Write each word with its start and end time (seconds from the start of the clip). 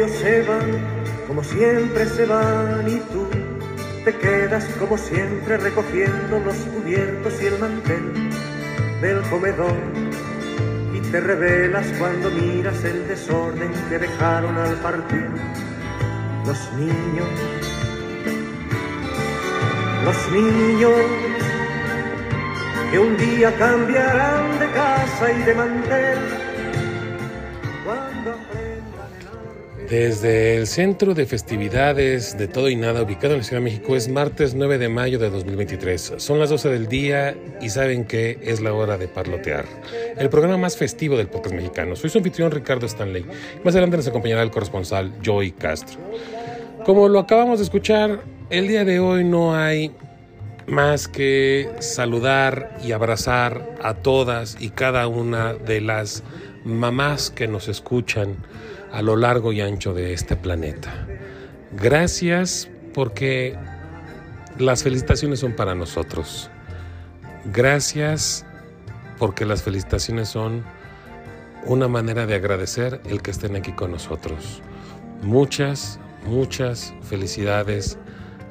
ellos 0.00 0.16
se 0.18 0.42
van, 0.42 0.70
como 1.26 1.44
siempre 1.44 2.06
se 2.06 2.24
van, 2.24 2.88
y 2.88 3.00
tú 3.12 3.26
te 4.04 4.14
quedas 4.16 4.64
como 4.78 4.96
siempre 4.96 5.58
recogiendo 5.58 6.40
los 6.40 6.56
cubiertos 6.56 7.34
y 7.42 7.46
el 7.46 7.58
mantel 7.58 8.30
del 9.02 9.20
comedor. 9.28 9.76
Y 10.94 11.00
te 11.00 11.20
revelas 11.20 11.86
cuando 11.98 12.30
miras 12.30 12.82
el 12.84 13.06
desorden 13.08 13.72
que 13.90 13.98
dejaron 13.98 14.56
al 14.56 14.74
partir 14.76 15.28
los 16.46 16.72
niños. 16.78 17.28
Los 20.04 20.32
niños 20.32 20.94
que 22.90 22.98
un 22.98 23.16
día 23.18 23.54
cambiarán 23.58 24.58
de 24.58 24.70
casa 24.70 25.32
y 25.32 25.42
de 25.42 25.54
mantel 25.54 26.39
Desde 29.90 30.56
el 30.56 30.68
Centro 30.68 31.14
de 31.14 31.26
Festividades 31.26 32.38
de 32.38 32.46
Todo 32.46 32.68
y 32.68 32.76
Nada, 32.76 33.02
ubicado 33.02 33.34
en 33.34 33.38
la 33.38 33.44
Ciudad 33.44 33.60
de 33.60 33.64
México, 33.64 33.96
es 33.96 34.08
martes 34.08 34.54
9 34.54 34.78
de 34.78 34.88
mayo 34.88 35.18
de 35.18 35.30
2023. 35.30 36.14
Son 36.18 36.38
las 36.38 36.48
12 36.48 36.68
del 36.68 36.86
día 36.86 37.36
y 37.60 37.70
saben 37.70 38.04
que 38.04 38.38
es 38.40 38.60
la 38.60 38.72
hora 38.72 38.96
de 38.98 39.08
parlotear. 39.08 39.64
El 40.16 40.28
programa 40.28 40.56
más 40.58 40.76
festivo 40.76 41.16
del 41.16 41.26
podcast 41.26 41.56
mexicano. 41.56 41.96
Soy 41.96 42.08
su 42.08 42.18
anfitrión 42.18 42.52
Ricardo 42.52 42.86
Stanley. 42.86 43.24
Más 43.64 43.74
adelante 43.74 43.96
nos 43.96 44.06
acompañará 44.06 44.42
el 44.44 44.52
corresponsal 44.52 45.12
Joey 45.26 45.50
Castro. 45.50 45.98
Como 46.84 47.08
lo 47.08 47.18
acabamos 47.18 47.58
de 47.58 47.64
escuchar, 47.64 48.20
el 48.48 48.68
día 48.68 48.84
de 48.84 49.00
hoy 49.00 49.24
no 49.24 49.56
hay 49.56 49.90
más 50.68 51.08
que 51.08 51.68
saludar 51.80 52.78
y 52.84 52.92
abrazar 52.92 53.74
a 53.82 53.94
todas 53.94 54.56
y 54.60 54.70
cada 54.70 55.08
una 55.08 55.54
de 55.54 55.80
las 55.80 56.22
mamás 56.64 57.32
que 57.32 57.48
nos 57.48 57.66
escuchan 57.66 58.36
a 58.92 59.02
lo 59.02 59.16
largo 59.16 59.52
y 59.52 59.60
ancho 59.60 59.94
de 59.94 60.12
este 60.12 60.36
planeta. 60.36 61.06
Gracias 61.72 62.68
porque 62.94 63.56
las 64.58 64.82
felicitaciones 64.82 65.40
son 65.40 65.54
para 65.54 65.74
nosotros. 65.74 66.50
Gracias 67.46 68.44
porque 69.18 69.44
las 69.44 69.62
felicitaciones 69.62 70.28
son 70.28 70.64
una 71.66 71.88
manera 71.88 72.26
de 72.26 72.34
agradecer 72.34 73.00
el 73.04 73.22
que 73.22 73.30
estén 73.30 73.56
aquí 73.56 73.72
con 73.72 73.92
nosotros. 73.92 74.62
Muchas, 75.22 76.00
muchas 76.26 76.94
felicidades 77.02 77.98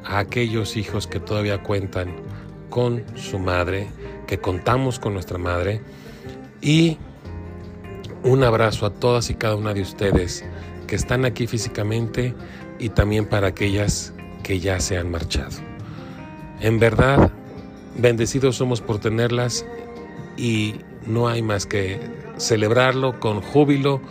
a 0.05 0.19
aquellos 0.19 0.77
hijos 0.77 1.07
que 1.07 1.19
todavía 1.19 1.61
cuentan 1.61 2.15
con 2.69 3.03
su 3.15 3.39
madre, 3.39 3.87
que 4.27 4.39
contamos 4.39 4.99
con 4.99 5.13
nuestra 5.13 5.37
madre 5.37 5.81
y 6.61 6.97
un 8.23 8.43
abrazo 8.43 8.85
a 8.85 8.89
todas 8.89 9.29
y 9.29 9.35
cada 9.35 9.55
una 9.55 9.73
de 9.73 9.81
ustedes 9.81 10.43
que 10.87 10.95
están 10.95 11.25
aquí 11.25 11.47
físicamente 11.47 12.33
y 12.79 12.89
también 12.89 13.25
para 13.25 13.47
aquellas 13.47 14.13
que 14.43 14.59
ya 14.59 14.79
se 14.79 14.97
han 14.97 15.11
marchado. 15.11 15.57
En 16.59 16.79
verdad, 16.79 17.31
bendecidos 17.97 18.57
somos 18.57 18.81
por 18.81 18.99
tenerlas 18.99 19.65
y 20.37 20.75
no 21.05 21.27
hay 21.27 21.41
más 21.41 21.65
que 21.65 21.99
celebrarlo 22.37 23.19
con 23.19 23.41
júbilo, 23.41 24.01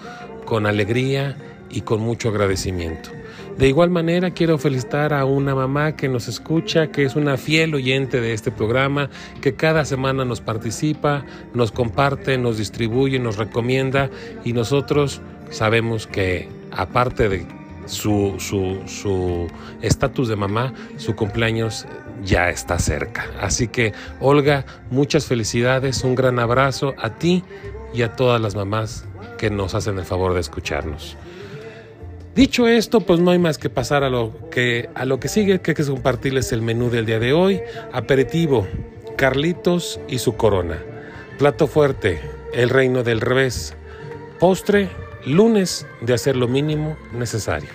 con 0.44 0.66
alegría 0.66 1.36
y 1.70 1.82
con 1.82 2.00
mucho 2.00 2.28
agradecimiento. 2.28 3.10
De 3.58 3.66
igual 3.66 3.90
manera 3.90 4.30
quiero 4.30 4.56
felicitar 4.56 5.12
a 5.12 5.24
una 5.24 5.52
mamá 5.52 5.96
que 5.96 6.08
nos 6.08 6.28
escucha, 6.28 6.92
que 6.92 7.02
es 7.02 7.16
una 7.16 7.36
fiel 7.36 7.74
oyente 7.74 8.20
de 8.20 8.32
este 8.32 8.52
programa, 8.52 9.10
que 9.40 9.54
cada 9.54 9.84
semana 9.84 10.24
nos 10.24 10.40
participa, 10.40 11.24
nos 11.54 11.72
comparte, 11.72 12.38
nos 12.38 12.56
distribuye, 12.56 13.18
nos 13.18 13.36
recomienda 13.36 14.10
y 14.44 14.52
nosotros 14.52 15.20
sabemos 15.50 16.06
que 16.06 16.48
aparte 16.70 17.28
de 17.28 17.46
su 17.86 18.36
su 18.38 18.78
su 18.86 19.48
estatus 19.82 20.28
de 20.28 20.36
mamá, 20.36 20.72
su 20.96 21.16
cumpleaños 21.16 21.84
ya 22.24 22.50
está 22.50 22.78
cerca. 22.78 23.26
Así 23.40 23.66
que 23.66 23.92
Olga, 24.20 24.66
muchas 24.92 25.26
felicidades, 25.26 26.04
un 26.04 26.14
gran 26.14 26.38
abrazo 26.38 26.94
a 26.96 27.10
ti 27.18 27.42
y 27.92 28.02
a 28.02 28.14
todas 28.14 28.40
las 28.40 28.54
mamás 28.54 29.04
que 29.36 29.50
nos 29.50 29.74
hacen 29.74 29.98
el 29.98 30.04
favor 30.04 30.34
de 30.34 30.40
escucharnos. 30.40 31.16
Dicho 32.38 32.68
esto, 32.68 33.00
pues 33.00 33.18
no 33.18 33.32
hay 33.32 33.40
más 33.40 33.58
que 33.58 33.68
pasar 33.68 34.04
a 34.04 34.10
lo 34.10 34.32
que, 34.48 34.88
a 34.94 35.04
lo 35.04 35.18
que 35.18 35.26
sigue, 35.26 35.60
que 35.60 35.72
es 35.72 35.90
compartirles 35.90 36.52
el 36.52 36.62
menú 36.62 36.88
del 36.88 37.04
día 37.04 37.18
de 37.18 37.32
hoy. 37.32 37.60
Aperitivo, 37.92 38.64
Carlitos 39.16 39.98
y 40.06 40.18
su 40.18 40.36
corona. 40.36 40.78
Plato 41.36 41.66
fuerte, 41.66 42.20
el 42.54 42.70
reino 42.70 43.02
del 43.02 43.20
revés. 43.20 43.74
Postre, 44.38 44.88
lunes 45.26 45.84
de 46.00 46.14
hacer 46.14 46.36
lo 46.36 46.46
mínimo 46.46 46.96
necesario. 47.12 47.70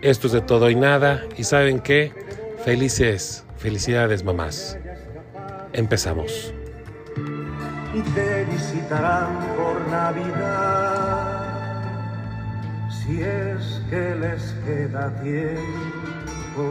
Esto 0.00 0.28
es 0.28 0.32
de 0.32 0.40
todo 0.40 0.70
y 0.70 0.76
nada. 0.76 1.26
Y 1.36 1.44
saben 1.44 1.78
qué, 1.80 2.14
felices, 2.64 3.44
felicidades 3.58 4.24
mamás. 4.24 4.78
Empezamos. 5.74 6.54
y 7.92 8.00
te 8.14 8.44
visitarán 8.46 9.40
por 9.58 9.86
Navidad. 9.90 11.19
Si 13.10 13.20
es 13.22 13.82
que 13.90 14.14
les 14.20 14.54
queda 14.64 15.10
tiempo. 15.20 16.62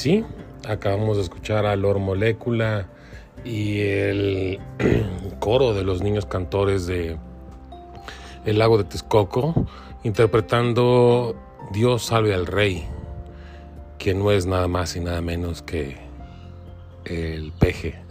Sí, 0.00 0.24
acabamos 0.66 1.18
de 1.18 1.24
escuchar 1.24 1.66
a 1.66 1.76
Lor 1.76 1.98
Molécula 1.98 2.88
y 3.44 3.80
el 3.80 4.58
coro 5.40 5.74
de 5.74 5.84
los 5.84 6.02
niños 6.02 6.24
cantores 6.24 6.86
de 6.86 7.18
El 8.46 8.58
lago 8.58 8.78
de 8.78 8.84
Texcoco 8.84 9.66
interpretando 10.02 11.36
Dios 11.72 12.06
salve 12.06 12.32
al 12.32 12.46
rey, 12.46 12.86
que 13.98 14.14
no 14.14 14.30
es 14.30 14.46
nada 14.46 14.68
más 14.68 14.96
y 14.96 15.00
nada 15.00 15.20
menos 15.20 15.60
que 15.60 15.98
el 17.04 17.52
peje. 17.52 18.00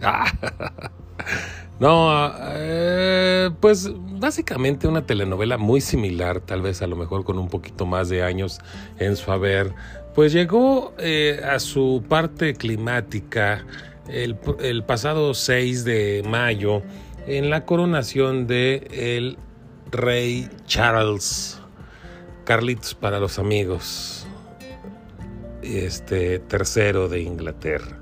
No, 1.78 2.30
eh, 2.44 3.50
pues 3.58 3.90
básicamente 4.20 4.86
una 4.86 5.06
telenovela 5.06 5.56
muy 5.56 5.80
similar, 5.80 6.40
tal 6.40 6.60
vez 6.60 6.82
a 6.82 6.86
lo 6.86 6.94
mejor 6.94 7.24
con 7.24 7.38
un 7.38 7.48
poquito 7.48 7.86
más 7.86 8.10
de 8.10 8.22
años 8.22 8.60
en 8.98 9.16
su 9.16 9.32
haber, 9.32 9.72
pues 10.14 10.32
llegó 10.32 10.92
eh, 10.98 11.40
a 11.42 11.58
su 11.58 12.04
parte 12.06 12.54
climática 12.54 13.64
el, 14.08 14.84
pasado 14.84 15.34
6 15.34 15.84
de 15.84 16.22
mayo 16.28 16.82
en 17.26 17.48
la 17.48 17.64
coronación 17.64 18.46
de 18.46 18.86
el 18.90 19.38
rey 19.90 20.48
Charles, 20.66 21.58
Carlitos 22.44 22.94
para 22.94 23.20
los 23.20 23.38
amigos, 23.38 24.26
este 25.62 26.40
tercero 26.40 27.08
de 27.08 27.22
Inglaterra. 27.22 27.98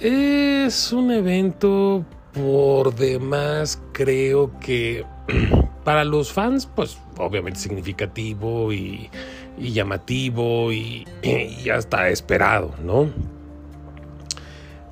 Es 0.00 0.92
un 0.92 1.12
evento 1.12 2.04
por 2.34 2.94
demás 2.94 3.80
creo 3.92 4.58
que 4.58 5.06
para 5.84 6.04
los 6.04 6.32
fans, 6.32 6.66
pues 6.66 6.98
obviamente 7.18 7.60
significativo 7.60 8.72
y, 8.72 9.10
llamativo 9.58 10.72
y, 10.72 11.06
y, 11.22 11.70
hasta 11.70 12.08
esperado, 12.08 12.74
¿no? 12.82 13.08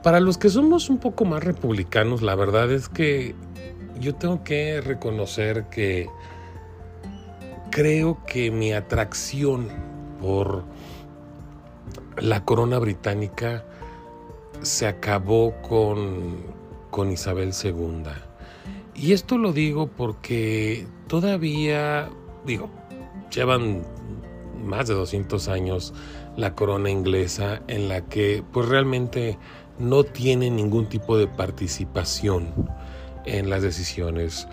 Para 0.03 0.21
los 0.21 0.39
que 0.39 0.49
somos 0.49 0.89
un 0.89 0.99
poco 0.99 1.25
más 1.25 1.45
republicanos, 1.45 2.23
la 2.23 2.35
verdad 2.35 2.73
es 2.73 2.89
que 2.89 3.35
yo 4.01 4.15
tengo 4.15 4.43
que 4.43 4.81
reconocer 4.81 5.67
que 5.71 6.09
creo 7.71 8.19
que 8.27 8.51
mi 8.51 8.73
atracción 8.73 9.69
por 10.21 10.65
la 12.17 12.45
corona 12.45 12.79
británica 12.79 13.65
se 14.61 14.87
acabó 14.87 15.55
con, 15.63 16.62
con 16.93 17.11
Isabel 17.11 17.53
II. 17.65 18.05
Y 18.95 19.13
esto 19.15 19.39
lo 19.39 19.53
digo 19.53 19.89
porque 19.89 20.87
todavía, 21.09 22.11
digo, 22.47 22.69
llevan 23.35 23.83
más 24.65 24.87
de 24.87 24.95
200 24.95 25.49
años 25.49 25.95
la 26.37 26.55
corona 26.55 26.91
inglesa 26.91 27.63
en 27.67 27.89
la 27.89 28.03
que 28.03 28.45
pues 28.53 28.69
realmente 28.69 29.39
no 29.79 30.05
tiene 30.05 30.51
ningún 30.51 30.87
tipo 30.87 31.17
de 31.17 31.27
participación 31.27 32.53
en 33.25 33.49
las 33.51 33.63
decisiones 33.63 34.47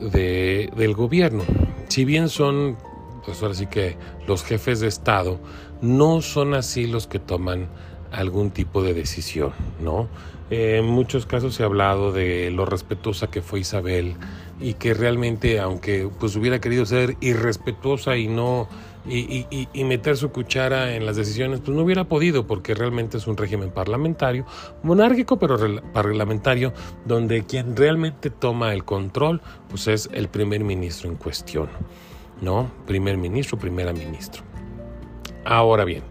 del 0.00 0.94
gobierno. 0.94 1.44
Si 1.88 2.06
bien 2.06 2.30
son, 2.30 2.78
pues 3.26 3.42
ahora 3.42 3.54
sí 3.54 3.66
que 3.66 3.96
los 4.26 4.42
jefes 4.42 4.80
de 4.80 4.88
Estado, 4.88 5.38
no 5.82 6.22
son 6.22 6.54
así 6.54 6.86
los 6.86 7.06
que 7.06 7.18
toman 7.18 7.68
algún 8.10 8.50
tipo 8.50 8.82
de 8.82 8.94
decisión, 8.94 9.52
¿no? 9.80 10.08
En 10.52 10.84
muchos 10.84 11.24
casos 11.24 11.54
se 11.54 11.62
ha 11.62 11.66
hablado 11.66 12.12
de 12.12 12.50
lo 12.50 12.66
respetuosa 12.66 13.30
que 13.30 13.40
fue 13.40 13.60
Isabel 13.60 14.16
y 14.60 14.74
que 14.74 14.92
realmente, 14.92 15.58
aunque 15.58 16.10
pues 16.20 16.36
hubiera 16.36 16.60
querido 16.60 16.84
ser 16.84 17.16
irrespetuosa 17.22 18.18
y 18.18 18.28
no 18.28 18.68
y, 19.06 19.46
y, 19.72 19.84
meter 19.84 20.18
su 20.18 20.30
cuchara 20.30 20.94
en 20.94 21.06
las 21.06 21.16
decisiones, 21.16 21.60
pues 21.60 21.74
no 21.74 21.82
hubiera 21.82 22.04
podido 22.04 22.46
porque 22.46 22.74
realmente 22.74 23.16
es 23.16 23.26
un 23.26 23.38
régimen 23.38 23.70
parlamentario, 23.70 24.44
monárquico 24.82 25.38
pero 25.38 25.56
parlamentario, 25.90 26.74
donde 27.06 27.44
quien 27.44 27.74
realmente 27.74 28.28
toma 28.28 28.74
el 28.74 28.84
control 28.84 29.40
pues 29.70 29.88
es 29.88 30.10
el 30.12 30.28
primer 30.28 30.64
ministro 30.64 31.08
en 31.08 31.16
cuestión, 31.16 31.70
¿no? 32.42 32.70
Primer 32.86 33.16
ministro, 33.16 33.58
primera 33.58 33.94
ministro. 33.94 34.42
Ahora 35.46 35.84
bien, 35.84 36.02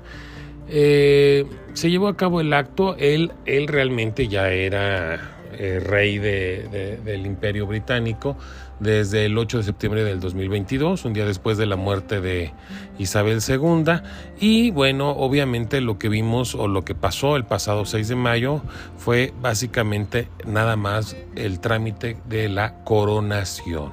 eh, 0.73 1.45
se 1.73 1.89
llevó 1.89 2.07
a 2.07 2.15
cabo 2.15 2.39
el 2.39 2.53
acto, 2.53 2.95
él, 2.97 3.33
él 3.45 3.67
realmente 3.67 4.29
ya 4.29 4.49
era 4.49 5.19
eh, 5.51 5.81
rey 5.81 6.17
del 6.17 7.25
imperio 7.25 7.67
británico 7.67 8.37
desde 8.79 9.25
el 9.25 9.37
8 9.37 9.57
de 9.57 9.63
septiembre 9.63 10.03
del 10.05 10.21
2022, 10.21 11.03
un 11.03 11.11
día 11.11 11.25
después 11.25 11.57
de 11.57 11.65
la 11.65 11.75
muerte 11.75 12.21
de 12.21 12.53
Isabel 12.97 13.39
II. 13.45 14.01
Y 14.39 14.71
bueno, 14.71 15.11
obviamente 15.11 15.81
lo 15.81 15.99
que 15.99 16.07
vimos 16.07 16.55
o 16.55 16.69
lo 16.69 16.85
que 16.85 16.95
pasó 16.95 17.35
el 17.35 17.43
pasado 17.43 17.85
6 17.85 18.07
de 18.07 18.15
mayo 18.15 18.61
fue 18.97 19.33
básicamente 19.41 20.29
nada 20.47 20.77
más 20.77 21.17
el 21.35 21.59
trámite 21.59 22.15
de 22.29 22.47
la 22.47 22.83
coronación. 22.85 23.91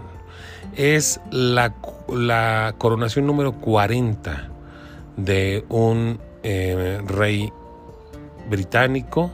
Es 0.77 1.21
la, 1.33 1.75
la 2.09 2.77
coronación 2.79 3.27
número 3.27 3.53
40 3.53 4.49
de 5.17 5.65
un 5.69 6.21
eh, 6.43 7.01
rey 7.07 7.53
británico 8.49 9.31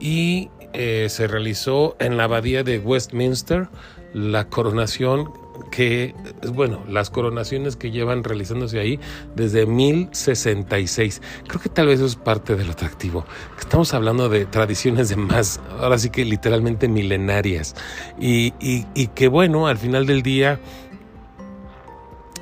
y 0.00 0.50
eh, 0.72 1.08
se 1.08 1.26
realizó 1.26 1.96
en 1.98 2.16
la 2.16 2.24
abadía 2.24 2.62
de 2.62 2.78
Westminster 2.78 3.68
la 4.14 4.48
coronación 4.48 5.32
que, 5.70 6.14
bueno, 6.52 6.82
las 6.88 7.10
coronaciones 7.10 7.76
que 7.76 7.90
llevan 7.90 8.24
realizándose 8.24 8.78
ahí 8.78 9.00
desde 9.34 9.66
1066. 9.66 11.22
Creo 11.46 11.60
que 11.60 11.68
tal 11.68 11.86
vez 11.86 11.96
eso 11.96 12.06
es 12.06 12.16
parte 12.16 12.56
del 12.56 12.70
atractivo. 12.70 13.24
Estamos 13.58 13.92
hablando 13.94 14.28
de 14.28 14.46
tradiciones 14.46 15.08
de 15.08 15.16
más, 15.16 15.60
ahora 15.78 15.98
sí 15.98 16.10
que 16.10 16.24
literalmente 16.24 16.88
milenarias. 16.88 17.74
Y, 18.18 18.52
y, 18.60 19.06
que 19.08 19.28
bueno, 19.28 19.66
al 19.66 19.78
final 19.78 20.06
del 20.06 20.22
día, 20.22 20.60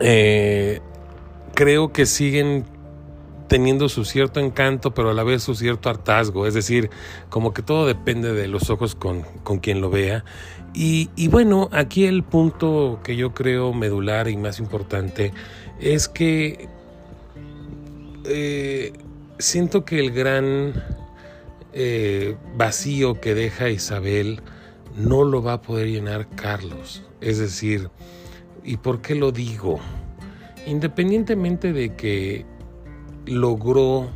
eh, 0.00 0.80
creo 1.54 1.92
que 1.92 2.06
siguen 2.06 2.64
teniendo 3.50 3.88
su 3.88 4.04
cierto 4.04 4.38
encanto, 4.38 4.94
pero 4.94 5.10
a 5.10 5.12
la 5.12 5.24
vez 5.24 5.42
su 5.42 5.56
cierto 5.56 5.90
hartazgo. 5.90 6.46
Es 6.46 6.54
decir, 6.54 6.88
como 7.30 7.52
que 7.52 7.62
todo 7.62 7.84
depende 7.84 8.32
de 8.32 8.46
los 8.46 8.70
ojos 8.70 8.94
con, 8.94 9.22
con 9.42 9.58
quien 9.58 9.80
lo 9.80 9.90
vea. 9.90 10.24
Y, 10.72 11.08
bueno, 11.26 11.68
aquí 11.72 12.04
el 12.04 12.22
punto 12.22 13.00
que 13.02 13.16
yo 13.16 13.34
creo 13.34 13.72
medular 13.72 14.28
y 14.28 14.36
más 14.36 14.60
importante 14.60 15.32
es 15.80 16.08
que 16.08 16.68
eh, 18.24 18.92
siento 19.40 19.84
que 19.84 19.98
el 19.98 20.12
gran 20.12 20.72
eh, 21.72 22.36
vacío 22.56 23.20
que 23.20 23.34
deja 23.34 23.68
Isabel 23.68 24.42
no 24.96 25.24
lo 25.24 25.42
va 25.42 25.54
a 25.54 25.60
poder 25.60 25.88
llenar 25.88 26.28
Carlos. 26.36 27.02
Es 27.20 27.38
decir, 27.38 27.90
¿y 28.62 28.76
por 28.76 29.00
qué 29.00 29.16
lo 29.16 29.32
digo? 29.32 29.80
Independientemente 30.68 31.72
de 31.72 31.96
que 31.96 32.46
logró 33.26 34.08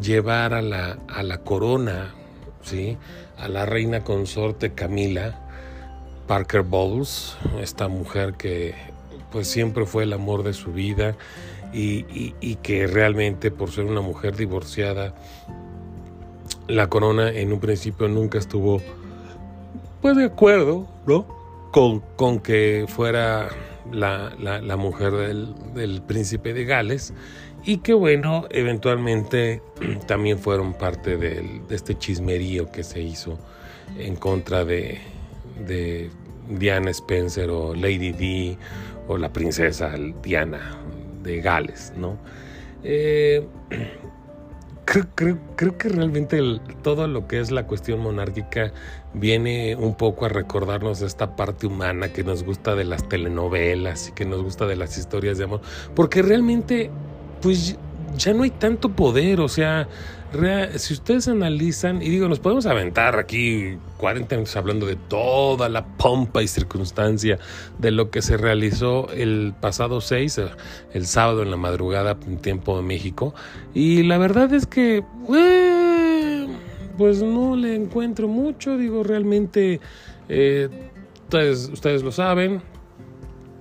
llevar 0.00 0.54
a 0.54 0.62
la, 0.62 0.98
a 1.08 1.22
la 1.22 1.38
corona, 1.38 2.14
¿sí? 2.62 2.96
a 3.36 3.48
la 3.48 3.66
reina 3.66 4.04
consorte 4.04 4.72
Camila 4.72 5.40
Parker 6.26 6.62
Bowles, 6.62 7.36
esta 7.60 7.88
mujer 7.88 8.34
que 8.34 8.74
pues 9.32 9.48
siempre 9.48 9.86
fue 9.86 10.04
el 10.04 10.12
amor 10.12 10.42
de 10.42 10.52
su 10.52 10.72
vida 10.72 11.16
y, 11.72 12.34
y, 12.40 12.54
que 12.56 12.86
realmente 12.86 13.50
por 13.50 13.70
ser 13.70 13.84
una 13.84 14.00
mujer 14.00 14.36
divorciada, 14.36 15.14
la 16.66 16.88
corona 16.88 17.30
en 17.30 17.52
un 17.52 17.60
principio 17.60 18.08
nunca 18.08 18.38
estuvo 18.38 18.80
pues 20.00 20.16
de 20.16 20.24
acuerdo, 20.24 20.88
¿no? 21.06 21.26
Con, 21.72 22.00
con 22.16 22.40
que 22.40 22.86
fuera 22.88 23.48
la, 23.92 24.32
la, 24.38 24.60
la 24.60 24.76
mujer 24.76 25.12
del, 25.12 25.54
del 25.74 26.00
príncipe 26.02 26.54
de 26.54 26.64
Gales 26.64 27.12
y 27.64 27.78
que 27.78 27.94
bueno, 27.94 28.46
eventualmente 28.50 29.62
también 30.06 30.38
fueron 30.38 30.74
parte 30.74 31.16
de 31.16 31.62
este 31.70 31.96
chismerío 31.96 32.70
que 32.70 32.82
se 32.82 33.00
hizo 33.00 33.38
en 33.96 34.16
contra 34.16 34.64
de, 34.64 35.00
Diana 36.48 36.90
Spencer 36.90 37.50
o 37.50 37.74
Lady 37.74 38.12
Di 38.12 38.56
o 39.06 39.18
la 39.18 39.32
princesa 39.32 39.92
Diana 40.22 40.78
de 41.22 41.40
Gales, 41.40 41.92
¿no? 41.96 42.16
Eh, 42.82 43.46
creo, 45.14 45.76
que 45.76 45.88
realmente 45.90 46.40
todo 46.82 47.06
lo 47.06 47.26
que 47.28 47.40
es 47.40 47.50
la 47.50 47.66
cuestión 47.66 48.00
monárquica 48.00 48.72
viene 49.12 49.76
un 49.76 49.94
poco 49.94 50.24
a 50.24 50.30
recordarnos 50.30 51.02
esta 51.02 51.36
parte 51.36 51.66
humana 51.66 52.12
que 52.12 52.24
nos 52.24 52.44
gusta 52.44 52.74
de 52.74 52.84
las 52.84 53.06
telenovelas 53.08 54.08
y 54.08 54.12
que 54.12 54.24
nos 54.24 54.42
gusta 54.42 54.66
de 54.66 54.76
las 54.76 54.96
historias 54.96 55.36
de 55.36 55.44
amor, 55.44 55.60
porque 55.94 56.22
realmente 56.22 56.90
pues 57.40 57.76
ya 58.16 58.32
no 58.34 58.42
hay 58.42 58.50
tanto 58.50 58.90
poder, 58.90 59.40
o 59.40 59.48
sea, 59.48 59.88
si 60.76 60.92
ustedes 60.92 61.26
analizan, 61.28 62.02
y 62.02 62.10
digo, 62.10 62.28
nos 62.28 62.38
podemos 62.38 62.66
aventar 62.66 63.18
aquí 63.18 63.78
40 63.96 64.34
años 64.34 64.56
hablando 64.56 64.86
de 64.86 64.96
toda 64.96 65.68
la 65.68 65.86
pompa 65.86 66.42
y 66.42 66.48
circunstancia 66.48 67.38
de 67.78 67.90
lo 67.90 68.10
que 68.10 68.20
se 68.20 68.36
realizó 68.36 69.10
el 69.12 69.54
pasado 69.58 70.00
6, 70.00 70.40
el 70.92 71.06
sábado 71.06 71.42
en 71.42 71.50
la 71.50 71.56
madrugada 71.56 72.16
en 72.26 72.38
tiempo 72.38 72.76
de 72.76 72.82
México, 72.82 73.34
y 73.72 74.02
la 74.02 74.18
verdad 74.18 74.52
es 74.52 74.66
que, 74.66 75.02
pues 76.98 77.22
no 77.22 77.56
le 77.56 77.74
encuentro 77.74 78.28
mucho, 78.28 78.76
digo, 78.76 79.02
realmente, 79.04 79.80
eh, 80.28 80.68
ustedes, 81.24 81.70
ustedes 81.72 82.02
lo 82.02 82.12
saben, 82.12 82.60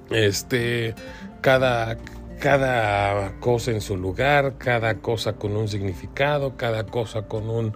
este, 0.10 0.96
cada 1.42 1.98
cada 2.40 3.40
cosa 3.40 3.72
en 3.72 3.82
su 3.82 3.98
lugar, 3.98 4.56
cada 4.58 5.00
cosa 5.00 5.34
con 5.34 5.56
un 5.56 5.68
significado, 5.68 6.56
cada 6.56 6.86
cosa 6.86 7.24
con 7.24 7.50
un 7.50 7.74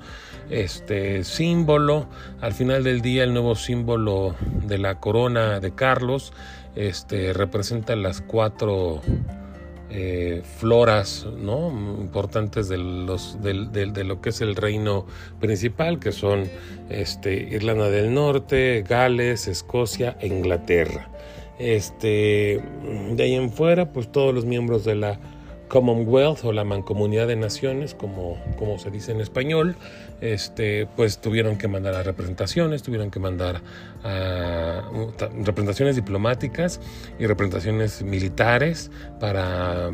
este, 0.50 1.24
símbolo. 1.24 2.08
Al 2.41 2.53
final 2.53 2.84
del 2.84 3.01
día, 3.01 3.24
el 3.24 3.34
nuevo 3.34 3.56
símbolo 3.56 4.36
de 4.65 4.77
la 4.77 5.00
corona 5.00 5.60
de 5.60 5.74
Carlos 5.74 6.34
este, 6.75 7.34
representa 7.34 7.96
las 7.96 8.22
cuatro 8.22 9.01
eh, 9.89 10.41
floras 10.58 11.27
¿no? 11.38 11.70
importantes 12.00 12.70
de, 12.70 12.77
los, 12.77 13.41
de, 13.41 14.03
lo 14.06 14.22
que 14.22 14.30
es 14.30 14.39
el 14.39 14.56
reino 14.56 15.06
principal, 15.41 16.00
que 16.00 16.13
son 16.13 16.50
este, 16.89 17.34
Irlanda 17.34 17.89
del 17.89 18.13
Norte, 18.13 18.86
Gales, 18.88 19.48
Escocia 19.48 20.15
e 20.22 20.27
Inglaterra. 20.27 21.10
Este, 21.60 22.62
de 23.12 23.24
ahí 23.24 23.36
en 23.36 23.51
fuera, 23.51 23.91
pues 23.93 24.12
todos 24.12 24.34
los 24.34 24.46
miembros 24.46 24.84
de 24.84 24.96
la 24.96 25.20
Commonwealth 25.72 26.43
o 26.43 26.51
la 26.51 26.65
Mancomunidad 26.65 27.27
de 27.27 27.38
Naciones, 27.38 27.96
como, 27.96 28.38
como 28.60 28.77
se 28.77 28.91
dice 28.91 29.13
en 29.13 29.22
español, 29.22 29.77
este, 30.20 30.86
pues 30.98 31.20
tuvieron 31.20 31.58
que 31.58 31.70
mandar 31.70 31.96
a 31.96 32.03
representaciones, 32.03 32.84
tuvieron 32.84 33.10
que 33.10 33.22
mandar 33.22 33.62
a 34.03 34.81
representaciones 35.46 35.96
diplomáticas 35.96 36.81
y 37.17 37.25
representaciones 37.25 38.03
militares 38.03 38.91
para 39.22 39.91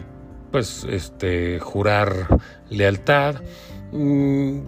pues 0.52 0.84
este 0.90 1.60
jurar 1.60 2.28
lealtad. 2.70 3.36
Mm, 3.92 4.62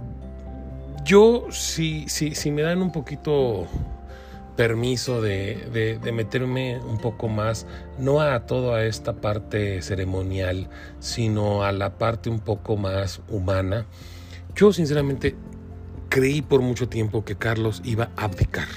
yo 1.05 1.47
si, 1.49 2.07
si, 2.07 2.35
si 2.35 2.51
me 2.51 2.61
dan 2.61 2.83
un 2.83 2.91
poquito 2.91 3.65
permiso 4.59 5.21
de, 5.21 6.01
meterme 6.13 6.79
un 6.79 6.97
poco 6.97 7.29
más, 7.29 7.65
no 7.97 8.19
a 8.19 8.45
toda 8.45 8.83
esta 8.83 9.13
parte 9.13 9.81
ceremonial, 9.81 10.69
sino 10.99 11.63
a 11.63 11.71
la 11.71 11.97
parte 11.97 12.29
un 12.29 12.41
poco 12.41 12.75
más 12.75 13.21
humana. 13.29 13.85
Yo 14.57 14.73
sinceramente 14.73 15.37
creí 16.09 16.41
por 16.41 16.59
mucho 16.59 16.89
tiempo 16.89 17.23
que 17.23 17.37
Carlos 17.37 17.81
iba 17.85 18.09
a 18.17 18.25
abdicar, 18.25 18.67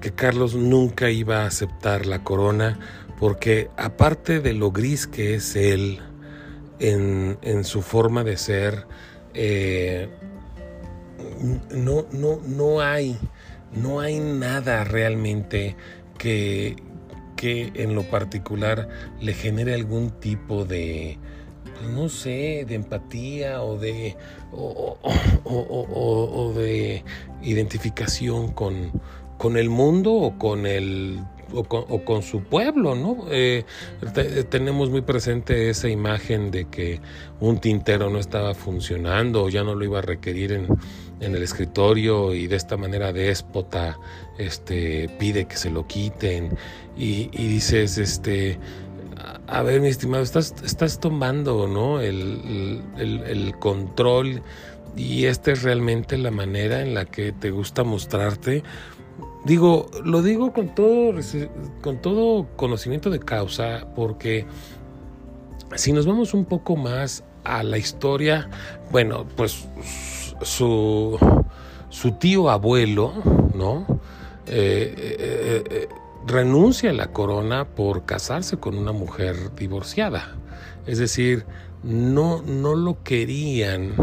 que 0.00 0.12
Carlos 0.12 0.54
nunca 0.54 1.10
iba 1.10 1.42
a 1.42 1.46
aceptar 1.46 2.06
la 2.06 2.24
corona, 2.24 2.78
porque 3.20 3.68
aparte 3.76 4.40
de 4.40 4.54
lo 4.54 4.72
gris 4.72 5.06
que 5.06 5.34
es 5.34 5.56
él 5.56 6.00
en, 6.78 7.64
su 7.64 7.82
forma 7.82 8.24
de 8.24 8.38
ser, 8.38 8.86
eh, 9.34 10.08
no, 11.70 12.06
no, 12.12 12.40
no 12.46 12.80
hay 12.80 13.18
no 13.76 14.00
hay 14.00 14.18
nada 14.18 14.84
realmente 14.84 15.76
que, 16.18 16.76
que 17.36 17.72
en 17.74 17.94
lo 17.94 18.02
particular 18.04 18.88
le 19.20 19.34
genere 19.34 19.74
algún 19.74 20.10
tipo 20.10 20.64
de, 20.64 21.18
pues, 21.64 21.90
no 21.90 22.08
sé, 22.08 22.64
de 22.66 22.74
empatía 22.74 23.62
o 23.62 23.78
de, 23.78 24.16
o, 24.52 26.52
de 26.56 27.04
identificación 27.42 28.52
con, 28.52 28.92
con 29.36 29.56
el 29.56 29.68
mundo 29.68 30.12
o 30.12 30.38
con 30.38 30.66
el 30.66 31.20
o 31.52 32.04
con, 32.04 32.22
su 32.22 32.42
pueblo, 32.42 32.96
¿no? 32.96 33.26
Eh, 33.30 33.64
tenemos 34.50 34.90
muy 34.90 35.02
presente 35.02 35.70
esa 35.70 35.88
imagen 35.88 36.50
de 36.50 36.64
que 36.64 37.00
un 37.38 37.60
tintero 37.60 38.10
no 38.10 38.18
estaba 38.18 38.52
funcionando 38.54 39.44
o 39.44 39.48
ya 39.48 39.62
no 39.62 39.76
lo 39.76 39.84
iba 39.84 40.00
a 40.00 40.02
requerir 40.02 40.52
en, 40.52 40.66
en 41.20 41.34
el 41.34 41.42
escritorio 41.42 42.34
y 42.34 42.46
de 42.46 42.56
esta 42.56 42.76
manera 42.76 43.12
déspota 43.12 43.98
este, 44.38 45.08
pide 45.18 45.46
que 45.46 45.56
se 45.56 45.70
lo 45.70 45.86
quiten 45.86 46.56
y, 46.96 47.28
dices, 47.28 47.98
este, 47.98 48.58
a 49.46 49.62
ver 49.62 49.80
mi 49.80 49.88
estimado, 49.88 50.22
estás, 50.22 50.54
estás 50.64 50.98
tomando 51.00 51.66
¿no? 51.66 52.00
el, 52.00 52.82
el, 52.96 53.54
control 53.58 54.42
y 54.96 55.26
esta 55.26 55.52
es 55.52 55.62
realmente 55.62 56.16
la 56.16 56.30
manera 56.30 56.80
en 56.80 56.94
la 56.94 57.04
que 57.04 57.32
te 57.32 57.50
gusta 57.50 57.84
mostrarte. 57.84 58.62
Digo, 59.44 59.90
lo 60.04 60.22
digo 60.22 60.52
con 60.52 60.74
todo, 60.74 61.14
con 61.82 62.00
todo 62.00 62.48
conocimiento 62.56 63.10
de 63.10 63.20
causa 63.20 63.86
porque 63.94 64.46
si 65.74 65.92
nos 65.92 66.06
vamos 66.06 66.34
un 66.34 66.44
poco 66.44 66.76
más 66.76 67.24
a 67.44 67.62
la 67.62 67.78
historia, 67.78 68.48
bueno, 68.90 69.26
pues 69.36 69.66
su, 70.42 71.18
su 71.88 72.12
tío 72.12 72.50
abuelo, 72.50 73.12
¿no? 73.54 73.86
Eh, 74.46 74.94
eh, 74.96 75.64
eh, 75.70 75.88
renuncia 76.26 76.90
a 76.90 76.92
la 76.92 77.08
corona 77.08 77.66
por 77.66 78.04
casarse 78.04 78.58
con 78.58 78.76
una 78.78 78.92
mujer 78.92 79.54
divorciada. 79.54 80.36
Es 80.86 80.98
decir, 80.98 81.44
no, 81.82 82.42
no 82.42 82.74
lo 82.74 83.02
querían. 83.02 83.94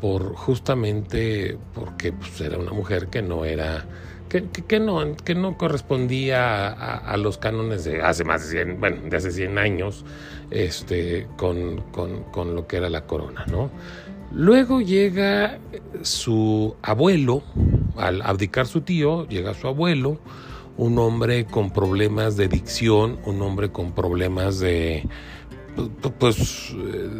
Por 0.00 0.34
justamente 0.36 1.58
porque 1.74 2.12
pues, 2.12 2.40
era 2.40 2.56
una 2.56 2.70
mujer 2.70 3.08
que 3.08 3.20
no 3.20 3.44
era 3.44 3.84
que, 4.28 4.78
no, 4.78 5.16
que 5.16 5.34
no 5.34 5.56
correspondía 5.56 6.68
a, 6.68 7.16
los 7.16 7.38
cánones 7.38 7.84
de 7.84 8.02
hace 8.02 8.24
más 8.24 8.42
de 8.44 8.64
100, 8.64 8.80
bueno, 8.80 9.08
de 9.08 9.16
hace 9.16 9.30
100 9.30 9.58
años 9.58 10.04
este, 10.50 11.26
con, 11.36 11.80
con, 11.90 12.24
con, 12.24 12.54
lo 12.54 12.66
que 12.66 12.76
era 12.76 12.90
la 12.90 13.06
corona, 13.06 13.44
¿no? 13.50 13.70
Luego 14.32 14.80
llega 14.80 15.58
su 16.02 16.76
abuelo, 16.82 17.42
al 17.96 18.22
abdicar 18.22 18.66
su 18.66 18.82
tío, 18.82 19.26
llega 19.26 19.54
su 19.54 19.68
abuelo, 19.68 20.18
un 20.76 20.98
hombre 20.98 21.46
con 21.46 21.70
problemas 21.70 22.36
de 22.36 22.48
dicción, 22.48 23.18
un 23.24 23.42
hombre 23.42 23.70
con 23.70 23.92
problemas 23.92 24.60
de 24.60 25.08
pues 26.18 26.74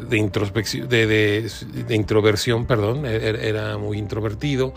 de 0.08 0.16
introspección, 0.16 0.88
de, 0.88 1.48
introversión, 1.90 2.66
perdón, 2.66 3.06
e, 3.06 3.16
e, 3.16 3.48
era 3.48 3.78
muy 3.78 3.98
introvertido. 3.98 4.74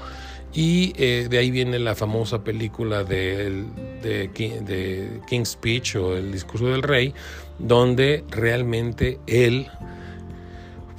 Y 0.53 0.93
eh, 0.97 1.27
de 1.29 1.37
ahí 1.37 1.49
viene 1.49 1.79
la 1.79 1.95
famosa 1.95 2.43
película 2.43 3.03
de, 3.03 3.63
de, 4.03 5.19
King's 5.27 5.49
Speech 5.49 5.95
o 5.95 6.17
El 6.17 6.31
discurso 6.31 6.67
del 6.67 6.83
rey, 6.83 7.13
donde 7.57 8.25
realmente 8.29 9.19
él, 9.27 9.67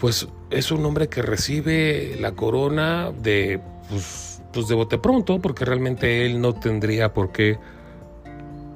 pues 0.00 0.26
es 0.52 0.70
un 0.70 0.84
hombre 0.84 1.08
que 1.08 1.22
recibe 1.22 2.16
la 2.20 2.32
corona 2.32 3.12
de, 3.12 3.60
pues, 3.88 4.42
pues, 4.52 4.68
de 4.68 4.74
bote 4.74 4.98
pronto, 4.98 5.40
porque 5.40 5.64
realmente 5.64 6.26
él 6.26 6.40
no 6.40 6.54
tendría 6.54 7.12
por 7.12 7.32
qué 7.32 7.58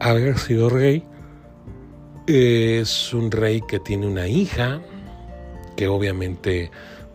haber 0.01 0.39
sido 0.39 0.69
rey. 0.69 1.05
Es 2.27 3.13
un 3.15 3.31
rey 3.31 3.63
que 3.69 3.79
tiene 3.79 4.07
una 4.07 4.27
hija, 4.27 4.81
que 5.77 5.87
obviamente, 5.89 6.71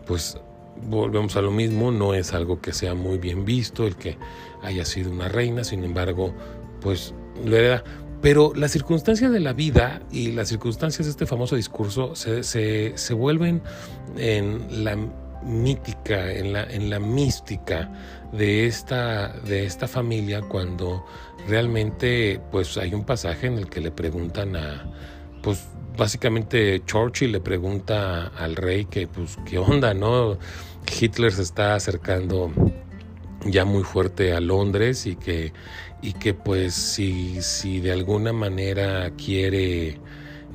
pues 0.06 0.38
volvemos 0.88 1.36
a 1.36 1.42
lo 1.42 1.50
mismo, 1.50 1.90
no 1.90 2.14
es 2.14 2.32
algo 2.32 2.60
que 2.60 2.72
sea 2.72 2.94
muy 2.94 3.18
bien 3.18 3.44
visto 3.44 3.86
el 3.86 3.96
que 3.96 4.16
haya 4.62 4.84
sido 4.84 5.10
una 5.10 5.28
reina, 5.28 5.64
sin 5.64 5.84
embargo, 5.84 6.34
pues 6.80 7.14
lo 7.44 7.56
era. 7.56 7.84
Pero 8.22 8.52
las 8.54 8.70
circunstancias 8.70 9.32
de 9.32 9.40
la 9.40 9.52
vida 9.52 10.00
y 10.12 10.30
las 10.30 10.48
circunstancias 10.48 11.06
de 11.06 11.10
este 11.10 11.26
famoso 11.26 11.56
discurso 11.56 12.14
se, 12.14 12.44
se, 12.44 13.14
vuelven 13.14 13.60
en 14.16 14.84
la 14.84 14.96
mítica, 15.44 16.32
en 16.32 16.52
la, 16.52 16.62
en 16.62 16.88
la 16.88 17.00
mística 17.00 17.92
de 18.32 18.66
esta, 18.66 19.32
de 19.40 19.66
esta 19.66 19.88
familia 19.88 20.40
cuando 20.40 21.04
realmente 21.48 22.40
pues 22.52 22.78
hay 22.78 22.94
un 22.94 23.04
pasaje 23.04 23.48
en 23.48 23.58
el 23.58 23.68
que 23.68 23.80
le 23.80 23.90
preguntan 23.90 24.54
a, 24.54 24.88
pues 25.42 25.66
básicamente 25.98 26.80
Churchill 26.86 27.32
le 27.32 27.40
pregunta 27.40 28.28
al 28.28 28.54
rey 28.54 28.84
que 28.84 29.08
pues 29.08 29.36
qué 29.44 29.58
onda, 29.58 29.94
¿no? 29.94 30.38
Hitler 31.00 31.32
se 31.32 31.42
está 31.42 31.74
acercando 31.74 32.52
ya 33.46 33.64
muy 33.64 33.82
fuerte 33.82 34.32
a 34.32 34.40
Londres 34.40 35.06
y 35.06 35.16
que 35.16 35.52
y 36.02 36.12
que 36.14 36.34
pues 36.34 36.74
si, 36.74 37.40
si 37.40 37.80
de 37.80 37.92
alguna 37.92 38.32
manera 38.32 39.10
quiere 39.16 39.98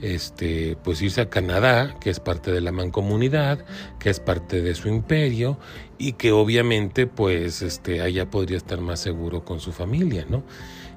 este, 0.01 0.77
pues 0.83 1.01
irse 1.01 1.21
a 1.21 1.29
Canadá, 1.29 1.95
que 1.99 2.09
es 2.09 2.19
parte 2.19 2.51
de 2.51 2.61
la 2.61 2.71
mancomunidad, 2.71 3.65
que 3.99 4.09
es 4.09 4.19
parte 4.19 4.61
de 4.61 4.75
su 4.75 4.89
imperio 4.89 5.57
y 5.97 6.13
que 6.13 6.31
obviamente 6.31 7.07
pues 7.07 7.61
este, 7.61 8.01
allá 8.01 8.29
podría 8.29 8.57
estar 8.57 8.81
más 8.81 8.99
seguro 8.99 9.43
con 9.43 9.59
su 9.59 9.71
familia, 9.71 10.25
¿no? 10.29 10.43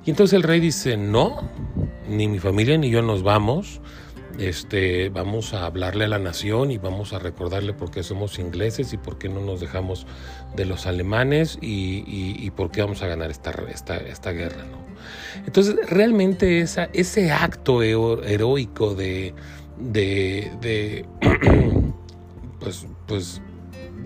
Y 0.04 0.10
entonces 0.10 0.34
el 0.34 0.42
rey 0.42 0.60
dice, 0.60 0.96
no, 0.96 1.48
ni 2.08 2.26
mi 2.26 2.38
familia 2.38 2.76
ni 2.78 2.90
yo 2.90 3.02
nos 3.02 3.22
vamos, 3.22 3.80
este, 4.38 5.08
vamos 5.08 5.54
a 5.54 5.66
hablarle 5.66 6.04
a 6.04 6.08
la 6.08 6.18
nación 6.18 6.70
y 6.70 6.78
vamos 6.78 7.12
a 7.12 7.18
recordarle 7.18 7.72
por 7.72 7.90
qué 7.90 8.02
somos 8.02 8.38
ingleses 8.38 8.92
y 8.92 8.96
por 8.96 9.18
qué 9.18 9.28
no 9.28 9.40
nos 9.40 9.60
dejamos 9.60 10.06
de 10.56 10.64
los 10.64 10.86
alemanes 10.86 11.58
y, 11.60 12.50
por 12.50 12.70
qué 12.70 12.82
vamos 12.82 13.02
a 13.02 13.06
ganar 13.06 13.30
esta, 13.30 13.52
esta, 13.68 13.96
esta 13.96 14.32
guerra. 14.32 14.64
Entonces, 15.46 15.76
realmente 15.88 16.60
esa, 16.60 16.90
ese 16.92 17.32
acto 17.32 17.82
heroico 17.82 18.94
de, 18.94 19.34
de, 19.78 21.06
pues, 22.60 22.86
pues, 23.06 23.40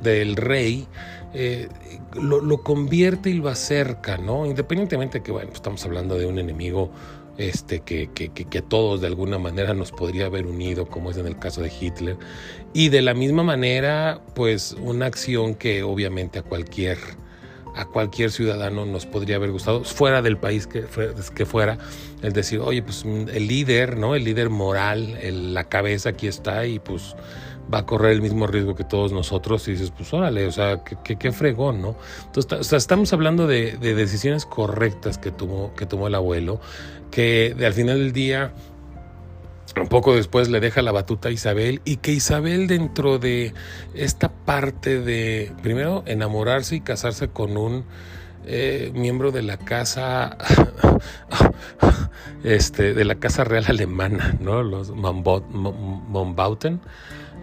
del 0.03 0.37
rey, 0.37 0.87
eh, 1.33 1.69
lo, 2.15 2.63
convierte 2.63 3.31
y 3.31 3.35
lo 3.35 3.49
acerca, 3.49 4.19
¿no? 4.19 4.47
Independientemente 4.47 5.19
de 5.19 5.25
que, 5.25 5.33
bueno, 5.33 5.51
estamos 5.53 5.85
hablando 5.85 6.17
de 6.17 6.27
un 6.27 6.39
enemigo 6.39 6.91
este, 7.39 7.81
que, 7.81 8.11
que, 8.13 8.31
que, 8.31 8.63
todos 8.63 9.01
de 9.01 9.09
alguna 9.09 9.39
manera 9.39 9.75
nos 9.75 9.93
podría 9.93 10.27
haber 10.27 10.47
unido, 10.47 10.87
como 10.87 11.11
es 11.11 11.17
en 11.17 11.27
el 11.27 11.39
caso 11.39 11.63
de 11.63 11.73
Hitler. 11.79 12.17
Y 12.73 12.89
de 12.89 13.03
la 13.03 13.15
misma 13.15 13.43
manera, 13.43 14.21
pues 14.35 14.77
una 14.81 15.07
acción 15.07 15.55
que 15.55 15.83
obviamente 15.83 16.39
a 16.39 16.43
cualquier, 16.43 16.99
a 17.75 17.87
cualquier 17.87 18.31
ciudadano 18.31 18.87
nos 18.87 19.07
podría 19.07 19.37
haber 19.37 19.51
gustado, 19.51 19.85
fuera 19.85 20.23
del 20.23 20.37
país 20.37 20.67
que, 20.67 20.85
que 21.35 21.47
fuera, 21.47 21.79
el 22.23 22.33
decir, 22.33 22.61
oye, 22.61 22.83
pues 22.83 23.05
el 23.05 23.47
líder, 23.49 23.97
¿no? 23.97 24.15
El 24.15 24.25
líder 24.25 24.51
moral, 24.51 25.19
la 25.55 25.65
cabeza 25.65 26.11
aquí 26.11 26.27
está 26.27 26.67
y 26.67 26.79
pues 26.79 27.15
va 27.73 27.79
a 27.79 27.87
correr 27.87 28.13
el 28.13 28.23
mismo 28.23 28.47
riesgo 28.47 28.75
que 28.75 28.85
todos 28.85 29.13
nosotros 29.13 29.67
y 29.69 29.73
dices, 29.73 29.91
pues 29.91 30.13
órale, 30.13 30.47
o 30.47 30.53
sea, 30.53 30.83
qué, 30.85 31.17
qué, 31.17 31.33
fregón, 31.33 31.81
¿no? 31.81 31.97
Entonces, 32.27 32.53
o 32.53 32.65
sea, 32.65 32.79
estamos 32.79 33.13
hablando 33.13 33.47
de, 33.47 33.77
de, 33.79 33.95
decisiones 33.95 34.47
correctas 34.47 35.19
que 35.19 35.31
tomó, 35.31 35.75
que 35.75 35.87
tomó 35.87 36.09
el 36.09 36.15
abuelo, 36.15 36.61
que 37.15 37.55
al 37.65 37.73
final 37.73 37.99
del 38.01 38.13
día 38.13 38.53
un 39.81 39.87
poco 39.87 40.17
después 40.17 40.49
le 40.49 40.59
deja 40.59 40.83
la 40.83 40.91
batuta 40.91 41.29
a 41.29 41.33
Isabel 41.33 41.81
y 41.85 41.99
que 41.99 42.11
Isabel 42.11 42.67
dentro 42.67 43.21
de 43.21 43.55
esta 43.95 44.33
parte 44.33 45.01
de 45.01 45.53
primero 45.63 46.03
enamorarse 46.07 46.75
y 46.75 46.81
casarse 46.81 47.29
con 47.29 47.57
un 47.57 47.85
eh, 48.47 48.91
miembro 48.95 49.31
de 49.31 49.43
la 49.43 49.59
casa 49.59 50.37
este 52.43 52.95
de 52.95 53.05
la 53.05 53.15
casa 53.15 53.45
real 53.45 53.67
alemana 53.69 54.37
no 54.41 54.65
los 54.65 54.91
Mombauten 54.91 56.81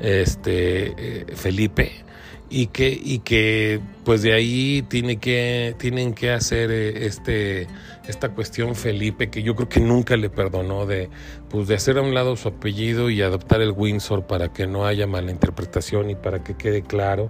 este 0.02 0.94
eh, 0.98 1.26
Felipe 1.34 2.04
y 2.50 2.68
que 2.68 2.90
y 2.90 3.20
que 3.20 3.80
pues 4.04 4.22
de 4.22 4.34
ahí 4.34 4.86
tiene 4.90 5.18
que 5.18 5.76
tienen 5.80 6.14
que 6.14 6.32
hacer 6.32 6.70
eh, 6.72 7.06
este 7.06 7.68
esta 8.12 8.30
cuestión 8.30 8.76
Felipe 8.76 9.30
que 9.30 9.42
yo 9.42 9.56
creo 9.56 9.68
que 9.68 9.80
nunca 9.80 10.16
le 10.18 10.30
perdonó 10.30 10.86
de 10.86 11.10
pues 11.50 11.68
de 11.68 11.76
hacer 11.76 11.98
a 11.98 12.02
un 12.02 12.14
lado 12.14 12.36
su 12.36 12.50
apellido 12.50 13.10
y 13.10 13.22
adoptar 13.22 13.62
el 13.62 13.72
Windsor 13.72 14.28
para 14.28 14.54
que 14.54 14.68
no 14.68 14.86
haya 14.86 15.08
mala 15.08 15.32
interpretación 15.32 16.10
y 16.12 16.16
para 16.16 16.44
que 16.44 16.56
quede 16.56 16.84
claro 16.84 17.30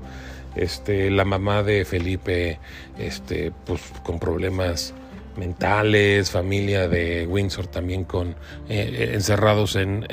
este 0.56 1.10
la 1.10 1.24
mamá 1.24 1.64
de 1.64 1.86
Felipe 1.86 2.60
este 2.98 3.54
pues 3.66 3.82
con 4.04 4.20
problemas 4.20 4.94
mentales, 5.38 6.32
familia 6.32 6.88
de 6.88 7.28
Windsor 7.28 7.68
también 7.68 8.04
con 8.04 8.30
eh, 8.30 8.36
eh, 8.70 9.12
encerrados 9.14 9.76
en, 9.76 10.06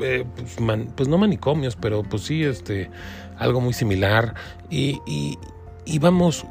eh, 0.00 0.24
pues, 0.36 0.56
pues, 0.94 1.08
no 1.08 1.18
manicomios, 1.18 1.76
pero 1.76 2.02
pues 2.02 2.22
sí, 2.22 2.44
este, 2.44 2.90
algo 3.38 3.60
muy 3.60 3.72
similar. 3.72 4.34
Y, 4.70 5.38
y 5.86 6.00
vamos, 6.00 6.44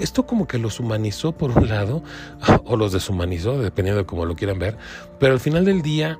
esto 0.00 0.26
como 0.26 0.48
que 0.48 0.58
los 0.58 0.80
humanizó 0.80 1.32
por 1.32 1.56
un 1.56 1.68
lado, 1.68 2.02
o 2.64 2.76
los 2.76 2.92
deshumanizó, 2.92 3.58
dependiendo 3.58 4.02
de 4.02 4.06
cómo 4.06 4.26
lo 4.26 4.34
quieran 4.34 4.58
ver, 4.58 4.76
pero 5.18 5.32
al 5.32 5.40
final 5.40 5.64
del 5.64 5.80
día 5.80 6.18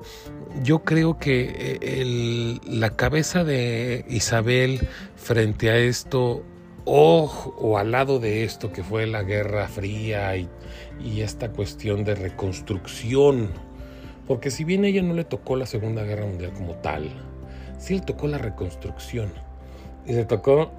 yo 0.63 0.79
creo 0.79 1.19
que 1.19 1.77
eh, 1.81 2.59
la 2.65 2.91
cabeza 2.91 3.43
de 3.43 4.05
Isabel 4.09 4.87
frente 5.17 5.69
a 5.69 5.77
esto, 5.77 6.43
o, 6.85 7.55
o, 7.59 7.77
al 7.77 7.91
lado 7.91 8.19
de 8.19 8.43
esto 8.43 8.71
que 8.71 8.83
fue 8.83 9.05
la 9.05 9.21
Guerra 9.21 9.67
Fría 9.67 10.35
y, 10.35 10.49
y 10.99 11.21
esta 11.21 11.51
cuestión 11.51 12.03
de 12.05 12.15
reconstrucción, 12.15 13.49
porque 14.27 14.49
si 14.49 14.63
bien 14.63 14.85
a 14.85 14.87
ella 14.87 15.03
no 15.03 15.13
le 15.13 15.25
tocó 15.25 15.57
la 15.57 15.65
Segunda 15.65 16.03
Guerra 16.03 16.25
Mundial 16.25 16.53
como 16.53 16.73
tal, 16.75 17.09
sí 17.77 17.95
le 17.95 18.01
tocó 18.01 18.27
la 18.27 18.37
reconstrucción 18.37 19.31
y 20.05 20.13
le 20.13 20.25
tocó 20.25 20.71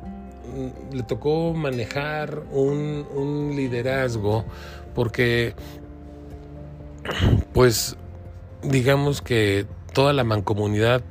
le 0.92 1.02
tocó 1.02 1.52
manejar 1.54 2.42
un, 2.50 3.52
liderazgo 3.54 4.44
porque 4.94 5.54
pues 7.52 7.96
digamos 8.62 9.22
que 9.22 9.66
toda 9.92 10.12
la 10.12 10.24
mancomunidad 10.24 11.02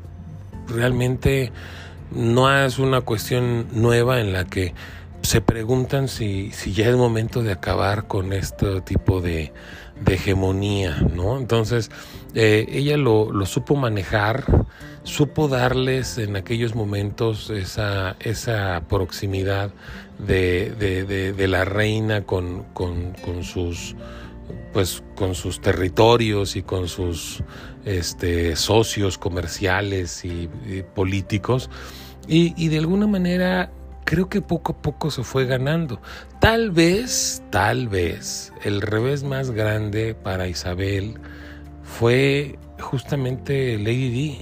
realmente 0.68 1.52
no 2.12 2.54
es 2.54 2.80
una 2.80 3.02
cuestión 3.02 3.68
nueva 3.72 4.20
en 4.20 4.34
la 4.34 4.46
que 4.46 4.74
se 5.22 5.42
preguntan 5.42 6.08
si, 6.08 6.52
si 6.52 6.74
ya 6.74 6.88
es 6.90 6.96
momento 6.96 7.44
de 7.44 7.52
acabar 7.52 8.08
con 8.08 8.34
este 8.34 8.82
tipo 8.82 9.22
de, 9.22 9.54
de 10.04 10.14
hegemonía, 10.16 10.98
¿no? 11.14 11.38
Entonces, 11.38 11.92
eh, 12.34 12.66
ella 12.70 12.98
lo, 12.98 13.46
supo 13.46 13.76
manejar, 13.76 14.66
supo 15.04 15.48
darles 15.48 16.18
en 16.18 16.36
aquellos 16.36 16.76
momentos 16.76 17.50
esa, 17.50 18.16
esa 18.20 18.84
proximidad 18.88 19.72
de, 20.20 20.72
de, 21.36 21.48
la 21.48 21.66
reina 21.66 22.22
con, 22.26 22.64
con, 22.74 23.44
sus 23.44 23.96
pues 24.74 25.04
con 25.16 25.34
sus 25.34 25.62
territorios 25.62 26.56
y 26.56 26.62
con 26.62 26.88
sus 26.88 27.44
este, 27.86 28.56
socios 28.56 29.18
comerciales 29.18 30.24
y, 30.24 30.50
políticos 30.94 31.70
y 32.28 32.68
de 32.70 32.78
alguna 32.78 33.08
manera 33.08 33.72
creo 34.12 34.28
que 34.28 34.42
poco 34.42 34.74
a 34.74 34.82
poco 34.82 35.10
se 35.10 35.24
fue 35.24 35.46
ganando. 35.46 36.02
Tal 36.42 36.72
vez, 36.72 37.42
tal 37.50 37.88
vez, 37.88 38.52
el 38.62 38.82
revés 38.82 39.24
más 39.24 39.52
grande 39.52 40.16
para 40.16 40.50
Isabel 40.50 41.18
fue 41.98 42.58
justamente 42.80 43.78
Lady 43.78 44.10
D. 44.10 44.42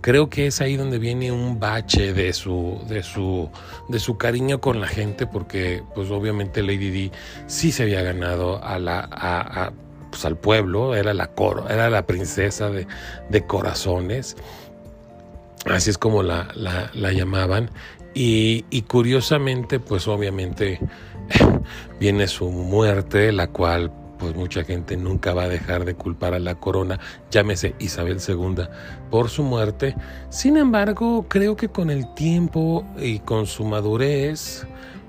Creo 0.00 0.28
que 0.28 0.48
es 0.48 0.60
ahí 0.60 0.76
donde 0.76 0.98
viene 0.98 1.30
un 1.30 1.60
bache 1.60 2.12
de 2.12 2.32
su, 2.32 2.80
de 2.88 3.04
su, 3.04 3.48
de 3.88 4.00
su 4.00 4.18
cariño 4.18 4.60
con 4.60 4.80
la 4.80 4.88
gente, 4.88 5.26
porque 5.26 5.82
pues 5.94 6.10
obviamente 6.10 6.62
Lady 6.62 6.90
D 6.90 7.12
sí 7.46 7.70
se 7.70 7.84
había 7.84 8.02
ganado 8.02 8.62
a 8.64 8.80
la, 8.80 9.72
pues, 10.10 10.24
al 10.24 10.36
pueblo, 10.36 10.96
era 10.96 11.14
la 11.14 11.28
coro, 11.28 11.68
era 11.68 11.88
la 11.88 12.04
princesa 12.04 12.68
de, 12.68 12.88
de 13.28 13.46
corazones, 13.46 14.36
así 15.66 15.90
es 15.90 15.98
como 15.98 16.24
la, 16.24 16.48
la, 16.56 16.90
la 16.94 17.12
llamaban, 17.12 17.70
y, 18.12 18.64
y, 18.70 18.82
curiosamente, 18.82 19.78
pues 19.78 20.06
obviamente 20.06 20.80
viene 22.00 22.26
su 22.26 22.50
muerte, 22.50 23.32
la 23.32 23.46
cual 23.46 23.90
pues 24.22 24.36
mucha 24.36 24.62
gente 24.62 24.96
nunca 24.96 25.34
va 25.34 25.42
a 25.42 25.48
dejar 25.48 25.84
de 25.84 25.96
culpar 25.96 26.32
a 26.32 26.38
la 26.38 26.54
corona, 26.54 27.00
llámese 27.32 27.74
Isabel 27.80 28.18
II, 28.26 28.68
por 29.10 29.28
su 29.28 29.42
muerte. 29.42 29.96
Sin 30.30 30.56
embargo, 30.56 31.26
creo 31.28 31.56
que 31.56 31.68
con 31.68 31.90
el 31.90 32.14
tiempo 32.14 32.86
y 33.00 33.18
con 33.18 33.46
su 33.46 33.64
madurez, 33.64 34.64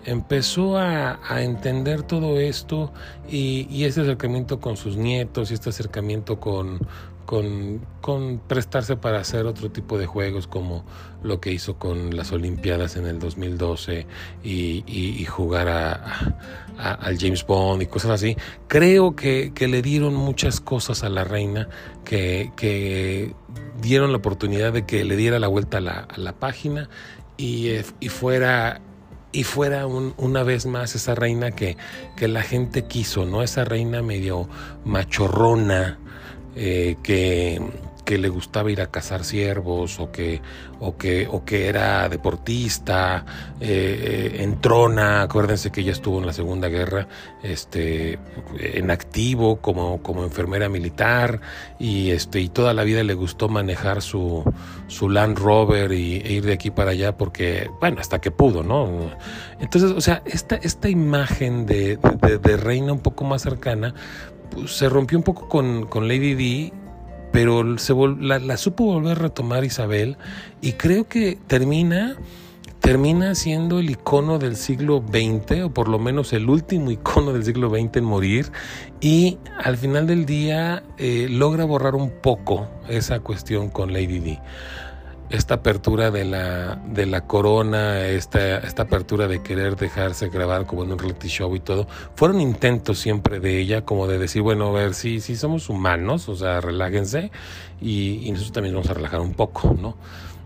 empezó 0.06 0.78
a, 0.78 1.20
entender 1.42 2.02
todo 2.02 2.40
esto 2.40 2.92
y, 3.30 3.84
este 3.84 4.02
acercamiento 4.02 4.60
con 4.60 4.78
sus 4.78 4.98
nietos 4.98 5.52
y 5.52 5.54
este 5.54 5.70
acercamiento 5.70 6.40
con, 6.40 6.80
con, 7.26 7.86
con, 8.02 8.40
prestarse 8.40 8.96
para 8.96 9.20
hacer 9.20 9.46
otro 9.46 9.72
tipo 9.72 9.98
de 9.98 10.06
juegos 10.06 10.48
como 10.48 10.86
lo 11.24 11.40
que 11.40 11.52
hizo 11.52 11.78
con 11.78 12.16
las 12.16 12.32
Olimpiadas 12.32 12.96
en 12.96 13.06
el 13.06 13.20
2012 13.20 14.06
y, 14.44 15.26
jugar 15.26 15.68
a, 15.68 16.36
al 16.78 17.18
James 17.18 17.46
Bond 17.46 17.82
y 17.82 17.88
cosas 17.88 18.12
así. 18.12 18.36
Creo 18.68 19.16
que, 19.16 19.52
que, 19.54 19.68
le 19.68 19.82
dieron 19.82 20.14
muchas 20.16 20.60
cosas 20.60 21.04
a 21.04 21.10
la 21.10 21.24
reina 21.24 21.70
que, 22.06 22.52
que 22.56 23.34
dieron 23.82 24.12
la 24.12 24.18
oportunidad 24.18 24.74
de 24.74 24.86
que 24.86 25.04
le 25.04 25.16
diera 25.16 25.40
la 25.40 25.48
vuelta 25.48 25.78
a 25.78 25.82
la, 25.82 26.08
a 26.10 26.18
la 26.20 26.34
página 26.34 26.90
y, 27.38 27.70
y 28.00 28.10
fuera 28.10 28.82
y 29.34 29.44
fuera 29.44 29.88
un, 29.88 30.14
una 30.18 30.44
vez 30.44 30.66
más 30.66 30.96
esa 30.96 31.16
reina 31.16 31.52
que, 31.52 31.76
que 32.16 32.28
la 32.28 32.44
gente 32.44 32.86
quiso, 32.86 33.26
¿no? 33.26 33.42
Esa 33.42 33.66
reina 33.66 34.02
medio 34.02 34.48
machorrona, 34.86 35.98
eh, 36.56 36.98
que, 37.02 37.62
que, 38.06 38.18
le 38.18 38.30
gustaba 38.30 38.72
ir 38.72 38.82
a 38.82 38.88
cazar 38.88 39.24
ciervos 39.24 40.00
o 40.00 40.12
que, 40.12 40.42
o 40.80 40.98
que, 40.98 41.28
o 41.28 41.44
que 41.46 41.68
era 41.68 42.08
deportista, 42.10 43.26
eh, 43.60 44.34
eh, 44.38 44.44
en 44.44 44.60
trona, 44.62 45.24
acuérdense 45.24 45.72
que 45.72 45.82
ella 45.82 45.94
estuvo 45.94 46.20
en 46.20 46.26
la 46.26 46.34
Segunda 46.34 46.68
Guerra 46.68 47.08
este, 47.42 48.20
en 48.60 48.92
activo 48.92 49.62
como, 49.62 50.04
como 50.04 50.24
enfermera 50.24 50.70
militar 50.70 51.42
y, 51.80 52.12
este, 52.12 52.40
y 52.42 52.50
toda 52.50 52.74
la 52.74 52.84
vida 52.84 53.04
le 53.04 53.14
gustó 53.14 53.50
manejar 53.50 54.02
su, 54.02 54.44
su 54.88 55.10
Land 55.10 55.38
Rover 55.40 55.92
y, 55.94 56.18
e 56.18 56.34
ir 56.34 56.46
de 56.46 56.54
aquí 56.54 56.70
para 56.70 56.92
allá 56.92 57.18
porque, 57.18 57.70
bueno, 57.80 58.00
hasta 58.00 58.20
que 58.20 58.32
pudo, 58.32 58.62
¿no? 58.64 59.12
Entonces, 59.60 59.92
o 59.92 60.02
sea, 60.02 60.22
esta, 60.26 60.56
esta 60.58 60.90
imagen 60.90 61.66
de, 61.66 61.98
de, 62.22 62.38
de 62.38 62.58
reina 62.58 62.94
un 62.94 63.00
poco 63.00 63.24
más 63.24 63.42
cercana, 63.42 63.96
se 64.68 64.90
rompió 64.90 65.18
un 65.18 65.24
poco 65.24 65.48
con, 65.48 65.86
con 65.86 66.08
Lady 66.08 66.34
D, 66.34 66.74
pero 67.32 67.78
se 67.78 67.94
la, 68.20 68.40
la, 68.40 68.58
supo 68.58 68.86
volver 68.86 69.18
a 69.18 69.22
retomar 69.22 69.64
Isabel 69.64 70.18
y 70.62 70.74
creo 70.74 71.08
que 71.08 71.38
termina, 71.48 72.16
termina 72.80 73.34
siendo 73.36 73.80
el 73.80 73.90
icono 73.90 74.40
del 74.40 74.56
siglo 74.56 75.04
XX, 75.08 75.64
o 75.64 75.74
por 75.74 75.88
lo 75.88 76.00
menos 76.00 76.34
el 76.34 76.50
último 76.50 76.92
icono 76.92 77.34
del 77.34 77.44
siglo 77.44 77.70
XX 77.70 77.98
en 77.98 78.04
morir, 78.04 78.52
y 79.02 79.38
al 79.64 79.78
final 79.78 80.08
del 80.08 80.26
día 80.26 80.84
eh, 80.98 81.28
logra 81.30 81.66
borrar 81.66 81.96
un 81.96 82.12
poco 82.22 82.68
esa 82.88 83.20
cuestión 83.20 83.70
con 83.70 83.94
Lady 83.94 84.20
D 84.20 84.40
esta 85.30 85.56
apertura 85.56 86.12
de 86.12 86.26
la, 86.26 86.76
de 86.76 87.06
la 87.06 87.22
corona, 87.22 88.08
esta, 88.08 88.58
esta 88.60 88.84
apertura 88.84 89.28
de 89.28 89.42
querer 89.42 89.76
dejarse 89.76 90.30
grabar 90.30 90.66
como 90.66 90.84
en 90.84 90.92
un 90.92 91.00
reality 91.00 91.28
show 91.28 91.56
y 91.56 91.60
todo, 91.60 91.88
fueron 92.16 92.42
intentos 92.42 93.00
siempre 93.00 93.40
de 93.40 93.60
ella 93.60 93.84
como 93.84 94.08
de 94.08 94.20
decir, 94.20 94.42
bueno, 94.42 94.68
a 94.68 94.72
ver, 94.72 94.94
si 94.94 95.20
sí, 95.20 95.36
somos 95.36 95.70
humanos, 95.70 96.30
o 96.30 96.36
sea, 96.36 96.62
relájense 96.62 97.32
y, 97.82 98.28
y 98.28 98.32
nosotros 98.32 98.54
también 98.54 98.76
vamos 98.76 98.90
a 98.90 98.94
relajar 98.94 99.22
un 99.22 99.34
poco, 99.34 99.76
¿no? 99.80 99.96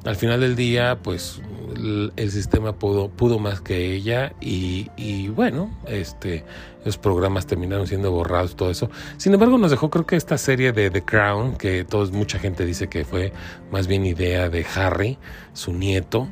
Al 0.05 0.15
final 0.15 0.39
del 0.41 0.55
día, 0.55 0.99
pues 1.01 1.41
el, 1.75 2.31
sistema 2.31 2.73
pudo, 2.73 3.39
más 3.39 3.61
que 3.61 3.93
ella 3.93 4.33
y, 4.39 5.27
bueno, 5.29 5.69
este, 5.87 6.43
los 6.85 6.97
programas 6.97 7.45
terminaron 7.45 7.87
siendo 7.87 8.11
borrados, 8.11 8.55
todo 8.55 8.69
eso. 8.69 8.89
Sin 9.17 9.33
embargo, 9.33 9.57
nos 9.57 9.71
dejó 9.71 9.89
creo 9.89 10.05
que 10.05 10.15
esta 10.15 10.37
serie 10.37 10.71
de 10.71 10.89
The 10.89 11.03
Crown, 11.03 11.57
que 11.57 11.85
mucha 12.11 12.39
gente 12.39 12.65
dice 12.65 12.87
que 12.87 13.05
fue 13.05 13.33
más 13.71 13.87
bien 13.87 14.05
idea 14.05 14.49
de 14.49 14.65
Harry, 14.75 15.17
su 15.53 15.73
nieto. 15.73 16.27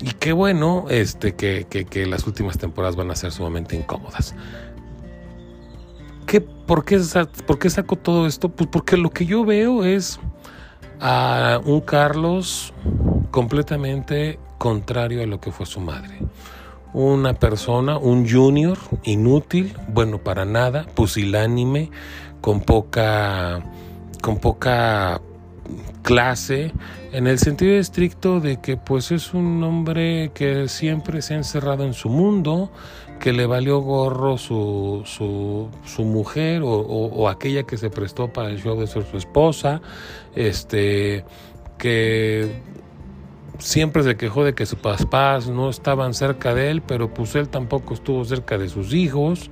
Y 0.00 0.12
qué 0.12 0.32
bueno 0.32 0.86
este, 0.90 1.34
que 1.34 2.06
las 2.06 2.26
últimas 2.26 2.58
temporadas 2.58 2.96
van 2.96 3.10
a 3.10 3.16
ser 3.16 3.32
sumamente 3.32 3.76
incómodas. 3.76 4.34
¿Qué, 6.28 6.42
por, 6.42 6.84
qué, 6.84 7.00
¿Por 7.46 7.58
qué 7.58 7.70
saco 7.70 7.96
todo 7.96 8.26
esto? 8.26 8.50
Pues 8.50 8.68
porque 8.70 8.98
lo 8.98 9.08
que 9.08 9.24
yo 9.24 9.46
veo 9.46 9.86
es 9.86 10.20
a 11.00 11.60
un 11.64 11.80
Carlos 11.80 12.72
completamente 13.30 14.38
contrario 14.58 15.22
a 15.22 15.26
lo 15.26 15.40
que 15.40 15.52
fue 15.52 15.66
su 15.66 15.80
madre. 15.80 16.18
Una 16.92 17.34
persona, 17.34 17.98
un 17.98 18.28
junior 18.28 18.78
inútil, 19.04 19.74
bueno 19.88 20.18
para 20.18 20.44
nada, 20.44 20.86
pusilánime, 20.94 21.90
con 22.40 22.60
poca, 22.60 23.60
con 24.22 24.38
poca 24.38 25.20
clase, 26.02 26.72
en 27.12 27.26
el 27.26 27.38
sentido 27.38 27.74
estricto 27.74 28.40
de 28.40 28.60
que 28.60 28.76
pues 28.76 29.10
es 29.12 29.34
un 29.34 29.62
hombre 29.62 30.30
que 30.34 30.68
siempre 30.68 31.20
se 31.22 31.34
ha 31.34 31.36
encerrado 31.36 31.84
en 31.84 31.94
su 31.94 32.08
mundo, 32.08 32.70
que 33.18 33.32
le 33.32 33.46
valió 33.46 33.80
gorro 33.80 34.38
su, 34.38 35.02
su, 35.04 35.68
su 35.84 36.04
mujer 36.04 36.62
o, 36.62 36.70
o, 36.70 37.28
aquella 37.28 37.64
que 37.64 37.76
se 37.76 37.90
prestó 37.90 38.32
para 38.32 38.50
el 38.50 38.62
show 38.62 38.78
de 38.78 38.86
ser 38.86 39.04
su 39.04 39.16
esposa, 39.16 39.80
este, 40.34 41.24
que 41.78 42.60
siempre 43.58 44.02
se 44.02 44.16
quejó 44.16 44.44
de 44.44 44.54
que 44.54 44.66
sus 44.66 44.78
papás 44.78 45.48
no 45.48 45.70
estaban 45.70 46.14
cerca 46.14 46.54
de 46.54 46.70
él, 46.70 46.82
pero 46.82 47.12
pues 47.12 47.34
él 47.34 47.48
tampoco 47.48 47.94
estuvo 47.94 48.24
cerca 48.24 48.58
de 48.58 48.68
sus 48.68 48.94
hijos 48.94 49.50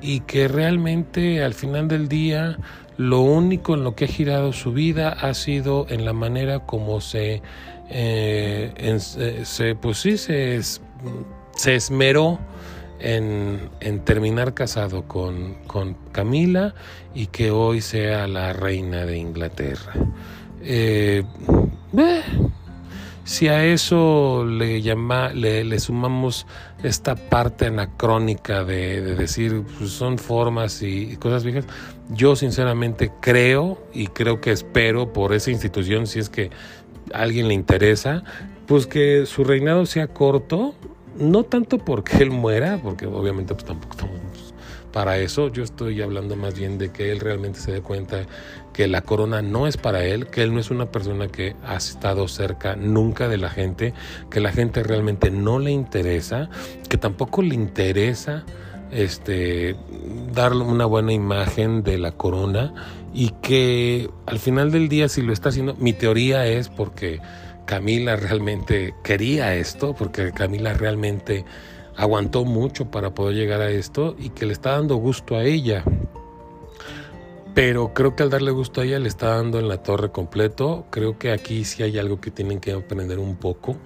y 0.00 0.20
que 0.20 0.48
realmente 0.48 1.42
al 1.42 1.54
final 1.54 1.88
del 1.88 2.08
día 2.08 2.58
lo 2.96 3.20
único 3.20 3.74
en 3.74 3.84
lo 3.84 3.94
que 3.94 4.04
ha 4.04 4.08
girado 4.08 4.52
su 4.52 4.72
vida 4.72 5.10
ha 5.10 5.34
sido 5.34 5.86
en 5.88 6.04
la 6.04 6.12
manera 6.12 6.60
como 6.60 7.00
se, 7.00 7.42
eh, 7.88 8.72
eh, 8.76 9.44
se 9.44 9.74
pues 9.74 9.98
sí, 9.98 10.16
se, 10.16 10.60
se 10.62 11.74
esmeró 11.74 12.38
en, 13.00 13.70
terminar 14.04 14.54
casado 14.54 15.06
con, 15.08 15.54
con, 15.66 15.96
Camila 16.12 16.74
y 17.14 17.26
que 17.26 17.50
hoy 17.50 17.80
sea 17.80 18.26
la 18.28 18.52
reina 18.52 19.06
de 19.06 19.18
Inglaterra. 19.18 19.92
Eh, 20.62 21.24
si 23.24 23.48
a 23.48 23.64
eso 23.64 24.44
le, 24.44 24.82
llama, 24.82 25.28
le, 25.32 25.78
sumamos 25.78 26.46
esta 26.82 27.14
parte 27.14 27.66
anacrónica 27.66 28.64
de, 28.64 29.00
decir 29.14 29.62
pues 29.78 29.90
son 29.90 30.18
formas 30.18 30.82
y, 30.82 31.16
cosas 31.16 31.44
viejas, 31.44 31.66
yo 32.08 32.34
sinceramente 32.34 33.12
creo 33.20 33.86
y 33.94 34.08
creo 34.08 34.40
que 34.40 34.50
espero 34.50 35.12
por 35.12 35.32
esa 35.32 35.50
institución, 35.50 36.06
si 36.06 36.18
es 36.18 36.28
que 36.28 36.50
a 37.14 37.20
alguien 37.22 37.46
le 37.46 37.54
interesa, 37.54 38.24
pues 38.66 38.86
que 38.86 39.26
su 39.26 39.44
reinado 39.44 39.86
sea 39.86 40.08
corto, 40.08 40.74
no 41.18 41.44
tanto 41.44 41.78
porque 41.78 42.18
él 42.18 42.30
muera, 42.30 42.78
porque 42.82 43.06
obviamente 43.06 43.54
pues 43.54 43.64
tampoco 43.64 43.92
estamos 43.92 44.20
para 44.92 45.18
eso. 45.18 45.48
Yo 45.48 45.62
estoy 45.62 46.02
hablando 46.02 46.36
más 46.36 46.58
bien 46.58 46.78
de 46.78 46.90
que 46.90 47.10
él 47.10 47.20
realmente 47.20 47.60
se 47.60 47.72
dé 47.72 47.80
cuenta 47.80 48.26
que 48.72 48.88
la 48.88 49.02
corona 49.02 49.42
no 49.42 49.66
es 49.66 49.76
para 49.76 50.04
él, 50.04 50.26
que 50.26 50.42
él 50.42 50.54
no 50.54 50.60
es 50.60 50.70
una 50.70 50.90
persona 50.90 51.28
que 51.28 51.56
ha 51.64 51.76
estado 51.76 52.28
cerca 52.28 52.76
nunca 52.76 53.28
de 53.28 53.36
la 53.36 53.50
gente, 53.50 53.94
que 54.30 54.40
la 54.40 54.52
gente 54.52 54.82
realmente 54.82 55.30
no 55.30 55.58
le 55.58 55.70
interesa, 55.70 56.48
que 56.88 56.96
tampoco 56.96 57.42
le 57.42 57.54
interesa 57.54 58.44
este 58.90 59.76
darle 60.32 60.64
una 60.64 60.84
buena 60.84 61.12
imagen 61.12 61.84
de 61.84 61.98
la 61.98 62.12
corona 62.12 62.74
y 63.14 63.30
que 63.42 64.10
al 64.26 64.38
final 64.38 64.72
del 64.72 64.88
día 64.88 65.08
si 65.08 65.22
lo 65.22 65.32
está 65.32 65.50
haciendo, 65.50 65.74
mi 65.76 65.92
teoría 65.92 66.46
es 66.46 66.68
porque 66.68 67.20
Camila 67.66 68.16
realmente 68.16 68.94
quería 69.02 69.54
esto, 69.54 69.94
porque 69.94 70.32
Camila 70.32 70.72
realmente 70.74 71.44
aguantó 71.96 72.44
mucho 72.44 72.90
para 72.90 73.14
poder 73.14 73.36
llegar 73.36 73.60
a 73.60 73.70
esto 73.70 74.16
y 74.18 74.30
que 74.30 74.46
le 74.46 74.52
está 74.52 74.72
dando 74.72 74.96
gusto 74.96 75.36
a 75.36 75.44
ella. 75.44 75.84
Pero 77.54 77.92
creo 77.92 78.14
que 78.14 78.22
al 78.22 78.30
darle 78.30 78.52
gusto 78.52 78.80
a 78.80 78.84
ella 78.84 78.98
le 78.98 79.08
está 79.08 79.36
dando 79.36 79.58
en 79.58 79.68
la 79.68 79.82
torre 79.82 80.10
completo. 80.10 80.86
Creo 80.90 81.18
que 81.18 81.32
aquí 81.32 81.64
sí 81.64 81.82
hay 81.82 81.98
algo 81.98 82.20
que 82.20 82.30
tienen 82.30 82.60
que 82.60 82.72
aprender 82.72 83.18
un 83.18 83.36
poco. 83.36 83.76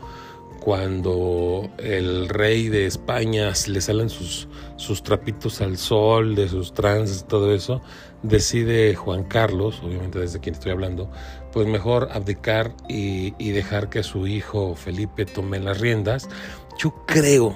Cuando 0.60 1.68
el 1.78 2.28
rey 2.28 2.68
de 2.68 2.86
España 2.86 3.52
le 3.66 3.80
salen 3.80 4.08
sus, 4.08 4.48
sus 4.76 5.02
trapitos 5.02 5.60
al 5.60 5.76
sol, 5.76 6.34
de 6.34 6.48
sus 6.48 6.72
trances, 6.72 7.26
todo 7.26 7.52
eso, 7.54 7.82
decide 8.22 8.94
Juan 8.94 9.24
Carlos, 9.24 9.82
obviamente 9.82 10.18
desde 10.18 10.40
quien 10.40 10.54
estoy 10.54 10.72
hablando, 10.72 11.10
pues 11.54 11.68
mejor 11.68 12.08
abdicar 12.12 12.72
y, 12.88 13.30
dejar 13.52 13.88
que 13.88 14.02
su 14.02 14.26
hijo 14.26 14.74
Felipe 14.74 15.24
tome 15.24 15.60
las 15.60 15.78
riendas. 15.78 16.28
Yo 16.76 16.92
creo 17.06 17.54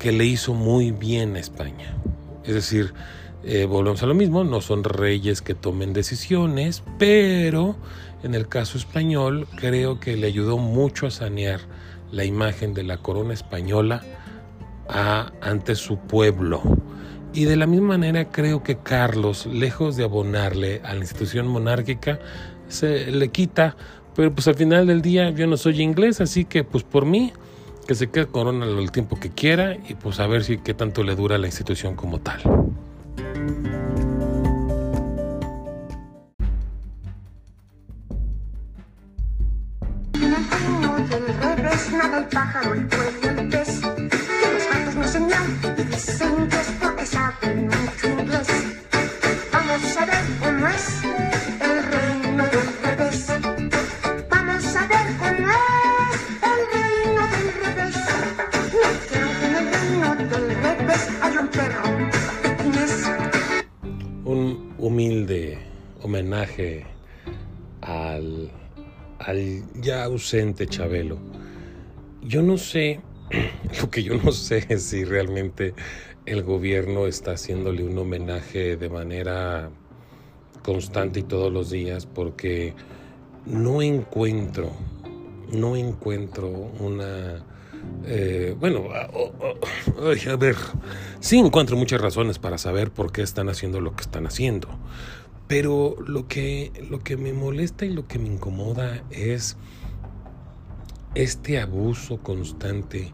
que 0.00 0.10
le 0.10 0.24
hizo 0.24 0.54
muy 0.54 0.90
bien 0.90 1.36
a 1.36 1.38
España. 1.38 1.94
Es 2.42 2.54
decir, 2.54 2.92
eh, 3.44 3.64
volvemos 3.64 4.02
a 4.02 4.06
lo 4.06 4.14
mismo, 4.14 4.42
no 4.42 4.60
son 4.60 4.82
reyes 4.82 5.40
que 5.40 5.54
tomen 5.54 5.92
decisiones, 5.92 6.82
pero 6.98 7.76
en 8.24 8.34
el 8.34 8.48
caso 8.48 8.76
español 8.76 9.46
creo 9.54 10.00
que 10.00 10.16
le 10.16 10.26
ayudó 10.26 10.58
mucho 10.58 11.06
a 11.06 11.12
sanear 11.12 11.60
la 12.10 12.24
imagen 12.24 12.74
de 12.74 12.82
la 12.82 12.96
corona 12.96 13.34
española 13.34 14.02
ante 15.40 15.76
su 15.76 15.96
pueblo. 15.96 16.60
Y 17.34 17.44
de 17.44 17.56
la 17.56 17.66
misma 17.66 17.88
manera 17.88 18.30
creo 18.30 18.64
que 18.64 18.78
Carlos, 18.78 19.46
lejos 19.46 19.96
de 19.96 20.04
abonarle 20.04 20.82
a 20.84 20.92
la 20.92 21.00
institución 21.00 21.46
monárquica, 21.46 22.18
se 22.72 23.10
le 23.10 23.28
quita, 23.28 23.76
pero 24.14 24.32
pues 24.32 24.48
al 24.48 24.54
final 24.54 24.86
del 24.86 25.02
día 25.02 25.30
yo 25.30 25.46
no 25.46 25.56
soy 25.56 25.80
inglés, 25.82 26.20
así 26.20 26.44
que 26.44 26.64
pues 26.64 26.84
por 26.84 27.06
mí 27.06 27.32
que 27.86 27.94
se 27.94 28.10
quede 28.10 28.26
Corona 28.26 28.66
el 28.66 28.90
tiempo 28.92 29.18
que 29.18 29.30
quiera 29.30 29.76
y 29.88 29.94
pues 29.94 30.20
a 30.20 30.26
ver 30.26 30.44
si 30.44 30.58
qué 30.58 30.74
tanto 30.74 31.02
le 31.02 31.14
dura 31.14 31.38
la 31.38 31.46
institución 31.46 31.96
como 31.96 32.20
tal. 32.20 32.40
Homenaje 64.82 66.84
al, 67.80 68.50
al 69.18 69.62
ya 69.80 70.04
ausente 70.04 70.66
Chabelo. 70.66 71.18
Yo 72.22 72.42
no 72.42 72.58
sé, 72.58 73.00
lo 73.80 73.90
que 73.90 74.02
yo 74.02 74.16
no 74.16 74.32
sé 74.32 74.66
es 74.68 74.82
si 74.84 75.04
realmente 75.04 75.74
el 76.26 76.42
gobierno 76.42 77.06
está 77.06 77.32
haciéndole 77.32 77.84
un 77.84 77.96
homenaje 77.98 78.76
de 78.76 78.88
manera 78.88 79.70
constante 80.62 81.20
y 81.20 81.22
todos 81.24 81.52
los 81.52 81.70
días 81.70 82.06
porque 82.06 82.74
no 83.46 83.82
encuentro, 83.82 84.70
no 85.52 85.76
encuentro 85.76 86.48
una... 86.48 87.44
Eh, 88.04 88.56
bueno, 88.58 88.84
a 88.92 90.36
ver, 90.36 90.56
sí 91.20 91.38
encuentro 91.38 91.76
muchas 91.76 92.00
razones 92.00 92.38
para 92.38 92.58
saber 92.58 92.90
por 92.90 93.12
qué 93.12 93.22
están 93.22 93.48
haciendo 93.48 93.80
lo 93.80 93.94
que 93.94 94.02
están 94.02 94.26
haciendo. 94.26 94.68
Pero 95.48 95.96
lo 96.06 96.28
que, 96.28 96.72
lo 96.88 97.00
que 97.00 97.16
me 97.16 97.32
molesta 97.32 97.84
y 97.84 97.90
lo 97.90 98.06
que 98.06 98.18
me 98.18 98.28
incomoda 98.28 99.02
es 99.10 99.56
este 101.14 101.60
abuso 101.60 102.18
constante 102.18 103.12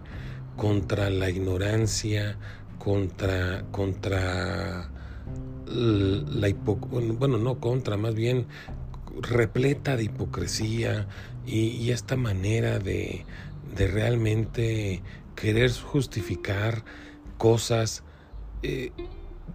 contra 0.56 1.10
la 1.10 1.30
ignorancia, 1.30 2.38
contra, 2.78 3.64
contra 3.70 4.90
la 5.66 6.48
hipocresía, 6.48 7.12
bueno, 7.12 7.38
no 7.38 7.58
contra, 7.60 7.96
más 7.96 8.14
bien 8.14 8.46
repleta 9.20 9.96
de 9.96 10.04
hipocresía 10.04 11.06
y, 11.46 11.90
esta 11.90 12.16
manera 12.16 12.78
de, 12.78 13.24
de, 13.74 13.86
realmente 13.88 15.02
querer 15.34 15.72
justificar 15.72 16.84
cosas. 17.36 18.02
Eh, 18.62 18.90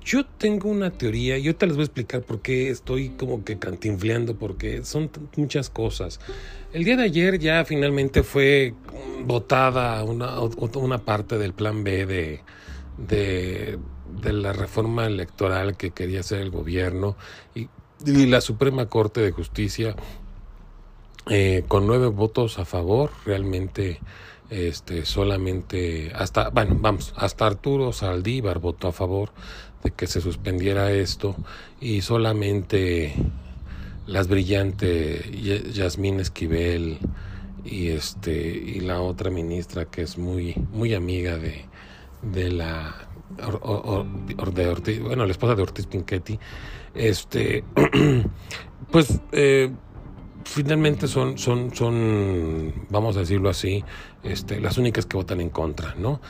yo 0.04 0.26
tengo 0.26 0.70
una 0.70 0.92
teoría, 0.92 1.38
yo 1.38 1.56
te 1.56 1.66
les 1.66 1.76
voy 1.76 1.84
a 1.84 1.86
explicar 1.86 2.22
por 2.22 2.42
qué 2.42 2.70
estoy 2.70 3.10
como 3.10 3.44
que 3.44 3.58
cantinfleando, 3.58 4.36
porque 4.36 4.84
son 4.84 5.10
muchas 5.38 5.70
cosas. 5.70 6.20
El 6.74 6.84
día 6.84 6.98
de 6.98 7.04
ayer 7.04 7.40
ya 7.40 7.64
finalmente 7.66 8.24
fue 8.24 8.74
votada 9.26 10.04
una, 10.04 10.40
una 10.40 10.98
parte 10.98 11.38
del 11.38 11.54
plan 11.54 11.84
B 11.84 12.06
de, 12.06 12.42
de, 12.98 13.80
de, 14.22 14.34
la 14.34 14.52
reforma 14.54 15.06
electoral 15.06 15.78
que 15.78 15.92
quería 15.92 16.22
hacer 16.22 16.42
el 16.42 16.50
gobierno 16.50 17.16
y, 17.56 17.70
y 18.06 18.26
la 18.26 18.42
Suprema 18.42 18.88
Corte 18.88 19.22
de 19.22 19.32
Justicia 19.32 19.96
eh, 21.30 21.64
con 21.68 21.88
nueve 21.88 22.08
votos 22.08 22.60
a 22.60 22.66
favor 22.66 23.12
realmente 23.26 24.00
este 24.50 25.06
solamente 25.06 26.12
hasta 26.14 26.50
bueno 26.50 26.78
vamos 26.80 27.14
hasta 27.16 27.48
Arturo 27.48 27.94
Saldívar 27.94 28.60
votó 28.60 28.90
a 28.90 28.92
favor 28.92 29.32
de 29.84 29.92
que 29.92 30.06
se 30.08 30.22
suspendiera 30.22 30.92
esto 30.92 31.36
y 31.80 32.02
solamente 32.02 33.14
las 34.06 34.28
brillantes 34.28 35.26
Yasmín 35.74 36.20
Esquivel 36.20 37.00
y 37.64 37.90
este 37.90 38.36
y 38.36 38.82
la 38.82 39.02
otra 39.02 39.32
ministra 39.32 39.86
que 39.86 40.02
es 40.02 40.18
muy 40.18 40.56
muy 40.72 40.94
amiga 40.94 41.38
de, 41.38 41.66
de 42.22 42.52
la 42.52 43.08
de 44.54 44.68
Ortiz, 44.68 45.00
bueno 45.00 45.26
la 45.26 45.32
esposa 45.32 45.56
de 45.56 45.62
Ortiz 45.62 45.88
Pinchetti 45.88 46.38
este 46.94 47.64
pues 48.92 49.22
eh, 49.32 49.72
finalmente 50.44 51.08
son 51.08 51.38
son 51.38 51.74
son 51.76 52.74
vamos 52.90 53.18
a 53.18 53.22
decirlo 53.22 53.50
así 53.50 53.84
este 54.24 54.60
las 54.60 54.78
únicas 54.78 55.06
que 55.06 55.18
votan 55.18 55.42
en 55.42 55.50
contra 55.50 55.96
no 55.96 56.22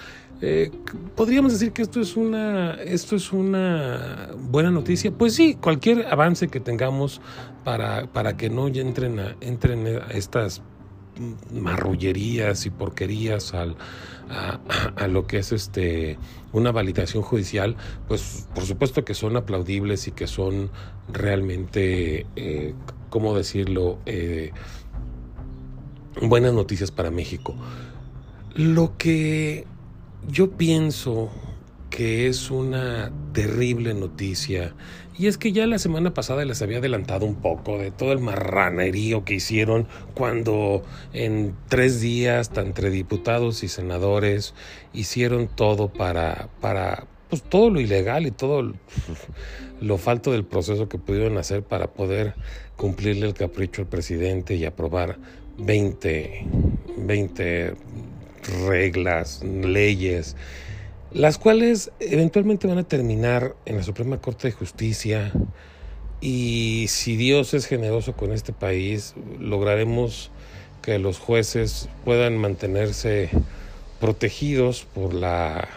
eh, 0.46 0.72
podríamos 1.16 1.54
decir 1.54 1.72
que 1.72 1.82
esto 1.82 2.02
es 2.02 2.18
una 2.18 2.74
esto 2.74 3.16
es 3.16 3.32
una 3.32 4.32
buena 4.38 4.72
noticia. 4.72 5.10
Pues 5.10 5.36
sí 5.36 5.56
cualquier 5.56 6.08
avance 6.08 6.50
que 6.50 6.60
tengamos 6.60 7.22
para 7.64 8.08
para 8.08 8.36
que 8.36 8.50
no 8.50 8.68
entren 8.68 9.22
a, 9.22 9.38
entren 9.40 9.88
a 9.88 10.12
estas 10.12 10.62
marrullerías 11.50 12.66
y 12.66 12.72
porquerías 12.72 13.54
al, 13.54 13.78
a, 14.30 15.08
lo 15.08 15.28
que 15.28 15.38
es 15.38 15.54
este 15.54 16.18
una 16.52 16.74
validación 16.74 17.24
judicial 17.24 17.78
pues 18.08 18.50
por 18.54 18.66
supuesto 18.66 19.06
que 19.06 19.14
son 19.14 19.38
aplaudibles 19.38 20.08
y 20.08 20.12
que 20.12 20.28
son 20.28 20.72
realmente 21.08 22.26
eh, 22.36 22.74
cómo 23.14 23.38
decirlo 23.38 24.00
eh, 24.08 24.50
buenas 26.20 26.52
noticias 26.52 26.90
para 26.90 27.12
México 27.12 27.54
lo 28.56 28.98
que 28.98 29.68
yo 30.28 30.50
pienso 30.54 31.30
que 31.92 32.28
es 32.28 32.50
una 32.50 33.12
terrible 33.34 33.94
noticia. 33.94 34.74
Y 35.16 35.28
es 35.28 35.38
que 35.38 35.52
ya 35.52 35.68
la 35.68 35.78
semana 35.78 36.16
pasada 36.16 36.44
les 36.44 36.64
había 36.64 36.80
adelantado 36.80 37.28
un 37.28 37.36
poco 37.36 37.78
de 37.78 37.92
todo 37.92 38.14
el 38.14 38.20
marranerío 38.20 39.24
que 39.26 39.36
hicieron 39.36 39.88
cuando 40.16 40.82
en 41.14 41.56
tres 41.68 42.02
días, 42.02 42.50
entre 42.56 42.90
diputados 42.90 43.64
y 43.64 43.68
senadores, 43.68 44.56
hicieron 44.92 45.48
todo 45.48 45.94
para, 45.94 46.50
para 46.62 47.06
pues 47.30 47.42
todo 47.42 47.70
lo 47.70 47.80
ilegal 47.80 48.28
y 48.28 48.32
todo 48.32 48.74
lo 49.82 49.98
falto 49.98 50.32
del 50.32 50.46
proceso 50.46 50.88
que 50.88 51.00
pudieron 51.00 51.38
hacer 51.38 51.64
para 51.64 51.94
poder 51.94 52.36
cumplirle 52.78 53.28
el 53.28 53.34
capricho 53.34 53.82
al 53.82 53.88
presidente 53.88 54.56
y 54.56 54.66
aprobar 54.66 55.18
20, 55.58 56.46
20 56.98 57.74
reglas, 58.68 59.44
leyes, 59.44 60.36
las 61.12 61.38
cuales 61.38 61.92
eventualmente 62.00 62.68
van 62.68 62.80
a 62.80 62.88
terminar 62.88 63.56
en 63.66 63.78
la 63.78 63.84
Suprema 63.84 64.20
Corte 64.20 64.48
de 64.48 64.54
Justicia 64.54 65.32
y 66.22 66.86
si 66.88 67.18
Dios 67.18 67.54
es 67.54 67.66
generoso 67.66 68.14
con 68.14 68.32
este 68.32 68.54
país, 68.54 69.14
lograremos 69.40 70.32
que 70.82 70.98
los 70.98 71.20
jueces 71.20 71.90
puedan 72.04 72.38
mantenerse 72.38 73.30
protegidos 74.00 74.86
por 74.94 75.14
la 75.14 75.68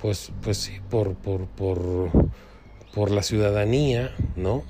pues 0.00 0.30
pues 0.42 0.58
sí, 0.58 0.80
por 0.90 1.14
por 1.14 1.46
por 1.46 2.10
por 2.94 3.10
la 3.10 3.22
ciudadanía, 3.22 4.14
¿no? 4.36 4.64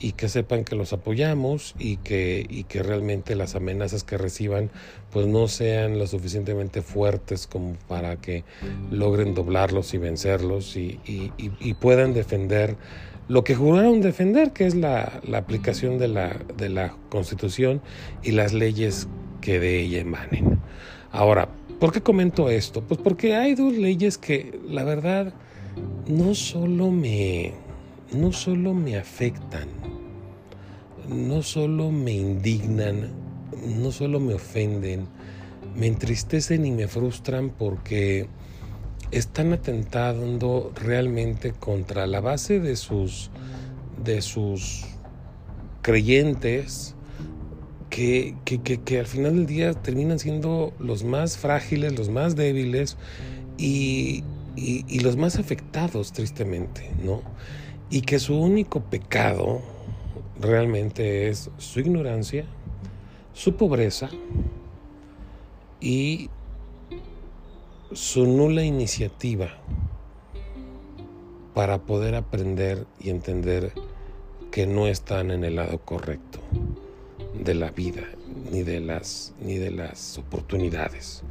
Y 0.00 0.12
que 0.12 0.28
sepan 0.28 0.64
que 0.64 0.76
los 0.76 0.92
apoyamos 0.92 1.74
y 1.78 1.96
que, 1.98 2.46
y 2.48 2.64
que 2.64 2.82
realmente 2.82 3.34
las 3.34 3.54
amenazas 3.54 4.04
que 4.04 4.16
reciban 4.16 4.70
pues 5.10 5.26
no 5.26 5.48
sean 5.48 5.98
lo 5.98 6.06
suficientemente 6.06 6.82
fuertes 6.82 7.46
como 7.46 7.74
para 7.88 8.16
que 8.16 8.44
logren 8.90 9.34
doblarlos 9.34 9.94
y 9.94 9.98
vencerlos 9.98 10.76
y, 10.76 11.00
y, 11.06 11.74
puedan 11.74 12.12
defender 12.12 12.76
lo 13.28 13.44
que 13.44 13.54
juraron 13.54 14.00
defender, 14.00 14.52
que 14.52 14.66
es 14.66 14.74
la, 14.74 15.20
la 15.26 15.38
aplicación 15.38 15.98
de 15.98 16.08
la, 16.08 16.36
de 16.56 16.70
la 16.70 16.96
Constitución 17.10 17.82
y 18.22 18.32
las 18.32 18.54
leyes 18.54 19.06
que 19.40 19.60
de 19.60 19.80
ella 19.80 20.00
emanen. 20.00 20.58
Ahora, 21.12 21.48
¿por 21.78 21.92
qué 21.92 22.00
comento 22.00 22.48
esto? 22.48 22.82
Pues 22.82 23.00
porque 23.00 23.36
hay 23.36 23.54
dos 23.54 23.74
leyes 23.74 24.16
que 24.16 24.58
la 24.66 24.84
verdad 24.84 25.34
no 26.06 26.34
solo 26.34 26.90
me, 26.90 27.52
no 28.12 28.32
solo 28.32 28.74
me 28.74 28.96
afectan, 28.96 29.68
no 31.08 31.42
solo 31.42 31.90
me 31.90 32.12
indignan, 32.12 33.10
no 33.66 33.92
solo 33.92 34.20
me 34.20 34.34
ofenden, 34.34 35.06
me 35.76 35.86
entristecen 35.86 36.64
y 36.64 36.70
me 36.70 36.88
frustran 36.88 37.50
porque 37.50 38.28
están 39.10 39.52
atentando 39.52 40.72
realmente 40.74 41.52
contra 41.52 42.06
la 42.06 42.20
base 42.20 42.60
de 42.60 42.76
sus 42.76 43.30
de 44.02 44.22
sus 44.22 44.84
creyentes 45.82 46.94
que, 47.90 48.36
que, 48.44 49.00
al 49.00 49.06
final 49.06 49.34
del 49.34 49.46
día 49.46 49.74
terminan 49.74 50.18
siendo 50.20 50.72
los 50.78 51.02
más 51.02 51.36
frágiles, 51.36 51.98
los 51.98 52.10
más 52.10 52.36
débiles 52.36 52.96
y, 53.56 54.22
y 54.54 55.00
los 55.00 55.16
más 55.16 55.36
afectados 55.36 56.12
tristemente, 56.12 56.92
¿no? 57.02 57.22
Y 57.90 58.02
que 58.02 58.18
su 58.18 58.38
único 58.38 58.80
pecado 58.80 59.60
realmente 60.40 61.28
es 61.28 61.50
su 61.58 61.80
ignorancia, 61.80 62.44
su 63.32 63.56
pobreza 63.56 64.10
y 65.80 66.28
su 67.92 68.26
nula 68.26 68.62
iniciativa 68.62 69.48
para 71.54 71.78
poder 71.78 72.14
aprender 72.14 72.86
y 73.00 73.10
entender 73.10 73.72
que 74.50 74.66
no 74.66 74.86
están 74.86 75.30
en 75.30 75.44
el 75.44 75.56
lado 75.56 75.78
correcto 75.78 76.40
de 77.34 77.54
la 77.54 77.70
vida 77.70 78.02
ni 78.50 78.62
de 78.62 78.80
las 78.80 79.34
ni 79.40 79.58
de 79.58 79.70
las 79.70 80.18
oportunidades. 80.18 81.22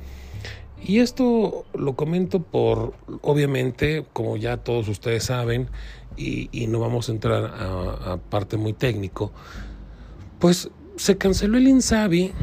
Y 0.84 1.00
esto 1.00 1.66
lo 1.74 1.96
comento 1.96 2.42
por, 2.42 2.94
obviamente, 3.22 4.06
como 4.14 4.38
ya 4.38 4.58
todos 4.58 4.88
ustedes 4.88 5.26
saben, 5.26 5.70
y, 6.18 6.68
no 6.68 6.80
vamos 6.80 7.10
a 7.10 7.12
entrar 7.12 7.46
a, 7.46 8.18
parte 8.30 8.58
muy 8.58 8.74
técnico, 8.74 9.32
pues 10.40 10.70
se 10.96 11.18
canceló 11.18 11.58
el 11.58 11.68
INSABI, 11.68 12.34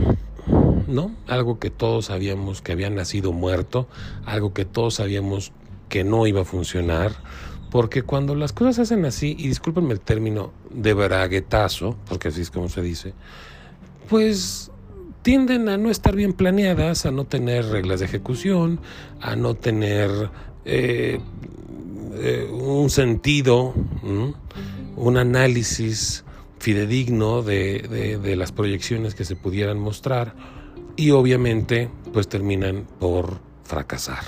¿no? 0.87 1.15
Algo 1.27 1.59
que 1.59 1.71
todos 1.71 2.07
sabíamos 2.07 2.63
que 2.63 2.73
había 2.73 2.91
nacido 2.91 3.33
muerto, 3.33 3.89
algo 4.25 4.53
que 4.53 4.65
todos 4.65 4.95
sabíamos 4.95 5.53
que 5.89 6.05
no 6.05 6.27
iba 6.27 6.43
a 6.43 6.45
funcionar, 6.45 7.13
porque 7.71 8.03
cuando 8.03 8.35
las 8.37 8.53
cosas 8.53 8.77
se 8.77 8.83
hacen 8.83 9.05
así, 9.05 9.35
y 9.39 9.49
discúlpenme 9.49 9.93
el 9.93 10.01
término 10.01 10.53
de 10.71 10.95
braguetazo, 10.95 11.97
porque 12.09 12.29
así 12.29 12.43
es 12.43 12.51
como 12.51 12.69
se 12.69 12.83
dice, 12.83 13.15
pues 14.09 14.71
tienden 15.25 15.71
a 15.71 15.79
no 15.79 15.91
estar 15.91 16.15
bien 16.15 16.35
planeadas, 16.35 17.07
a 17.07 17.11
no 17.11 17.25
tener 17.25 17.65
reglas 17.65 18.01
de 18.01 18.07
ejecución, 18.07 18.79
a 19.23 19.35
no 19.35 19.55
tener 19.55 20.11
eh, 20.67 21.19
eh, 22.17 22.49
un 22.53 22.91
sentido, 22.91 23.75
un 24.97 25.17
análisis 25.17 26.25
fidedigno 26.59 27.43
de, 27.43 28.19
de, 28.23 28.37
las 28.37 28.53
proyecciones 28.53 29.15
que 29.15 29.25
se 29.25 29.35
pudieran 29.35 29.79
mostrar 29.79 30.35
y 30.95 31.11
obviamente 31.11 31.89
pues 32.13 32.29
terminan 32.29 32.87
por 33.01 33.41
fracasar. 33.65 34.25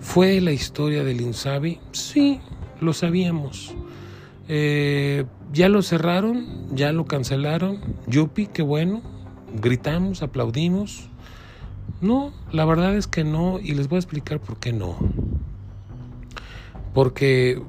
¿Fue 0.00 0.40
la 0.40 0.50
historia 0.50 1.04
del 1.04 1.20
Insabi? 1.20 1.78
Sí, 1.92 2.40
lo 2.80 2.92
sabíamos. 2.92 3.72
Eh, 4.48 5.24
ya 5.52 5.68
lo 5.68 5.80
cerraron, 5.82 6.74
ya 6.74 6.92
lo 6.92 7.04
cancelaron. 7.04 7.78
Yupi, 8.08 8.48
qué 8.48 8.62
bueno. 8.62 9.11
Gritamos, 9.54 10.22
aplaudimos. 10.22 11.08
No, 12.00 12.32
la 12.50 12.64
verdad 12.64 12.96
es 12.96 13.06
que 13.06 13.24
no 13.24 13.58
y 13.60 13.72
les 13.74 13.88
voy 13.88 13.96
a 13.96 14.00
explicar 14.00 14.40
por 14.40 14.58
qué 14.58 14.72
no. 14.72 14.96
Porque 16.94 17.62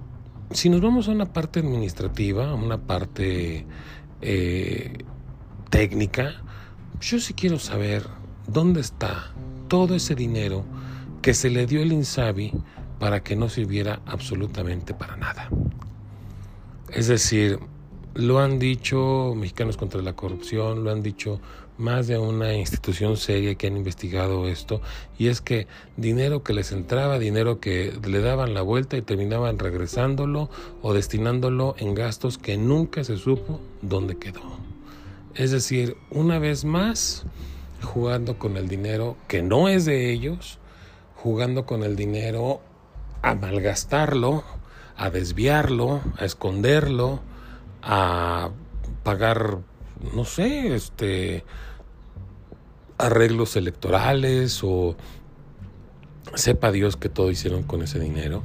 si 0.52 0.69
nos 0.69 0.82
vamos 0.82 1.08
a 1.08 1.12
una 1.12 1.32
parte 1.34 1.60
administrativa, 1.60 2.50
a 2.50 2.56
una 2.56 2.78
parte 2.78 3.65
eh, 4.22 4.98
técnica, 5.69 6.41
yo 7.02 7.19
sí 7.19 7.34
quiero 7.34 7.60
saber 7.60 8.08
dónde 8.48 8.82
está 8.82 9.32
todo 9.67 9.96
ese 9.96 10.15
dinero 10.15 10.65
que 11.22 11.34
se 11.34 11.50
le 11.50 11.65
dio 11.65 11.82
el 11.82 11.91
INSABI 11.91 12.54
para 13.00 13.24
que 13.24 13.36
no 13.36 13.50
sirviera 13.50 14.02
absolutamente 14.06 14.93
para 14.93 15.17
nada. 15.17 15.50
Es 16.89 17.08
decir, 17.08 17.60
lo 18.13 18.39
han 18.39 18.60
dicho 18.60 19.34
Mexicanos 19.36 19.78
contra 19.78 20.02
la 20.02 20.13
Corrupción, 20.13 20.84
lo 20.84 20.91
han 20.91 21.02
dicho 21.02 21.41
más 21.84 22.08
de 22.08 22.17
una 22.17 22.56
institución 22.56 23.17
seria 23.17 23.56
que 23.56 23.67
han 23.67 23.78
investigado 23.78 24.48
esto, 24.48 24.82
y 25.17 25.28
es 25.28 25.41
que 25.41 25.67
dinero 25.98 26.41
que 26.41 26.54
les 26.54 26.72
entraba, 26.72 27.19
dinero 27.19 27.60
que 27.60 27.93
le 28.08 28.22
daban 28.22 28.54
la 28.54 28.63
vuelta 28.63 28.98
y 28.98 29.02
terminaban 29.02 29.60
regresándolo 29.60 30.50
o 30.82 30.93
destinándolo 30.93 31.76
en 31.78 31.93
gastos 31.93 32.38
que 32.39 32.58
nunca 32.58 33.04
se 33.04 33.17
supo 33.17 33.60
dónde 33.82 34.17
quedó. 34.17 34.41
Es 35.36 35.52
decir, 35.52 35.98
una 36.10 36.39
vez 36.39 36.63
más, 36.63 37.26
jugando 37.82 38.39
con 38.39 38.58
el 38.58 38.69
dinero 38.69 39.17
que 39.28 39.43
no 39.43 39.67
es 39.67 39.86
de 39.86 40.12
ellos, 40.12 40.60
jugando 41.15 41.65
con 41.65 41.84
el 41.84 41.96
dinero 41.96 42.62
a 43.22 43.36
malgastarlo, 43.36 44.43
a 44.96 45.10
desviarlo, 45.10 46.02
a 46.17 46.26
esconderlo, 46.26 47.22
a 47.82 48.52
pagar, 49.04 49.60
no 50.13 50.24
sé, 50.24 50.76
este 50.76 51.43
arreglos 53.03 53.55
electorales 53.55 54.61
o 54.63 54.95
sepa 56.35 56.71
Dios 56.71 56.97
que 56.97 57.09
todo 57.09 57.29
hicieron 57.31 57.63
con 57.63 57.81
ese 57.81 57.99
dinero. 57.99 58.43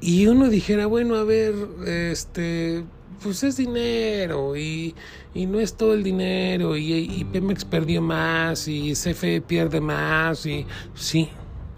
Y 0.00 0.26
uno 0.26 0.48
dijera, 0.48 0.86
bueno, 0.86 1.14
a 1.14 1.24
ver, 1.24 1.54
este, 1.86 2.84
pues 3.22 3.42
es 3.44 3.56
dinero 3.56 4.56
y, 4.56 4.94
no 5.34 5.60
es 5.60 5.74
todo 5.74 5.94
el 5.94 6.02
dinero 6.02 6.76
y, 6.76 6.92
y, 6.92 7.24
Pemex 7.24 7.64
perdió 7.64 8.02
más 8.02 8.66
y 8.66 8.92
CFE 8.94 9.40
pierde 9.40 9.80
más 9.80 10.44
y 10.44 10.66
sí, 10.94 11.28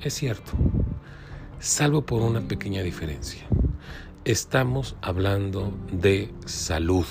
es 0.00 0.14
cierto, 0.14 0.52
salvo 1.60 2.02
por 2.02 2.22
una 2.22 2.40
pequeña 2.40 2.82
diferencia. 2.82 3.46
Estamos 4.24 4.96
hablando 5.02 5.72
de 5.92 6.32
salud, 6.46 7.04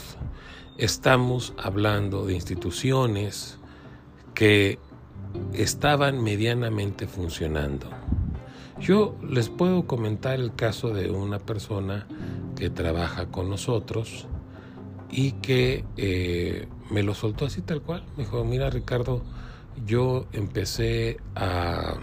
estamos 0.78 1.54
hablando 1.58 2.26
de 2.26 2.34
instituciones 2.34 3.60
que 4.34 4.80
estaban 5.54 6.24
medianamente 6.24 7.08
funcionando. 7.08 7.90
Yo 8.80 9.16
les 9.28 9.50
puedo 9.50 9.86
comentar 9.86 10.40
el 10.40 10.56
caso 10.56 10.90
de 10.90 11.12
una 11.12 11.40
persona 11.40 12.08
que 12.56 12.70
trabaja 12.70 13.28
con 13.28 13.50
nosotros 13.50 14.28
y 15.10 15.34
que 15.34 15.86
eh, 15.96 16.68
me 16.90 17.04
lo 17.04 17.14
soltó 17.14 17.46
así 17.46 17.62
tal 17.62 17.82
cual. 17.82 18.04
Me 18.18 18.24
dijo, 18.24 18.44
mira 18.44 18.70
Ricardo, 18.70 19.22
yo 19.86 20.26
empecé 20.34 21.18
a, 21.36 21.96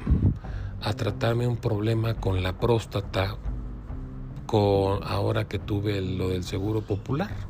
a 0.80 0.92
tratarme 0.94 1.46
un 1.46 1.56
problema 1.56 2.14
con 2.14 2.42
la 2.42 2.58
próstata 2.58 3.36
con, 4.46 5.00
ahora 5.04 5.48
que 5.48 5.58
tuve 5.58 6.00
lo 6.00 6.28
del 6.28 6.44
seguro 6.44 6.82
popular. 6.82 7.49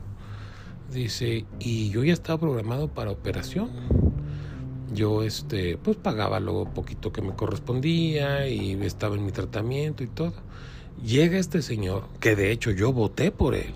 Dice, 0.92 1.46
y 1.58 1.90
yo 1.90 2.02
ya 2.02 2.12
estaba 2.12 2.38
programado 2.38 2.88
para 2.88 3.10
operación 3.10 3.70
yo 4.92 5.22
este 5.22 5.76
pues 5.76 5.96
pagaba 5.96 6.40
lo 6.40 6.64
poquito 6.64 7.12
que 7.12 7.22
me 7.22 7.34
correspondía 7.34 8.48
y 8.48 8.72
estaba 8.82 9.16
en 9.16 9.24
mi 9.24 9.32
tratamiento 9.32 10.02
y 10.02 10.08
todo. 10.08 10.34
Llega 11.04 11.38
este 11.38 11.62
señor, 11.62 12.04
que 12.20 12.36
de 12.36 12.50
hecho 12.50 12.70
yo 12.70 12.92
voté 12.92 13.30
por 13.30 13.54
él. 13.54 13.72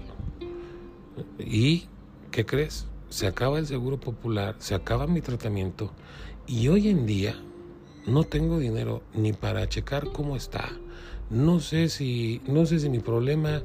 ¿Y 1.38 1.84
qué 2.30 2.44
crees? 2.44 2.86
Se 3.08 3.26
acaba 3.26 3.58
el 3.58 3.66
seguro 3.66 3.98
popular, 3.98 4.56
se 4.58 4.74
acaba 4.74 5.06
mi 5.06 5.20
tratamiento 5.20 5.92
y 6.46 6.68
hoy 6.68 6.88
en 6.88 7.06
día 7.06 7.36
no 8.06 8.24
tengo 8.24 8.58
dinero 8.58 9.02
ni 9.14 9.32
para 9.32 9.68
checar 9.68 10.10
cómo 10.12 10.36
está. 10.36 10.72
No 11.30 11.60
sé 11.60 11.88
si 11.88 12.42
no 12.46 12.66
sé 12.66 12.80
si 12.80 12.88
mi 12.88 12.98
problema 12.98 13.62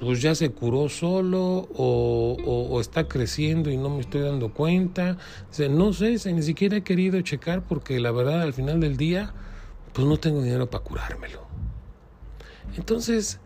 pues 0.00 0.20
ya 0.20 0.34
se 0.34 0.50
curó 0.50 0.88
solo 0.88 1.68
o, 1.74 2.78
está 2.80 3.08
creciendo 3.08 3.70
y 3.70 3.76
no 3.76 3.90
me 3.90 4.00
estoy 4.00 4.22
dando 4.22 4.52
cuenta. 4.52 5.16
no 5.70 5.92
sé, 5.92 6.18
ni 6.32 6.42
siquiera 6.42 6.78
he 6.78 6.82
querido 6.82 7.20
checar 7.22 7.62
porque 7.66 8.00
la 8.00 8.10
verdad 8.10 8.42
al 8.42 8.52
final 8.52 8.80
del 8.80 8.96
día 8.96 9.32
pues 9.92 10.06
no 10.06 10.16
tengo 10.18 10.42
dinero 10.42 10.68
para 10.68 10.84
curármelo. 10.84 11.46
Entonces, 12.76 13.40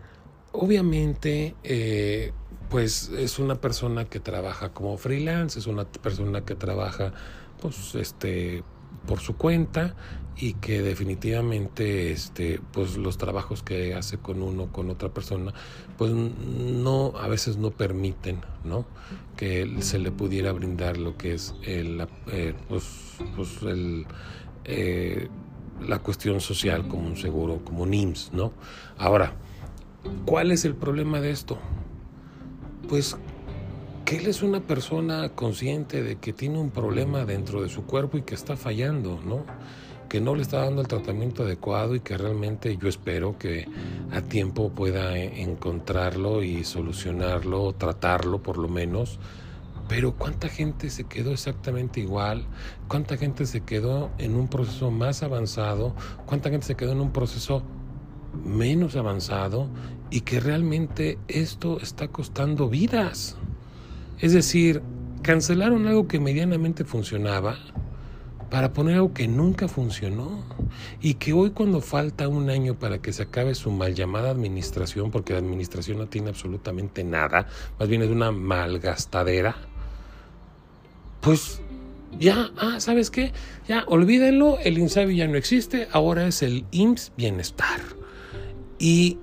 obviamente, 0.52 1.54
eh, 1.62 2.32
pues 2.70 3.10
es 3.10 3.38
una 3.38 3.56
persona 3.56 4.06
que 4.06 4.18
trabaja 4.18 4.70
como 4.70 4.96
freelance, 4.96 5.58
es 5.58 5.66
una 5.66 5.84
persona 5.84 6.44
que 6.44 6.54
trabaja 6.54 7.12
pues 7.60 7.94
este 7.94 8.62
por 9.06 9.20
su 9.20 9.36
cuenta 9.36 9.94
y 10.40 10.54
que 10.54 10.82
definitivamente 10.82 12.12
este 12.12 12.60
pues 12.72 12.96
los 12.96 13.18
trabajos 13.18 13.62
que 13.62 13.94
hace 13.94 14.18
con 14.18 14.42
uno 14.42 14.70
con 14.70 14.88
otra 14.88 15.08
persona 15.08 15.52
pues 15.96 16.12
no 16.12 17.12
a 17.18 17.26
veces 17.26 17.56
no 17.56 17.72
permiten 17.72 18.40
no 18.64 18.86
que 19.36 19.68
se 19.80 19.98
le 19.98 20.12
pudiera 20.12 20.52
brindar 20.52 20.96
lo 20.96 21.16
que 21.16 21.34
es 21.34 21.54
el 21.62 22.06
eh, 22.28 22.54
pues, 22.68 22.84
pues 23.34 23.62
el 23.62 24.06
eh, 24.64 25.28
la 25.86 25.98
cuestión 26.00 26.40
social 26.40 26.86
como 26.86 27.08
un 27.08 27.16
seguro 27.16 27.64
como 27.64 27.82
un 27.82 27.94
IMSS 27.94 28.32
no 28.32 28.52
ahora 28.96 29.32
cuál 30.24 30.52
es 30.52 30.64
el 30.64 30.76
problema 30.76 31.20
de 31.20 31.32
esto 31.32 31.58
pues 32.88 33.16
que 34.08 34.16
él 34.16 34.26
es 34.26 34.42
una 34.42 34.60
persona 34.60 35.28
consciente 35.34 36.02
de 36.02 36.16
que 36.16 36.32
tiene 36.32 36.58
un 36.58 36.70
problema 36.70 37.26
dentro 37.26 37.60
de 37.60 37.68
su 37.68 37.84
cuerpo 37.84 38.16
y 38.16 38.22
que 38.22 38.34
está 38.34 38.56
fallando, 38.56 39.20
¿no? 39.22 39.44
Que 40.08 40.18
no 40.18 40.34
le 40.34 40.40
está 40.40 40.60
dando 40.60 40.80
el 40.80 40.88
tratamiento 40.88 41.42
adecuado 41.42 41.94
y 41.94 42.00
que 42.00 42.16
realmente 42.16 42.74
yo 42.78 42.88
espero 42.88 43.36
que 43.36 43.68
a 44.10 44.22
tiempo 44.22 44.70
pueda 44.70 45.18
encontrarlo 45.18 46.42
y 46.42 46.64
solucionarlo, 46.64 47.74
tratarlo 47.74 48.42
por 48.42 48.56
lo 48.56 48.70
menos. 48.70 49.18
Pero 49.90 50.14
¿cuánta 50.14 50.48
gente 50.48 50.88
se 50.88 51.04
quedó 51.04 51.32
exactamente 51.32 52.00
igual? 52.00 52.46
¿Cuánta 52.88 53.18
gente 53.18 53.44
se 53.44 53.60
quedó 53.60 54.10
en 54.16 54.36
un 54.36 54.48
proceso 54.48 54.90
más 54.90 55.22
avanzado? 55.22 55.94
¿Cuánta 56.24 56.48
gente 56.48 56.66
se 56.66 56.76
quedó 56.76 56.92
en 56.92 57.02
un 57.02 57.12
proceso 57.12 57.62
menos 58.42 58.96
avanzado? 58.96 59.68
Y 60.08 60.22
que 60.22 60.40
realmente 60.40 61.18
esto 61.28 61.78
está 61.78 62.08
costando 62.08 62.70
vidas. 62.70 63.36
Es 64.20 64.32
decir, 64.32 64.82
cancelaron 65.22 65.86
algo 65.86 66.08
que 66.08 66.20
medianamente 66.20 66.84
funcionaba 66.84 67.56
para 68.50 68.72
poner 68.72 68.94
algo 68.94 69.12
que 69.12 69.28
nunca 69.28 69.68
funcionó 69.68 70.42
y 71.00 71.14
que 71.14 71.32
hoy 71.32 71.50
cuando 71.50 71.80
falta 71.80 72.28
un 72.28 72.50
año 72.50 72.78
para 72.78 72.98
que 72.98 73.12
se 73.12 73.24
acabe 73.24 73.54
su 73.54 73.70
mal 73.70 73.94
llamada 73.94 74.30
administración, 74.30 75.10
porque 75.10 75.34
la 75.34 75.40
administración 75.40 75.98
no 75.98 76.06
tiene 76.06 76.30
absolutamente 76.30 77.04
nada, 77.04 77.46
más 77.78 77.88
bien 77.88 78.02
es 78.02 78.10
una 78.10 78.32
malgastadera, 78.32 79.56
pues 81.20 81.60
ya, 82.18 82.50
ah, 82.56 82.80
¿sabes 82.80 83.10
qué? 83.10 83.32
Ya, 83.68 83.84
olvídenlo, 83.86 84.58
el 84.60 84.78
INSABI 84.78 85.16
ya 85.16 85.28
no 85.28 85.36
existe, 85.36 85.88
ahora 85.92 86.26
es 86.26 86.42
el 86.42 86.64
IMSS 86.70 87.12
Bienestar. 87.16 87.97
Y, 88.80 89.18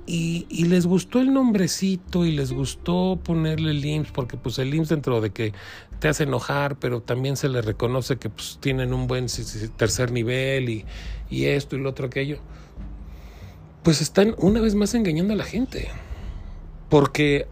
les 0.65 0.85
gustó 0.85 1.19
el 1.19 1.33
nombrecito 1.33 2.25
y 2.25 2.31
les 2.31 2.51
gustó 2.51 3.19
ponerle 3.23 3.71
el 3.71 3.85
IMSS 3.85 4.11
porque 4.11 4.35
pues 4.35 4.59
el 4.59 4.73
IMSS 4.73 4.89
dentro 4.89 5.21
de 5.21 5.29
que 5.29 5.53
te 5.99 6.09
hace 6.09 6.23
enojar, 6.23 6.77
pero 6.77 7.01
también 7.01 7.37
se 7.37 7.47
le 7.47 7.61
reconoce 7.61 8.17
que 8.17 8.29
pues 8.29 8.57
tienen 8.59 8.93
un 8.93 9.07
buen 9.07 9.27
tercer 9.77 10.11
nivel 10.11 10.69
y, 10.69 10.85
y 11.29 11.45
esto 11.45 11.77
y 11.77 11.79
lo 11.79 11.89
otro 11.89 12.07
aquello. 12.07 12.39
Pues 13.83 14.01
están 14.01 14.35
una 14.39 14.59
vez 14.59 14.75
más 14.75 14.93
engañando 14.93 15.33
a 15.33 15.37
la 15.37 15.45
gente. 15.45 15.89
Porque 16.89 17.47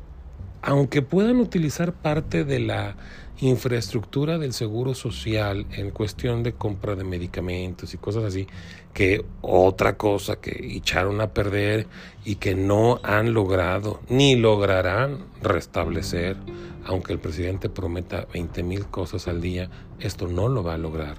aunque 0.62 1.02
puedan 1.02 1.38
utilizar 1.38 1.94
parte 1.94 2.44
de 2.44 2.60
la 2.60 2.96
infraestructura 3.40 4.38
del 4.38 4.54
seguro 4.54 4.96
social 4.96 5.66
en 5.72 5.92
cuestión 5.92 6.44
de 6.44 6.54
compra 6.54 6.96
de 6.96 7.04
medicamentos 7.04 7.94
y 7.94 7.98
cosas 7.98 8.24
así, 8.24 8.48
que 8.94 9.26
otra 9.42 9.98
cosa 9.98 10.38
que 10.38 10.76
echaron 10.76 11.20
a 11.22 11.34
perder 11.34 11.88
y 12.24 12.36
que 12.36 12.56
no 12.56 13.00
han 13.04 13.34
logrado 13.34 14.00
ni 14.08 14.36
lograrán 14.36 15.26
restablecer, 15.42 16.38
aunque 16.86 17.14
el 17.14 17.20
presidente 17.20 17.70
prometa 17.70 18.28
20 18.34 18.64
mil 18.64 18.86
cosas 18.86 19.28
al 19.28 19.42
día, 19.42 19.70
esto 20.00 20.28
no 20.28 20.48
lo 20.48 20.64
va 20.64 20.76
a 20.76 20.78
lograr. 20.78 21.18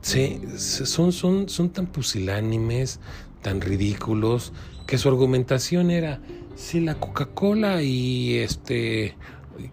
Sí, 0.00 0.40
son, 0.56 1.12
son, 1.12 1.48
son 1.48 1.70
tan 1.70 1.86
pusilánimes, 1.86 2.98
tan 3.40 3.60
ridículos, 3.60 4.52
que 4.86 4.98
su 4.98 5.08
argumentación 5.08 5.90
era, 5.90 6.20
si 6.56 6.80
la 6.80 6.96
Coca-Cola 6.96 7.82
y 7.82 8.38
este 8.38 9.16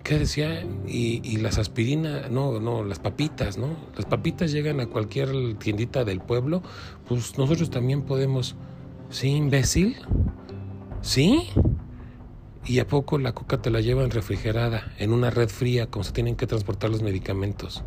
¿Qué 0.04 0.20
decía? 0.20 0.66
Y, 0.88 1.38
las 1.38 1.58
aspirinas, 1.58 2.30
no, 2.32 2.60
no, 2.60 2.84
las 2.84 3.00
papitas, 3.00 3.58
¿no? 3.58 3.76
Las 3.96 4.06
papitas 4.06 4.52
llegan 4.52 4.80
a 4.80 4.88
cualquier 4.88 5.56
tiendita 5.56 6.04
del 6.04 6.20
pueblo, 6.20 6.62
pues 7.08 7.38
nosotros 7.38 7.70
también 7.70 8.04
podemos. 8.04 8.56
¿Sí, 9.10 9.30
imbécil? 9.30 9.98
¿Sí? 11.02 11.50
¿Y 12.66 12.80
a 12.80 12.88
poco 12.88 13.18
la 13.18 13.34
coca 13.34 13.62
te 13.62 13.72
la 13.72 13.82
llevan 13.82 14.12
refrigerada, 14.12 14.92
en 15.00 15.14
una 15.14 15.32
red 15.32 15.50
fría, 15.50 15.88
como 15.88 16.04
se 16.04 16.12
tienen 16.12 16.36
que 16.36 16.46
transportar 16.46 16.90
los 16.90 17.02
medicamentos? 17.02 17.84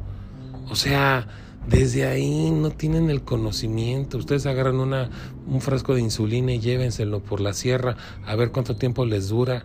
O 0.69 0.75
sea, 0.75 1.29
desde 1.69 2.07
ahí 2.07 2.51
no 2.51 2.71
tienen 2.71 3.11
el 3.11 3.23
conocimiento. 3.23 4.19
Ustedes 4.19 4.47
agarran 4.47 4.77
una, 4.77 5.11
un 5.47 5.61
frasco 5.61 5.95
de 5.95 6.01
insulina 6.01 6.53
y 6.53 6.61
llévenselo 6.61 7.21
por 7.21 7.41
la 7.41 7.53
sierra 7.53 7.97
a 8.27 8.35
ver 8.35 8.51
cuánto 8.51 8.75
tiempo 8.77 9.05
les 9.05 9.29
dura 9.29 9.65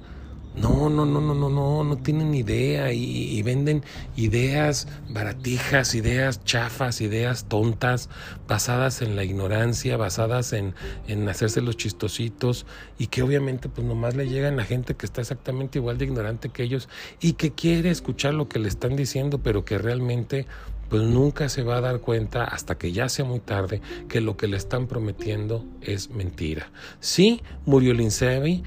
no, 0.57 0.89
no, 0.89 1.05
no, 1.05 1.21
no, 1.21 1.35
no, 1.35 1.49
no, 1.49 1.83
no 1.83 1.97
tienen 1.97 2.33
idea 2.33 2.91
y, 2.91 3.41
venden 3.43 3.83
ideas 4.15 4.87
baratijas, 5.09 5.95
ideas 5.95 6.43
chafas, 6.43 6.99
ideas 6.99 7.45
tontas, 7.47 8.09
basadas 8.47 9.01
en 9.01 9.15
la 9.15 9.23
ignorancia, 9.23 9.95
basadas 9.95 10.53
en, 10.53 10.73
en 11.07 11.29
hacerse 11.29 11.61
los 11.61 11.77
chistositos 11.77 12.65
y 12.97 13.07
que 13.07 13.21
obviamente 13.21 13.69
pues 13.69 13.85
nomás 13.85 14.15
le 14.15 14.27
llegan 14.27 14.59
a 14.59 14.65
gente 14.65 14.95
que 14.95 15.05
está 15.05 15.21
exactamente 15.21 15.79
igual 15.79 15.97
de 15.97 16.05
ignorante 16.05 16.49
que 16.49 16.63
ellos 16.63 16.89
y 17.21 17.33
que 17.33 17.51
quiere 17.51 17.91
escuchar 17.91 18.33
lo 18.33 18.49
que 18.49 18.59
le 18.59 18.67
están 18.67 18.95
diciendo, 18.95 19.39
pero 19.39 19.63
que 19.63 19.77
realmente 19.77 20.47
pues 20.89 21.03
nunca 21.03 21.49
se 21.49 21.63
va 21.63 21.77
a 21.77 21.81
dar 21.81 21.99
cuenta 21.99 22.43
hasta 22.43 22.77
que 22.77 22.91
ya 22.91 23.09
sea 23.09 23.25
muy 23.25 23.39
tarde 23.39 23.81
que 24.07 24.21
lo 24.21 24.37
que 24.37 24.47
le 24.47 24.57
están 24.57 24.87
prometiendo 24.87 25.65
es 25.81 26.09
mentira. 26.09 26.71
Sí, 26.99 27.41
murió 27.65 27.93
Linsevi, 27.93 28.63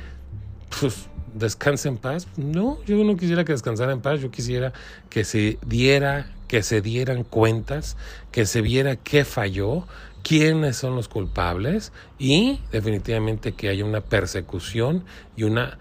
pues 0.79 1.10
descanse 1.35 1.89
en 1.89 1.97
paz. 1.97 2.27
No, 2.37 2.83
yo 2.85 3.03
no 3.05 3.17
quisiera 3.17 3.45
que 3.45 3.53
descansara 3.53 3.93
en 3.93 4.01
paz, 4.01 4.21
yo 4.21 4.31
quisiera 4.31 4.73
que 5.09 5.25
se 5.25 5.59
diera, 5.67 6.31
que 6.49 6.63
se 6.63 6.81
dieran 6.81 7.25
cuentas, 7.25 7.97
que 8.33 8.47
se 8.47 8.61
viera 8.61 8.97
qué 8.97 9.25
falló, 9.25 9.87
quiénes 10.23 10.77
son 10.77 10.97
los 10.97 11.09
culpables 11.09 11.93
y 12.19 12.61
definitivamente 12.73 13.53
que 13.53 13.69
haya 13.69 13.85
una 13.85 14.01
persecución 14.01 15.05
y 15.37 15.45
una 15.45 15.79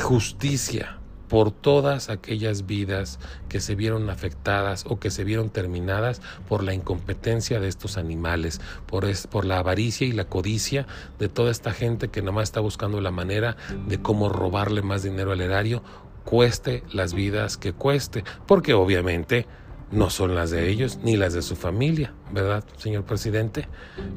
justicia 0.00 0.97
por 1.28 1.50
todas 1.50 2.08
aquellas 2.08 2.66
vidas 2.66 3.18
que 3.48 3.60
se 3.60 3.74
vieron 3.74 4.10
afectadas 4.10 4.84
o 4.88 4.98
que 4.98 5.10
se 5.10 5.24
vieron 5.24 5.50
terminadas 5.50 6.20
por 6.48 6.64
la 6.64 6.74
incompetencia 6.74 7.60
de 7.60 7.68
estos 7.68 7.98
animales, 7.98 8.60
por, 8.86 9.06
por 9.28 9.44
la 9.44 9.58
avaricia 9.58 10.06
y 10.06 10.12
la 10.12 10.24
codicia 10.24 10.86
de 11.18 11.28
toda 11.28 11.50
esta 11.50 11.72
gente 11.72 12.08
que 12.08 12.22
nomás 12.22 12.44
está 12.44 12.60
buscando 12.60 13.00
la 13.00 13.10
manera 13.10 13.56
de 13.86 14.00
cómo 14.00 14.28
robarle 14.28 14.82
más 14.82 15.02
dinero 15.02 15.32
al 15.32 15.40
erario, 15.40 15.82
cueste 16.24 16.82
las 16.92 17.14
vidas 17.14 17.56
que 17.56 17.72
cueste, 17.72 18.24
porque 18.46 18.74
obviamente 18.74 19.46
no 19.90 20.10
son 20.10 20.34
las 20.34 20.50
de 20.50 20.68
ellos 20.68 20.98
ni 21.02 21.16
las 21.16 21.32
de 21.32 21.42
su 21.42 21.56
familia, 21.56 22.12
¿verdad, 22.32 22.64
señor 22.76 23.04
presidente? 23.04 23.68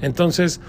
Entonces, 0.02 0.60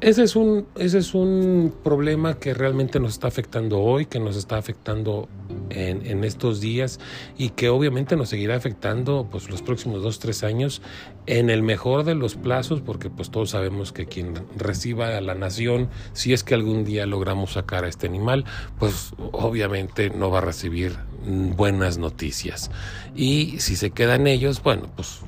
ese 0.00 0.22
es, 0.24 0.36
un, 0.36 0.66
ese 0.76 0.98
es 0.98 1.14
un 1.14 1.74
problema 1.82 2.34
que 2.34 2.52
realmente 2.52 3.00
nos 3.00 3.12
está 3.12 3.28
afectando 3.28 3.80
hoy, 3.80 4.06
que 4.06 4.20
nos 4.20 4.36
está 4.36 4.58
afectando 4.58 5.28
en, 5.74 6.24
estos 6.24 6.60
días 6.60 7.00
y 7.36 7.50
que 7.50 7.68
obviamente 7.68 8.16
nos 8.16 8.30
seguirá 8.30 8.56
afectando 8.56 9.28
pues, 9.30 9.50
los 9.50 9.62
próximos 9.62 10.02
dos, 10.02 10.18
tres 10.18 10.44
años 10.44 10.80
en 11.26 11.50
el 11.50 11.62
mejor 11.62 12.04
de 12.04 12.14
los 12.14 12.34
plazos, 12.36 12.80
porque 12.80 13.10
pues 13.10 13.30
todos 13.30 13.50
sabemos 13.50 13.92
que 13.92 14.06
quien 14.06 14.34
reciba 14.56 15.16
a 15.16 15.20
la 15.20 15.34
nación, 15.34 15.88
si 16.12 16.32
es 16.32 16.44
que 16.44 16.54
algún 16.54 16.84
día 16.84 17.06
logramos 17.06 17.52
sacar 17.52 17.84
a 17.84 17.88
este 17.88 18.06
animal, 18.06 18.44
pues 18.78 19.14
obviamente 19.32 20.10
no 20.10 20.30
va 20.30 20.38
a 20.38 20.42
recibir 20.42 20.96
buenas 21.26 21.98
noticias. 21.98 22.70
Y 23.14 23.58
si 23.58 23.76
se 23.76 23.90
quedan 23.90 24.26
ellos, 24.26 24.62
bueno, 24.62 24.90
pues, 24.94 25.20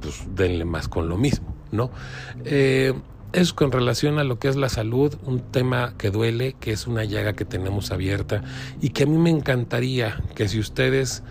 pues 0.00 0.24
denle 0.34 0.64
más 0.64 0.88
con 0.88 1.08
lo 1.08 1.16
mismo, 1.16 1.54
¿no? 1.70 1.90
Eh, 2.44 2.94
es 3.36 3.52
con 3.52 3.70
relación 3.70 4.18
a 4.18 4.24
lo 4.24 4.38
que 4.38 4.48
es 4.48 4.56
la 4.56 4.70
salud, 4.70 5.14
un 5.26 5.40
tema 5.40 5.92
que 5.98 6.10
duele, 6.10 6.56
que 6.58 6.72
es 6.72 6.86
una 6.86 7.04
llaga 7.04 7.34
que 7.34 7.44
tenemos 7.44 7.90
abierta 7.90 8.42
y 8.80 8.90
que 8.90 9.02
a 9.02 9.06
mí 9.06 9.18
me 9.18 9.28
encantaría 9.28 10.22
que 10.34 10.48
si 10.48 10.58
ustedes 10.58 11.22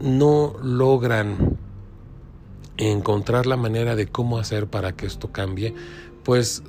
no 0.00 0.56
logran 0.62 1.58
encontrar 2.78 3.44
la 3.44 3.58
manera 3.58 3.96
de 3.96 4.06
cómo 4.06 4.38
hacer 4.38 4.66
para 4.66 4.92
que 4.92 5.04
esto 5.04 5.30
cambie, 5.30 5.74
pues 6.22 6.62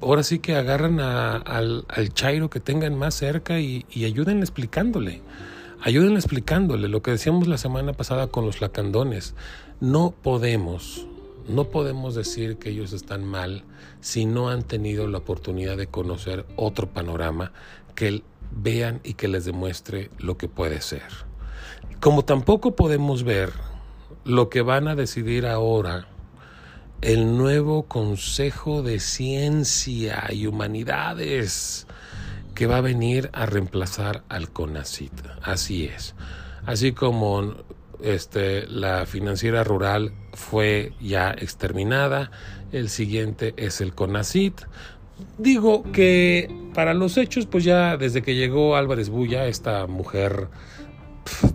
ahora 0.00 0.22
sí 0.22 0.38
que 0.38 0.56
agarran 0.56 0.98
al, 0.98 1.84
Chairo 2.14 2.48
que 2.48 2.60
tengan 2.60 2.96
más 2.96 3.14
cerca 3.14 3.60
y, 3.60 3.84
y 3.90 4.06
ayuden 4.06 4.38
explicándole. 4.38 5.20
Ayuden 5.82 6.14
explicándole 6.14 6.88
lo 6.88 7.02
que 7.02 7.10
decíamos 7.10 7.46
la 7.46 7.58
semana 7.58 7.92
pasada 7.92 8.28
con 8.28 8.46
los 8.46 8.62
lacandones. 8.62 9.34
No 9.80 10.14
podemos 10.22 11.08
no 11.48 11.64
podemos 11.64 12.14
decir 12.14 12.56
que 12.58 12.70
ellos 12.70 12.92
están 12.92 13.24
mal 13.24 13.64
si 14.00 14.26
no 14.26 14.48
han 14.48 14.62
tenido 14.62 15.06
la 15.06 15.18
oportunidad 15.18 15.76
de 15.76 15.86
conocer 15.86 16.46
otro 16.56 16.88
panorama 16.88 17.52
que 17.94 18.22
vean 18.50 19.00
y 19.04 19.14
que 19.14 19.28
les 19.28 19.44
demuestre 19.44 20.10
lo 20.18 20.36
que 20.36 20.48
puede 20.48 20.80
ser. 20.80 21.02
Como 22.00 22.24
tampoco 22.24 22.74
podemos 22.74 23.22
ver 23.22 23.52
lo 24.24 24.48
que 24.48 24.62
van 24.62 24.88
a 24.88 24.94
decidir 24.94 25.46
ahora 25.46 26.06
el 27.00 27.36
nuevo 27.36 27.84
Consejo 27.84 28.82
de 28.82 29.00
Ciencia 29.00 30.28
y 30.32 30.46
Humanidades 30.46 31.86
que 32.54 32.66
va 32.66 32.76
a 32.76 32.82
venir 32.82 33.30
a 33.32 33.46
reemplazar 33.46 34.22
al 34.28 34.50
CONACIT. 34.50 35.12
Así 35.42 35.86
es. 35.86 36.14
Así 36.64 36.92
como 36.92 37.54
este, 38.02 38.66
la 38.66 39.06
financiera 39.06 39.64
rural 39.64 40.12
fue 40.32 40.92
ya 41.00 41.30
exterminada, 41.30 42.30
el 42.72 42.88
siguiente 42.88 43.54
es 43.56 43.80
el 43.80 43.94
CONACIT. 43.94 44.62
Digo 45.38 45.84
que 45.92 46.50
para 46.74 46.94
los 46.94 47.16
hechos, 47.16 47.46
pues 47.46 47.64
ya 47.64 47.96
desde 47.96 48.22
que 48.22 48.34
llegó 48.34 48.76
Álvarez 48.76 49.08
Bulla, 49.08 49.46
esta 49.46 49.86
mujer 49.86 50.48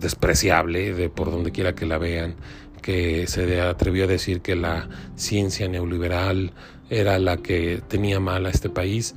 despreciable 0.00 0.94
de 0.94 1.10
por 1.10 1.30
donde 1.30 1.52
quiera 1.52 1.74
que 1.74 1.86
la 1.86 1.98
vean, 1.98 2.36
que 2.80 3.26
se 3.26 3.60
atrevió 3.60 4.04
a 4.04 4.06
decir 4.06 4.40
que 4.40 4.56
la 4.56 4.88
ciencia 5.16 5.68
neoliberal 5.68 6.52
era 6.88 7.18
la 7.18 7.36
que 7.36 7.82
tenía 7.88 8.20
mal 8.20 8.46
a 8.46 8.50
este 8.50 8.70
país, 8.70 9.14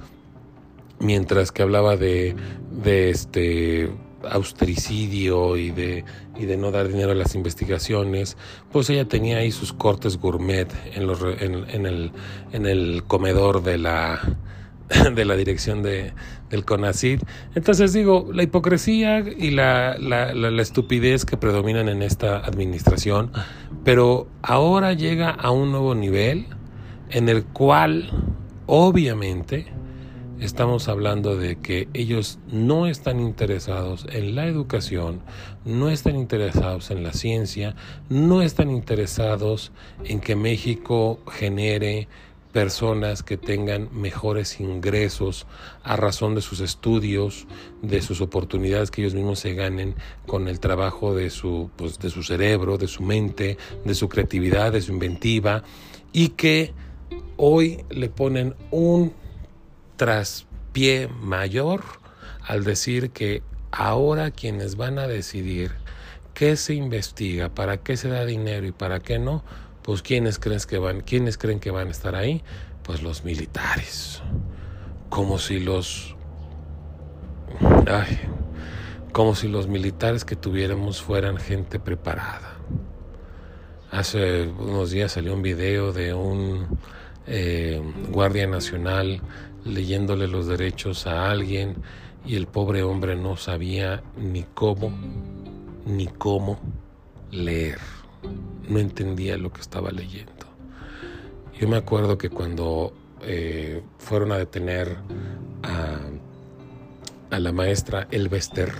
mientras 0.99 1.51
que 1.51 1.61
hablaba 1.61 1.95
de, 1.95 2.35
de 2.83 3.09
este 3.09 3.89
austericidio 4.29 5.55
y 5.55 5.71
de, 5.71 6.03
y 6.41 6.45
de 6.45 6.57
no 6.57 6.71
dar 6.71 6.87
dinero 6.87 7.11
a 7.11 7.15
las 7.15 7.35
investigaciones, 7.35 8.35
pues 8.71 8.89
ella 8.89 9.07
tenía 9.07 9.37
ahí 9.37 9.51
sus 9.51 9.73
cortes 9.73 10.17
gourmet 10.17 10.67
en, 10.95 11.05
los, 11.05 11.21
en, 11.21 11.85
el, 11.85 12.11
en 12.51 12.65
el 12.65 13.03
comedor 13.05 13.61
de 13.61 13.77
la, 13.77 14.19
de 15.15 15.25
la 15.25 15.35
dirección 15.35 15.83
de, 15.83 16.13
del 16.49 16.65
CONACID. 16.65 17.21
Entonces 17.53 17.93
digo, 17.93 18.29
la 18.33 18.43
hipocresía 18.43 19.19
y 19.19 19.51
la, 19.51 19.97
la, 19.99 20.33
la, 20.33 20.61
estupidez 20.61 21.25
que 21.25 21.37
predominan 21.37 21.89
en 21.89 22.01
esta 22.01 22.37
administración, 22.37 23.31
pero 23.83 24.27
ahora 24.41 24.93
llega 24.93 25.29
a 25.29 25.51
un 25.51 25.71
nuevo 25.71 25.93
nivel 25.93 26.47
en 27.09 27.29
el 27.29 27.43
cual 27.45 28.09
obviamente 28.65 29.67
estamos 30.41 30.87
hablando 30.89 31.37
de 31.37 31.57
que 31.57 31.87
ellos 31.93 32.39
no 32.51 32.87
están 32.87 33.19
interesados 33.19 34.07
en 34.11 34.35
la 34.35 34.47
educación, 34.47 35.21
no 35.65 35.89
están 35.89 36.15
interesados 36.15 36.89
en 36.89 37.03
la 37.03 37.13
ciencia, 37.13 37.75
no 38.09 38.41
están 38.41 38.71
interesados 38.71 39.71
en 40.03 40.19
que 40.19 40.35
México 40.35 41.19
genere 41.31 42.07
personas 42.51 43.21
que 43.21 43.37
tengan 43.37 43.89
mejores 43.93 44.59
ingresos 44.59 45.45
a 45.83 45.95
razón 45.95 46.33
de 46.33 46.41
sus 46.41 46.59
estudios, 46.59 47.45
de 47.83 48.01
sus 48.01 48.19
oportunidades 48.19 48.89
que 48.89 49.01
ellos 49.01 49.13
mismos 49.13 49.39
se 49.39 49.53
ganen 49.53 49.95
con 50.25 50.47
el 50.47 50.59
trabajo 50.59 51.13
de 51.13 51.29
su, 51.29 51.69
pues, 51.75 51.99
de 51.99 52.09
su 52.09 52.23
cerebro, 52.23 52.79
de 52.79 52.87
su 52.87 53.03
mente, 53.03 53.57
de 53.85 53.93
su 53.93 54.09
creatividad, 54.09 54.71
de 54.71 54.81
su 54.81 54.91
inventiva, 54.91 55.63
y 56.11 56.29
que 56.29 56.73
hoy 57.37 57.85
le 57.91 58.09
ponen 58.09 58.55
un 58.71 59.13
traspié 60.01 61.07
mayor 61.09 61.83
al 62.47 62.63
decir 62.63 63.11
que 63.11 63.43
ahora 63.71 64.31
quienes 64.31 64.75
van 64.75 64.97
a 64.97 65.05
decidir 65.05 65.73
qué 66.33 66.55
se 66.55 66.73
investiga, 66.73 67.49
para 67.49 67.77
qué 67.77 67.95
se 67.97 68.09
da 68.09 68.25
dinero 68.25 68.65
y 68.65 68.71
para 68.71 69.01
qué 69.01 69.19
no, 69.19 69.43
pues 69.83 70.01
quiénes 70.01 70.39
creen 70.39 70.59
que 70.67 70.79
van, 70.79 71.01
quiénes 71.01 71.37
creen 71.37 71.59
que 71.59 71.69
van 71.69 71.89
a 71.89 71.91
estar 71.91 72.15
ahí, 72.15 72.41
pues 72.81 73.03
los 73.03 73.23
militares. 73.23 74.23
Como 75.09 75.37
si 75.37 75.59
los 75.59 76.15
como 79.11 79.35
si 79.35 79.49
los 79.49 79.67
militares 79.67 80.25
que 80.25 80.35
tuviéramos 80.35 80.99
fueran 81.03 81.37
gente 81.37 81.77
preparada. 81.77 82.57
Hace 83.91 84.47
unos 84.47 84.89
días 84.89 85.11
salió 85.11 85.35
un 85.35 85.43
video 85.43 85.93
de 85.93 86.15
un 86.15 86.79
eh, 87.27 87.79
guardia 88.09 88.47
nacional 88.47 89.21
leyéndole 89.65 90.27
los 90.27 90.47
derechos 90.47 91.07
a 91.07 91.29
alguien 91.29 91.75
y 92.25 92.35
el 92.35 92.47
pobre 92.47 92.83
hombre 92.83 93.15
no 93.15 93.37
sabía 93.37 94.03
ni 94.17 94.43
cómo, 94.43 94.91
ni 95.85 96.07
cómo 96.07 96.59
leer. 97.31 97.79
No 98.67 98.79
entendía 98.79 99.37
lo 99.37 99.51
que 99.51 99.61
estaba 99.61 99.91
leyendo. 99.91 100.45
Yo 101.59 101.67
me 101.67 101.77
acuerdo 101.77 102.17
que 102.17 102.29
cuando 102.29 102.93
eh, 103.23 103.81
fueron 103.97 104.31
a 104.31 104.37
detener 104.37 104.97
a, 105.63 105.99
a 107.35 107.39
la 107.39 107.51
maestra 107.51 108.07
Elvester, 108.11 108.71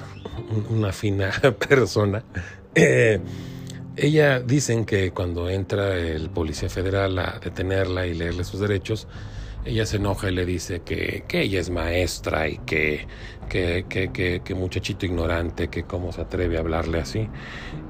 una 0.70 0.92
fina 0.92 1.32
persona, 1.70 2.24
eh, 2.76 3.20
ella 3.96 4.40
dicen 4.40 4.86
que 4.86 5.12
cuando 5.12 5.50
entra 5.50 5.96
el 5.96 6.30
policía 6.30 6.70
federal 6.70 7.20
a 7.20 7.40
detenerla 7.44 8.08
y 8.08 8.14
leerle 8.14 8.44
sus 8.44 8.60
derechos, 8.60 9.08
ella 9.66 9.86
se 9.86 9.98
enoja 9.98 10.30
y 10.30 10.36
le 10.36 10.46
dice 10.46 10.82
que, 10.82 11.24
que 11.28 11.42
ella 11.42 11.60
es 11.60 11.70
maestra 11.70 12.48
y 12.50 12.58
que, 12.60 13.08
que, 13.48 14.42
que, 14.44 14.56
muchachito 14.56 15.06
ignorante, 15.06 15.68
que 15.68 15.84
cómo 15.84 16.12
se 16.12 16.22
atreve 16.22 16.58
a 16.58 16.62
hablarle 16.62 17.00
así. 17.00 17.28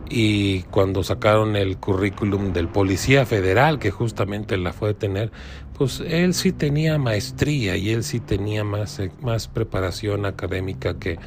Y 0.09 0.63
cuando 0.63 1.03
sacaron 1.03 1.55
el 1.55 1.77
currículum 1.77 2.51
del 2.51 2.67
policía 2.67 3.25
federal, 3.25 3.79
que 3.79 3.91
justamente 3.91 4.57
la 4.57 4.73
fue 4.73 4.89
a 4.89 4.93
detener, 4.93 5.31
pues 5.77 6.01
él 6.05 6.33
sí 6.33 6.51
tenía 6.51 6.97
maestría 6.97 7.77
y 7.77 7.91
él 7.91 8.03
sí 8.03 8.19
tenía 8.19 8.63
más, 8.63 9.01
más 9.21 9.47
preparación 9.47 10.25
académica 10.25 10.99
que, 10.99 11.19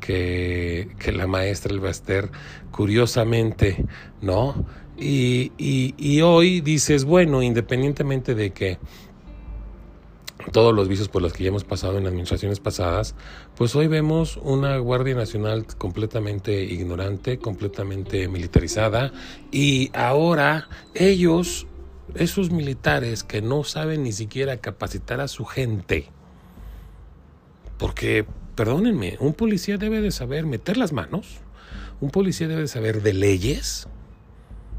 que, 0.00 0.88
que 0.98 1.12
la 1.12 1.26
maestra 1.26 1.72
Elbaster, 1.72 2.30
curiosamente, 2.70 3.84
¿no? 4.20 4.66
Y, 4.96 5.52
y, 5.58 5.94
y 5.98 6.20
hoy 6.22 6.60
dices, 6.60 7.04
bueno, 7.04 7.42
independientemente 7.42 8.34
de 8.34 8.50
que 8.50 8.78
todos 10.52 10.74
los 10.74 10.88
vicios 10.88 11.08
por 11.08 11.22
los 11.22 11.32
que 11.32 11.44
ya 11.44 11.48
hemos 11.48 11.64
pasado 11.64 11.98
en 11.98 12.06
administraciones 12.06 12.60
pasadas, 12.60 13.14
pues 13.56 13.74
hoy 13.76 13.86
vemos 13.86 14.38
una 14.42 14.76
Guardia 14.78 15.14
Nacional 15.14 15.66
completamente 15.78 16.64
ignorante, 16.64 17.38
completamente 17.38 18.28
militarizada 18.28 19.12
y 19.50 19.90
ahora 19.94 20.68
ellos, 20.94 21.66
esos 22.14 22.50
militares 22.50 23.24
que 23.24 23.42
no 23.42 23.64
saben 23.64 24.02
ni 24.02 24.12
siquiera 24.12 24.58
capacitar 24.58 25.20
a 25.20 25.28
su 25.28 25.44
gente, 25.44 26.08
porque, 27.78 28.26
perdónenme, 28.54 29.16
un 29.20 29.34
policía 29.34 29.78
debe 29.78 30.00
de 30.00 30.10
saber 30.10 30.46
meter 30.46 30.76
las 30.76 30.92
manos, 30.92 31.40
un 32.00 32.10
policía 32.10 32.48
debe 32.48 32.62
de 32.62 32.68
saber 32.68 33.02
de 33.02 33.14
leyes, 33.14 33.88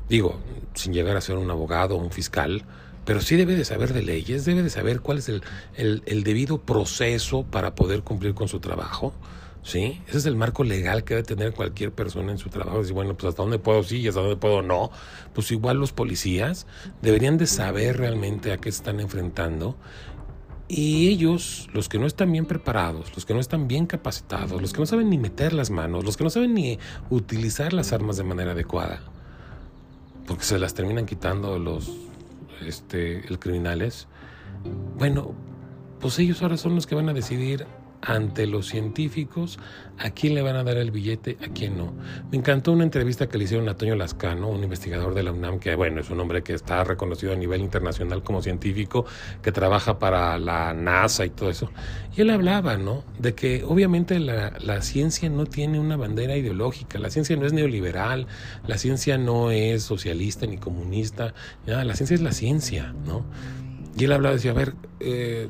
digo, 0.09 0.39
sin 0.73 0.93
llegar 0.93 1.17
a 1.17 1.21
ser 1.21 1.37
un 1.37 1.49
abogado 1.49 1.95
o 1.95 1.99
un 1.99 2.11
fiscal, 2.11 2.65
pero 3.05 3.21
sí 3.21 3.35
debe 3.35 3.55
de 3.55 3.63
saber 3.63 3.93
de 3.93 4.01
leyes, 4.01 4.45
debe 4.45 4.63
de 4.63 4.69
saber 4.69 4.99
cuál 4.99 5.19
es 5.19 5.29
el, 5.29 5.43
el, 5.75 6.23
debido 6.23 6.59
proceso 6.59 7.43
para 7.43 7.75
poder 7.75 8.01
cumplir 8.01 8.33
con 8.33 8.47
su 8.47 8.59
trabajo. 8.59 9.13
¿Sí? 9.61 9.99
Ese 10.07 10.19
es 10.19 10.25
el 10.27 10.35
marco 10.35 10.63
legal 10.63 11.03
que 11.03 11.15
debe 11.15 11.25
tener 11.25 11.53
cualquier 11.53 11.91
persona 11.91 12.31
en 12.31 12.37
su 12.37 12.49
trabajo. 12.49 12.79
Decir, 12.79 12.93
bueno, 12.93 13.15
pues 13.15 13.29
hasta 13.29 13.41
dónde 13.41 13.57
puedo 13.57 13.81
sí 13.81 13.97
y 13.97 14.07
hasta 14.07 14.21
dónde 14.21 14.35
puedo 14.35 14.61
no. 14.61 14.91
Pues 15.33 15.51
igual 15.51 15.77
los 15.77 15.91
policías 15.91 16.67
deberían 17.01 17.39
de 17.39 17.47
saber 17.47 17.97
realmente 17.97 18.53
a 18.53 18.57
qué 18.57 18.69
están 18.69 18.99
enfrentando. 18.99 19.75
Y 20.67 21.09
ellos, 21.09 21.67
los 21.73 21.89
que 21.89 21.97
no 21.97 22.05
están 22.05 22.31
bien 22.31 22.45
preparados, 22.45 23.11
los 23.15 23.25
que 23.25 23.33
no 23.33 23.39
están 23.39 23.67
bien 23.67 23.87
capacitados, 23.87 24.61
los 24.61 24.71
que 24.71 24.79
no 24.79 24.85
saben 24.85 25.09
ni 25.09 25.17
meter 25.17 25.53
las 25.53 25.71
manos, 25.71 26.03
los 26.03 26.17
que 26.17 26.23
no 26.23 26.29
saben 26.29 26.53
ni 26.53 26.79
utilizar 27.09 27.73
las 27.73 27.91
armas 27.93 28.17
de 28.17 28.23
manera 28.23 28.53
adecuada, 28.53 29.01
porque 30.25 30.43
se 30.43 30.57
las 30.57 30.73
terminan 30.73 31.05
quitando 31.05 31.59
los 31.59 31.91
este, 32.65 33.27
el 33.27 33.39
criminales, 33.39 34.07
bueno, 34.97 35.33
pues 35.99 36.19
ellos 36.19 36.41
ahora 36.41 36.57
son 36.57 36.75
los 36.75 36.87
que 36.87 36.95
van 36.95 37.09
a 37.09 37.13
decidir 37.13 37.65
ante 38.05 38.45
los 38.45 38.67
científicos 38.67 39.59
a 39.97 40.11
quién 40.11 40.35
le 40.35 40.41
van 40.41 40.55
a 40.55 40.63
dar 40.63 40.77
el 40.77 40.91
billete, 40.91 41.37
a 41.43 41.51
quién 41.53 41.77
no. 41.77 41.93
Me 42.31 42.37
encantó 42.37 42.71
una 42.71 42.83
entrevista 42.83 43.27
que 43.27 43.37
le 43.37 43.45
hicieron 43.45 43.67
a 43.69 43.75
Toño 43.75 43.95
Lascano, 43.95 44.49
un 44.49 44.63
investigador 44.63 45.13
de 45.13 45.23
la 45.23 45.31
UNAM, 45.31 45.59
que 45.59 45.75
bueno, 45.75 46.01
es 46.01 46.09
un 46.09 46.19
hombre 46.19 46.43
que 46.43 46.53
está 46.53 46.83
reconocido 46.83 47.33
a 47.33 47.35
nivel 47.35 47.61
internacional 47.61 48.23
como 48.23 48.41
científico, 48.41 49.05
que 49.41 49.51
trabaja 49.51 49.97
para 49.97 50.37
la 50.37 50.73
NASA 50.73 51.25
y 51.25 51.29
todo 51.29 51.49
eso. 51.49 51.71
Y 52.15 52.21
él 52.21 52.29
hablaba, 52.29 52.77
¿no? 52.77 53.03
De 53.19 53.33
que 53.33 53.63
obviamente 53.63 54.19
la, 54.19 54.81
ciencia 54.81 55.29
no 55.29 55.45
tiene 55.45 55.79
una 55.79 55.97
bandera 55.97 56.37
ideológica, 56.37 56.99
la 56.99 57.09
ciencia 57.09 57.35
no 57.37 57.45
es 57.45 57.53
neoliberal, 57.53 58.27
la 58.67 58.77
ciencia 58.77 59.17
no 59.17 59.51
es 59.51 59.83
socialista 59.83 60.45
ni 60.45 60.57
comunista, 60.57 61.33
la 61.65 61.95
ciencia 61.95 62.13
es 62.13 62.21
la 62.21 62.33
ciencia, 62.33 62.93
¿no? 63.05 63.25
Y 63.97 64.03
él 64.03 64.11
hablaba, 64.11 64.35
decía, 64.35 64.51
a 64.51 64.55
ver, 64.55 64.73
eh, 64.99 65.47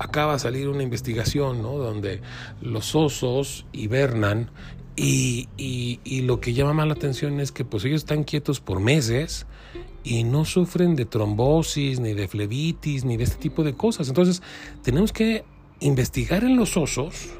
acaba 0.00 0.32
de 0.32 0.38
salir 0.38 0.68
una 0.68 0.82
investigación 0.82 1.62
¿no? 1.62 1.76
donde 1.76 2.22
los 2.62 2.94
osos 2.94 3.66
hibernan 3.72 4.50
y, 4.96 5.48
y, 5.56 6.22
lo 6.22 6.40
que 6.40 6.52
llama 6.52 6.74
más 6.74 6.88
la 6.88 6.94
atención 6.94 7.40
es 7.40 7.52
que 7.52 7.64
pues 7.64 7.84
ellos 7.84 8.02
están 8.02 8.24
quietos 8.24 8.60
por 8.60 8.80
meses 8.80 9.46
y 10.04 10.24
no 10.24 10.44
sufren 10.44 10.94
de 10.94 11.06
trombosis, 11.06 12.00
ni 12.00 12.12
de 12.12 12.28
flebitis, 12.28 13.04
ni 13.04 13.16
de 13.16 13.24
este 13.24 13.36
tipo 13.36 13.62
de 13.62 13.72
cosas. 13.72 14.08
Entonces 14.08 14.42
tenemos 14.82 15.12
que 15.12 15.44
investigar 15.78 16.44
en 16.44 16.56
los 16.56 16.76
osos 16.76 17.30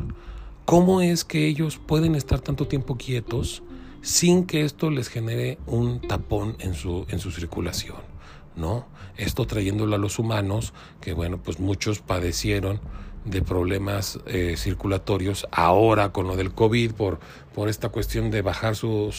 cómo 0.65 1.03
es 1.03 1.25
que 1.25 1.49
ellos 1.49 1.79
pueden 1.85 2.15
estar 2.15 2.41
tanto 2.41 2.67
tiempo 2.67 2.97
quietos 2.97 3.63
sin 4.01 4.45
que 4.45 4.63
esto 4.63 4.89
les 4.91 5.09
genere 5.09 5.59
un 5.67 6.01
tapón 6.01 6.57
en 6.61 6.75
su, 6.75 7.05
en 7.11 7.19
su 7.19 7.31
circulación. 7.31 8.10
¿No? 8.57 8.87
Esto 9.17 9.47
trayéndolo 9.47 9.97
a 9.97 9.99
los 9.99 10.19
humanos, 10.19 10.73
que 11.01 11.13
bueno, 11.13 11.39
pues 11.43 11.61
muchos 11.61 12.01
padecieron 12.01 12.81
de 13.25 13.43
problemas 13.43 14.19
eh, 14.27 14.55
circulatorios 14.57 15.47
ahora 15.51 16.11
con 16.11 16.27
lo 16.27 16.37
del 16.37 16.53
COVID 16.53 16.93
por, 16.93 17.21
por 17.55 17.69
esta 17.69 17.91
cuestión 17.91 18.31
de 18.31 18.41
bajar 18.41 18.77
su, 18.77 19.13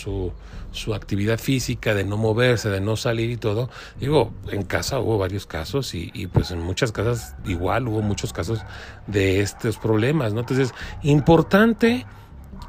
su, 0.72 0.94
actividad 0.94 1.38
física, 1.38 1.94
de 1.94 2.04
no 2.04 2.18
moverse, 2.18 2.70
de 2.70 2.82
no 2.82 2.96
salir 2.96 3.30
y 3.30 3.38
todo. 3.38 3.70
Digo, 4.00 4.34
en 4.50 4.64
casa 4.64 5.00
hubo 5.00 5.18
varios 5.18 5.46
casos 5.46 5.94
y, 5.94 6.28
pues 6.34 6.52
en 6.52 6.62
muchas 6.62 6.92
casas 6.92 7.36
igual 7.46 7.88
hubo 7.88 8.02
muchos 8.02 8.34
casos 8.34 8.62
de 9.06 9.42
estos 9.42 9.78
problemas, 9.78 10.34
¿no? 10.34 10.40
Entonces, 10.40 10.74
importante 11.04 12.06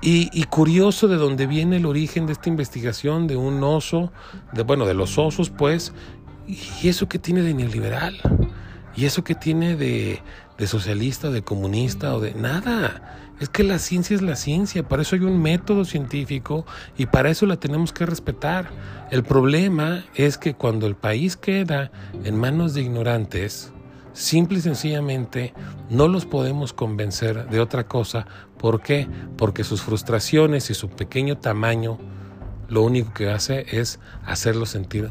y, 0.02 0.42
curioso 0.44 1.06
de 1.06 1.16
dónde 1.16 1.46
viene 1.46 1.76
el 1.76 1.86
origen 1.86 2.26
de 2.26 2.32
esta 2.32 2.48
investigación 2.48 3.26
de 3.26 3.36
un 3.36 3.62
oso, 3.62 4.12
bueno, 4.66 4.84
de 4.84 4.94
los 4.94 5.16
osos, 5.16 5.48
pues, 5.48 5.92
¿Y 6.46 6.88
eso 6.88 7.08
qué 7.08 7.18
tiene 7.18 7.42
de 7.42 7.54
neoliberal? 7.54 8.18
¿Y 8.94 9.06
eso 9.06 9.24
qué 9.24 9.34
tiene 9.34 9.76
de, 9.76 10.20
socialista, 10.66 11.30
de 11.30 11.42
comunista 11.42 12.14
o 12.14 12.20
de 12.20 12.34
nada? 12.34 13.18
Es 13.40 13.48
que 13.48 13.62
la 13.64 13.78
ciencia 13.78 14.14
es 14.14 14.22
la 14.22 14.36
ciencia, 14.36 14.86
para 14.86 15.02
eso 15.02 15.16
hay 15.16 15.22
un 15.22 15.40
método 15.40 15.84
científico 15.84 16.64
y 16.96 17.06
para 17.06 17.30
eso 17.30 17.46
la 17.46 17.56
tenemos 17.56 17.92
que 17.92 18.06
respetar. 18.06 18.68
El 19.10 19.24
problema 19.24 20.04
es 20.14 20.38
que 20.38 20.54
cuando 20.54 20.86
el 20.86 20.94
país 20.94 21.36
queda 21.36 21.90
en 22.24 22.36
manos 22.36 22.74
de 22.74 22.82
ignorantes, 22.82 23.72
simple 24.12 24.58
y 24.58 24.62
sencillamente 24.62 25.54
no 25.90 26.06
los 26.06 26.26
podemos 26.26 26.72
convencer 26.72 27.48
de 27.48 27.60
otra 27.60 27.88
cosa. 27.88 28.26
¿Por 28.58 28.82
qué? 28.82 29.08
Porque 29.36 29.64
sus 29.64 29.82
frustraciones 29.82 30.70
y 30.70 30.74
su 30.74 30.88
pequeño 30.88 31.38
tamaño 31.38 31.98
lo 32.68 32.82
único 32.82 33.12
que 33.12 33.30
hace 33.30 33.66
es 33.70 33.98
hacerlos 34.24 34.70
sentir 34.70 35.10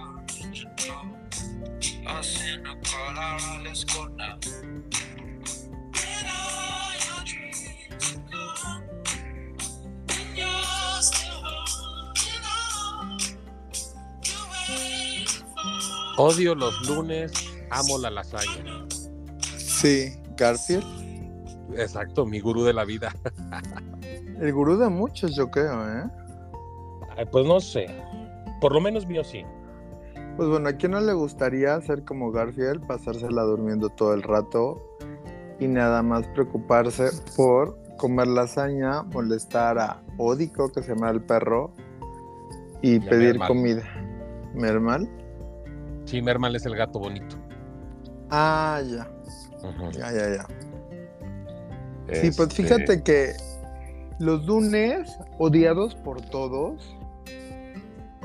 Odio 16.17 16.53
los 16.53 16.87
lunes, 16.87 17.31
amo 17.71 17.97
la 17.97 18.11
lasaña. 18.11 18.85
Sí, 19.57 20.13
Garfield. 20.37 20.85
Exacto, 21.75 22.25
mi 22.25 22.39
gurú 22.39 22.63
de 22.63 22.73
la 22.73 22.85
vida. 22.85 23.15
El 24.39 24.53
gurú 24.53 24.77
de 24.77 24.89
muchos, 24.89 25.35
yo 25.35 25.49
creo, 25.49 25.87
¿eh? 25.89 27.25
pues 27.31 27.45
no 27.45 27.59
sé. 27.59 27.87
Por 28.59 28.73
lo 28.73 28.81
menos 28.81 29.07
mío 29.07 29.23
sí. 29.23 29.43
Pues 30.37 30.49
bueno, 30.49 30.69
¿a 30.69 30.73
quién 30.73 30.93
no 30.93 31.01
le 31.01 31.13
gustaría 31.13 31.79
ser 31.81 32.03
como 32.03 32.31
Garfield, 32.31 32.85
pasársela 32.87 33.43
durmiendo 33.43 33.89
todo 33.89 34.13
el 34.13 34.23
rato 34.23 34.81
y 35.59 35.67
nada 35.67 36.01
más 36.01 36.25
preocuparse 36.29 37.09
por 37.35 37.77
comer 37.97 38.27
lasaña, 38.27 39.03
molestar 39.03 39.77
a 39.77 40.01
Odico, 40.17 40.71
que 40.71 40.81
se 40.81 40.95
llama 40.95 41.11
el 41.11 41.21
perro, 41.21 41.71
y, 42.81 42.99
pedir 42.99 43.37
comida? 43.39 43.83
¿Mermal? 44.55 45.07
Sí, 46.05 46.21
Mermal 46.21 46.55
es 46.55 46.65
el 46.65 46.75
gato 46.75 46.99
bonito. 46.99 47.35
Ah, 48.31 48.81
ya. 48.83 49.07
Ya, 49.91 50.11
ya, 50.11 50.35
ya. 50.35 50.47
Sí, 52.13 52.31
pues 52.35 52.49
este 52.49 52.63
fíjate 52.63 53.03
que 53.03 53.33
los 54.19 54.45
lunes, 54.45 55.15
odiados 55.37 55.95
por 55.95 56.21
todos, 56.21 56.97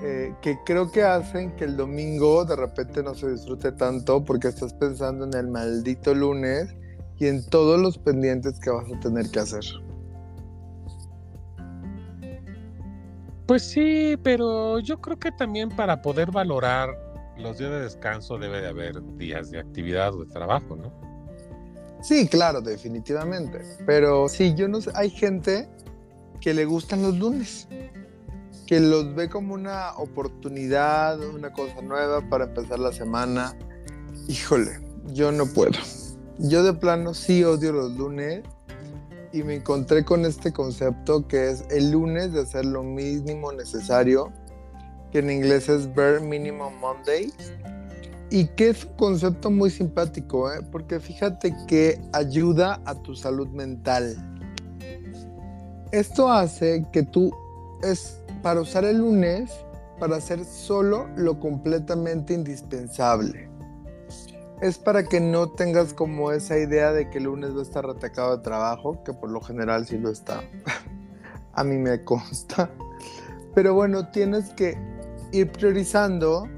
eh, 0.02 0.34
que 0.42 0.58
creo 0.64 0.90
que 0.90 1.02
hacen 1.02 1.56
que 1.56 1.64
el 1.64 1.76
domingo 1.76 2.44
de 2.44 2.56
repente 2.56 3.02
no 3.02 3.14
se 3.14 3.30
disfrute 3.30 3.72
tanto 3.72 4.22
porque 4.22 4.48
estás 4.48 4.74
pensando 4.74 5.24
en 5.24 5.34
el 5.34 5.48
maldito 5.48 6.14
lunes 6.14 6.74
y 7.18 7.28
en 7.28 7.46
todos 7.46 7.80
los 7.80 7.96
pendientes 7.96 8.60
que 8.60 8.70
vas 8.70 8.86
a 8.92 9.00
tener 9.00 9.30
que 9.30 9.40
hacer. 9.40 9.64
Pues 13.46 13.62
sí, 13.62 14.16
pero 14.22 14.80
yo 14.80 15.00
creo 15.00 15.18
que 15.18 15.30
también 15.32 15.70
para 15.70 16.02
poder 16.02 16.30
valorar 16.30 16.90
los 17.38 17.58
días 17.58 17.70
de 17.70 17.80
descanso 17.80 18.38
debe 18.38 18.60
de 18.60 18.68
haber 18.68 19.00
días 19.16 19.50
de 19.50 19.60
actividad 19.60 20.14
o 20.14 20.24
de 20.24 20.32
trabajo, 20.32 20.76
¿no? 20.76 20.92
Sí, 22.02 22.28
claro, 22.28 22.60
definitivamente. 22.60 23.62
Pero 23.86 24.28
sí, 24.28 24.54
yo 24.54 24.68
no 24.68 24.80
sé, 24.80 24.90
hay 24.94 25.10
gente 25.10 25.68
que 26.40 26.54
le 26.54 26.64
gustan 26.64 27.02
los 27.02 27.16
lunes, 27.16 27.68
que 28.66 28.80
los 28.80 29.14
ve 29.14 29.28
como 29.28 29.54
una 29.54 29.92
oportunidad, 29.96 31.20
una 31.20 31.52
cosa 31.52 31.80
nueva 31.82 32.28
para 32.28 32.46
empezar 32.46 32.80
la 32.80 32.92
semana. 32.92 33.56
Híjole, 34.28 34.80
yo 35.12 35.30
no 35.30 35.46
puedo. 35.46 35.78
Yo 36.38 36.64
de 36.64 36.72
plano 36.72 37.14
sí 37.14 37.44
odio 37.44 37.72
los 37.72 37.92
lunes 37.92 38.42
y 39.32 39.42
me 39.42 39.54
encontré 39.54 40.04
con 40.04 40.24
este 40.24 40.52
concepto 40.52 41.26
que 41.28 41.50
es 41.50 41.64
el 41.70 41.92
lunes 41.92 42.32
de 42.32 42.40
hacer 42.40 42.64
lo 42.64 42.82
mínimo 42.82 43.52
necesario, 43.52 44.32
que 45.12 45.20
en 45.20 45.30
inglés 45.30 45.68
es 45.68 45.94
Bare 45.94 46.20
Minimum 46.20 46.74
Monday, 46.80 47.32
y 48.30 48.46
que 48.48 48.70
es 48.70 48.84
un 48.84 48.96
concepto 48.96 49.50
muy 49.50 49.70
simpático, 49.70 50.52
¿eh? 50.52 50.60
porque 50.72 50.98
fíjate 50.98 51.54
que 51.68 52.00
ayuda 52.12 52.80
a 52.84 52.94
tu 52.94 53.14
salud 53.14 53.48
mental. 53.48 54.16
Esto 55.92 56.30
hace 56.30 56.84
que 56.92 57.04
tú 57.04 57.32
es 57.82 58.20
para 58.42 58.60
usar 58.60 58.84
el 58.84 58.98
lunes 58.98 59.50
para 59.98 60.16
hacer 60.16 60.44
solo 60.44 61.08
lo 61.16 61.40
completamente 61.40 62.34
indispensable. 62.34 63.48
Es 64.60 64.78
para 64.78 65.04
que 65.04 65.20
no 65.20 65.50
tengas 65.50 65.92
como 65.92 66.32
esa 66.32 66.58
idea 66.58 66.92
de 66.92 67.10
que 67.10 67.18
el 67.18 67.24
lunes 67.24 67.54
va 67.54 67.60
a 67.60 67.62
estar 67.62 67.86
atacado 67.86 68.36
de 68.36 68.42
trabajo, 68.42 69.02
que 69.04 69.12
por 69.12 69.30
lo 69.30 69.40
general 69.40 69.86
sí 69.86 69.98
lo 69.98 70.10
está. 70.10 70.42
a 71.52 71.64
mí 71.64 71.76
me 71.76 72.02
consta. 72.04 72.70
Pero 73.54 73.74
bueno, 73.74 74.10
tienes 74.10 74.50
que 74.50 74.78
ir 75.32 75.50
priorizando 75.52 76.48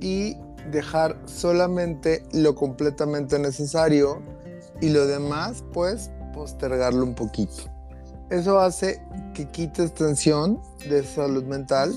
y 0.00 0.36
dejar 0.70 1.18
solamente 1.24 2.24
lo 2.32 2.54
completamente 2.54 3.38
necesario 3.38 4.22
y 4.80 4.90
lo 4.90 5.06
demás 5.06 5.64
pues 5.72 6.10
postergarlo 6.34 7.04
un 7.04 7.14
poquito. 7.14 7.64
Eso 8.32 8.58
hace 8.58 8.98
que 9.34 9.46
quites 9.46 9.92
tensión 9.92 10.58
de 10.88 11.04
salud 11.04 11.44
mental 11.44 11.94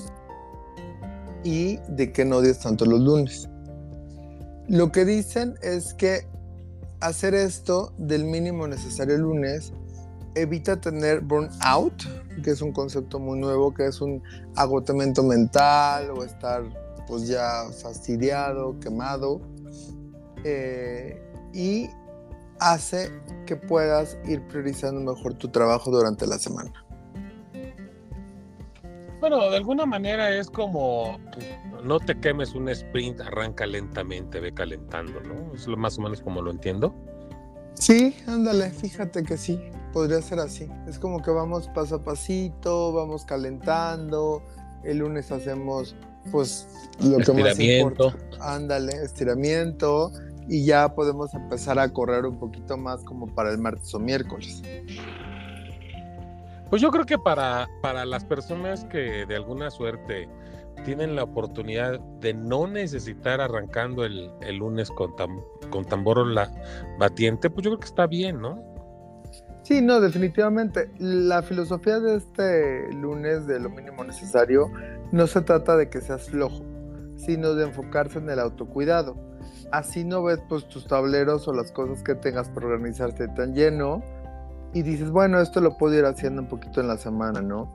y 1.42 1.78
de 1.88 2.12
que 2.12 2.26
no 2.26 2.36
odies 2.36 2.58
tanto 2.58 2.84
los 2.84 3.00
lunes. 3.00 3.48
Lo 4.68 4.92
que 4.92 5.06
dicen 5.06 5.54
es 5.62 5.94
que 5.94 6.26
hacer 7.00 7.34
esto 7.34 7.94
del 7.96 8.26
mínimo 8.26 8.68
necesario 8.68 9.14
el 9.14 9.22
lunes 9.22 9.72
evita 10.34 10.78
tener 10.78 11.22
burnout, 11.22 12.02
que 12.44 12.50
es 12.50 12.60
un 12.60 12.72
concepto 12.72 13.18
muy 13.18 13.38
nuevo, 13.38 13.72
que 13.72 13.86
es 13.86 14.02
un 14.02 14.22
agotamiento 14.56 15.22
mental 15.22 16.10
o 16.10 16.22
estar 16.22 16.64
pues 17.06 17.28
ya 17.28 17.64
fastidiado, 17.80 18.78
quemado, 18.80 19.40
eh, 20.44 21.18
y 21.54 21.88
hace 22.60 23.10
que 23.46 23.56
puedas 23.56 24.18
ir 24.26 24.42
priorizando 24.48 25.14
mejor 25.14 25.34
tu 25.34 25.48
trabajo 25.48 25.90
durante 25.90 26.26
la 26.26 26.38
semana. 26.38 26.72
Bueno, 29.20 29.50
de 29.50 29.56
alguna 29.56 29.86
manera 29.86 30.30
es 30.30 30.50
como 30.50 31.18
no 31.82 32.00
te 32.00 32.18
quemes 32.18 32.54
un 32.54 32.68
sprint, 32.68 33.20
arranca 33.20 33.66
lentamente, 33.66 34.40
ve 34.40 34.52
calentando, 34.52 35.20
¿no? 35.20 35.54
Es 35.54 35.66
lo 35.66 35.76
más 35.76 35.98
o 35.98 36.02
menos 36.02 36.20
como 36.20 36.42
lo 36.42 36.50
entiendo. 36.50 36.94
Sí, 37.74 38.16
ándale, 38.26 38.70
fíjate 38.70 39.22
que 39.22 39.36
sí, 39.36 39.60
podría 39.92 40.20
ser 40.22 40.40
así. 40.40 40.68
Es 40.88 40.98
como 40.98 41.22
que 41.22 41.30
vamos 41.30 41.68
paso 41.68 41.96
a 41.96 42.04
pasito, 42.04 42.92
vamos 42.92 43.24
calentando. 43.24 44.42
El 44.82 44.98
lunes 44.98 45.30
hacemos, 45.32 45.94
pues, 46.30 46.68
lo 47.00 47.18
que 47.18 47.32
más 47.32 47.58
importa. 47.58 48.16
Ándale, 48.40 48.92
estiramiento 49.02 50.12
y 50.48 50.64
ya 50.64 50.94
podemos 50.94 51.34
empezar 51.34 51.78
a 51.78 51.92
correr 51.92 52.24
un 52.26 52.38
poquito 52.38 52.76
más 52.76 53.02
como 53.04 53.26
para 53.26 53.50
el 53.50 53.58
martes 53.58 53.92
o 53.94 53.98
miércoles. 53.98 54.62
Pues 56.70 56.82
yo 56.82 56.90
creo 56.90 57.04
que 57.04 57.18
para, 57.18 57.68
para 57.80 58.04
las 58.04 58.24
personas 58.24 58.84
que 58.86 59.24
de 59.26 59.36
alguna 59.36 59.70
suerte 59.70 60.28
tienen 60.84 61.16
la 61.16 61.22
oportunidad 61.22 62.00
de 62.20 62.34
no 62.34 62.66
necesitar 62.66 63.40
arrancando 63.40 64.04
el, 64.04 64.30
lunes 64.56 64.90
con, 64.90 65.12
con 65.70 65.84
tambor 65.84 66.26
la 66.26 66.52
batiente, 66.98 67.50
pues 67.50 67.64
yo 67.64 67.70
creo 67.70 67.80
que 67.80 67.86
está 67.86 68.06
bien, 68.06 68.40
¿no? 68.40 68.62
Sí, 69.62 69.82
no, 69.82 70.00
definitivamente. 70.00 70.92
La 70.98 71.42
filosofía 71.42 71.98
de 71.98 72.16
este 72.16 72.92
lunes 72.92 73.48
de 73.48 73.58
lo 73.58 73.68
mínimo 73.68 74.04
necesario 74.04 74.70
no 75.10 75.26
se 75.26 75.40
trata 75.40 75.76
de 75.76 75.88
que 75.88 76.00
seas 76.00 76.30
flojo, 76.30 76.62
sino 77.16 77.54
de 77.54 77.64
enfocarse 77.64 78.18
en 78.18 78.30
el 78.30 78.38
autocuidado. 78.38 79.16
Así 79.72 80.04
no 80.04 80.22
ves 80.22 80.40
pues 80.48 80.68
tus 80.68 80.86
tableros 80.86 81.48
o 81.48 81.52
las 81.52 81.72
cosas 81.72 82.02
que 82.02 82.14
tengas 82.14 82.48
por 82.48 82.64
organizarte 82.64 83.28
tan 83.28 83.54
lleno 83.54 84.02
y 84.72 84.82
dices, 84.82 85.10
bueno, 85.10 85.40
esto 85.40 85.60
lo 85.60 85.76
puedo 85.76 85.94
ir 85.98 86.04
haciendo 86.04 86.42
un 86.42 86.48
poquito 86.48 86.80
en 86.80 86.88
la 86.88 86.98
semana, 86.98 87.40
¿no? 87.40 87.74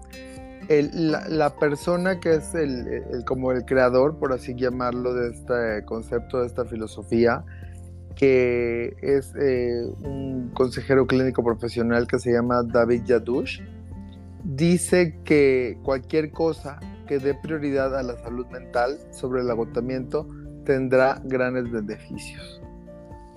la, 0.69 1.55
persona 1.55 2.19
que 2.19 2.35
es 2.35 2.53
el, 2.53 3.23
como 3.25 3.51
el 3.51 3.65
creador, 3.65 4.17
por 4.17 4.33
así 4.33 4.55
llamarlo, 4.55 5.13
de 5.13 5.31
este 5.31 5.85
concepto, 5.85 6.41
de 6.41 6.47
esta 6.47 6.65
filosofía, 6.65 7.43
que 8.15 8.95
es 9.01 9.33
eh, 9.35 9.85
un 10.03 10.51
consejero 10.53 11.07
clínico 11.07 11.43
profesional 11.43 12.07
que 12.07 12.19
se 12.19 12.31
llama 12.31 12.63
David 12.63 13.03
Yadush, 13.05 13.61
dice 14.43 15.17
que 15.23 15.77
cualquier 15.83 16.31
cosa 16.31 16.79
que 17.07 17.19
dé 17.19 17.33
prioridad 17.33 17.97
a 17.97 18.03
la 18.03 18.17
salud 18.17 18.45
mental 18.47 18.97
sobre 19.11 19.41
el 19.41 19.49
agotamiento 19.49 20.27
tendrá 20.65 21.21
grandes 21.23 21.71
beneficios. 21.71 22.61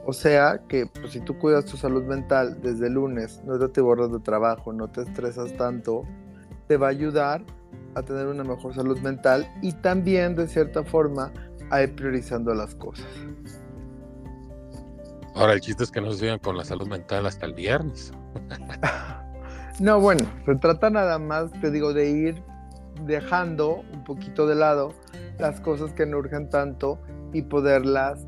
O 0.06 0.12
sea 0.12 0.60
que 0.68 0.86
pues, 0.86 1.12
si 1.12 1.20
tú 1.20 1.38
cuidas 1.38 1.64
tu 1.64 1.76
salud 1.76 2.04
mental 2.04 2.60
desde 2.62 2.88
el 2.88 2.94
lunes, 2.94 3.42
no 3.44 3.58
te 3.70 3.80
borras 3.80 4.12
de 4.12 4.20
trabajo, 4.20 4.72
no 4.72 4.88
te 4.88 5.02
estresas 5.02 5.56
tanto, 5.56 6.02
te 6.66 6.76
va 6.76 6.88
a 6.88 6.90
ayudar 6.90 7.42
a 7.94 8.02
tener 8.02 8.26
una 8.26 8.44
mejor 8.44 8.74
salud 8.74 8.98
mental 9.00 9.48
y 9.62 9.72
también 9.72 10.34
de 10.34 10.46
cierta 10.46 10.84
forma 10.84 11.32
a 11.70 11.82
ir 11.82 11.94
priorizando 11.94 12.54
las 12.54 12.74
cosas. 12.74 13.06
Ahora 15.34 15.54
el 15.54 15.60
chiste 15.60 15.84
es 15.84 15.90
que 15.90 16.00
no 16.00 16.12
se 16.12 16.20
sigan 16.20 16.38
con 16.38 16.56
la 16.56 16.64
salud 16.64 16.86
mental 16.86 17.26
hasta 17.26 17.46
el 17.46 17.54
viernes. 17.54 18.12
no, 19.80 20.00
bueno, 20.00 20.24
se 20.44 20.54
trata 20.56 20.90
nada 20.90 21.18
más, 21.18 21.50
te 21.60 21.70
digo, 21.70 21.92
de 21.92 22.10
ir 22.10 22.42
dejando 23.06 23.82
un 23.92 24.04
poquito 24.04 24.46
de 24.46 24.54
lado 24.54 24.92
las 25.38 25.60
cosas 25.60 25.92
que 25.92 26.06
no 26.06 26.18
urgen 26.18 26.48
tanto 26.48 27.00
y 27.34 27.42
poderlas 27.42 28.24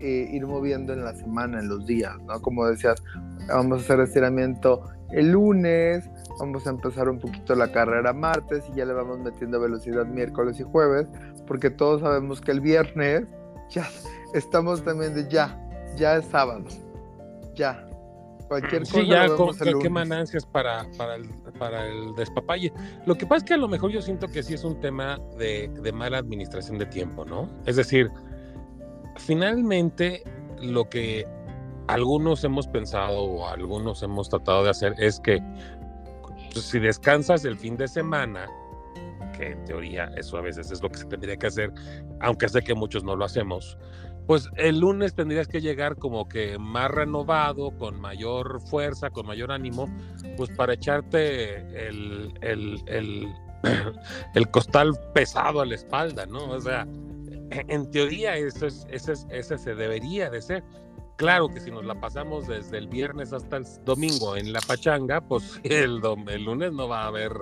eh, 0.00 0.28
ir 0.30 0.46
moviendo 0.46 0.92
en 0.92 1.04
la 1.04 1.14
semana, 1.14 1.58
en 1.58 1.68
los 1.68 1.86
días, 1.86 2.14
¿no? 2.24 2.40
Como 2.42 2.66
decías, 2.66 3.02
vamos 3.48 3.80
a 3.80 3.84
hacer 3.84 4.00
estiramiento 4.00 4.82
el 5.10 5.32
lunes, 5.32 6.08
vamos 6.38 6.66
a 6.66 6.70
empezar 6.70 7.08
un 7.08 7.18
poquito 7.18 7.54
la 7.54 7.72
carrera 7.72 8.12
martes 8.12 8.64
y 8.70 8.76
ya 8.76 8.84
le 8.84 8.92
vamos 8.92 9.18
metiendo 9.18 9.58
velocidad 9.58 10.06
miércoles 10.06 10.60
y 10.60 10.64
jueves, 10.64 11.08
porque 11.46 11.70
todos 11.70 12.02
sabemos 12.02 12.40
que 12.40 12.52
el 12.52 12.60
viernes 12.60 13.24
ya 13.70 13.88
estamos 14.34 14.84
también 14.84 15.14
de 15.14 15.28
ya, 15.28 15.58
ya 15.96 16.16
es 16.16 16.26
sábado, 16.26 16.64
ya. 17.54 17.84
Cualquier 18.46 18.82
cosa. 18.82 19.00
Sí, 19.00 19.06
ya 19.06 19.28
con, 19.28 19.54
qué 19.82 19.90
manancias 19.90 20.46
para, 20.46 20.86
para, 20.96 21.16
el, 21.16 21.28
para 21.58 21.86
el 21.86 22.14
despapalle. 22.14 22.72
Lo 23.04 23.14
que 23.14 23.26
pasa 23.26 23.38
es 23.38 23.44
que 23.44 23.54
a 23.54 23.58
lo 23.58 23.68
mejor 23.68 23.90
yo 23.90 24.00
siento 24.00 24.26
que 24.28 24.42
sí 24.42 24.54
es 24.54 24.64
un 24.64 24.80
tema 24.80 25.18
de, 25.36 25.68
de 25.82 25.92
mala 25.92 26.16
administración 26.16 26.78
de 26.78 26.86
tiempo, 26.86 27.26
¿no? 27.26 27.50
Es 27.66 27.76
decir, 27.76 28.10
finalmente 29.18 30.22
lo 30.60 30.88
que 30.88 31.26
algunos 31.88 32.44
hemos 32.44 32.66
pensado 32.66 33.22
o 33.22 33.48
algunos 33.48 34.02
hemos 34.02 34.28
tratado 34.28 34.64
de 34.64 34.70
hacer 34.70 34.94
es 34.98 35.20
que 35.20 35.42
pues, 36.52 36.64
si 36.64 36.78
descansas 36.78 37.44
el 37.44 37.56
fin 37.56 37.76
de 37.76 37.88
semana, 37.88 38.46
que 39.36 39.52
en 39.52 39.64
teoría 39.64 40.10
eso 40.16 40.36
a 40.36 40.40
veces 40.40 40.70
es 40.70 40.82
lo 40.82 40.90
que 40.90 40.98
se 40.98 41.06
tendría 41.06 41.36
que 41.36 41.46
hacer, 41.46 41.72
aunque 42.20 42.48
sé 42.48 42.62
que 42.62 42.74
muchos 42.74 43.04
no 43.04 43.16
lo 43.16 43.24
hacemos, 43.24 43.78
pues 44.26 44.50
el 44.56 44.80
lunes 44.80 45.14
tendrías 45.14 45.48
que 45.48 45.62
llegar 45.62 45.96
como 45.96 46.28
que 46.28 46.58
más 46.58 46.90
renovado, 46.90 47.70
con 47.78 47.98
mayor 47.98 48.60
fuerza, 48.60 49.08
con 49.08 49.26
mayor 49.26 49.50
ánimo, 49.50 49.88
pues 50.36 50.50
para 50.50 50.74
echarte 50.74 51.60
el, 51.88 52.34
el, 52.42 52.82
el, 52.86 53.28
el 54.34 54.50
costal 54.50 54.92
pesado 55.14 55.62
a 55.62 55.66
la 55.66 55.74
espalda, 55.74 56.26
¿no? 56.26 56.50
O 56.50 56.60
sea, 56.60 56.86
en 57.50 57.90
teoría 57.90 58.36
eso 58.36 58.66
es, 58.66 58.86
ese, 58.90 59.14
ese 59.30 59.58
se 59.58 59.74
debería 59.74 60.30
de 60.30 60.42
ser. 60.42 60.64
Claro 61.16 61.48
que 61.48 61.60
si 61.60 61.70
nos 61.70 61.84
la 61.84 62.00
pasamos 62.00 62.46
desde 62.46 62.78
el 62.78 62.86
viernes 62.86 63.32
hasta 63.32 63.56
el 63.56 63.64
domingo 63.84 64.36
en 64.36 64.52
la 64.52 64.60
pachanga, 64.60 65.20
pues 65.20 65.60
el, 65.64 66.00
el 66.28 66.44
lunes 66.44 66.72
no 66.72 66.88
va 66.88 67.02
a 67.02 67.06
haber, 67.08 67.32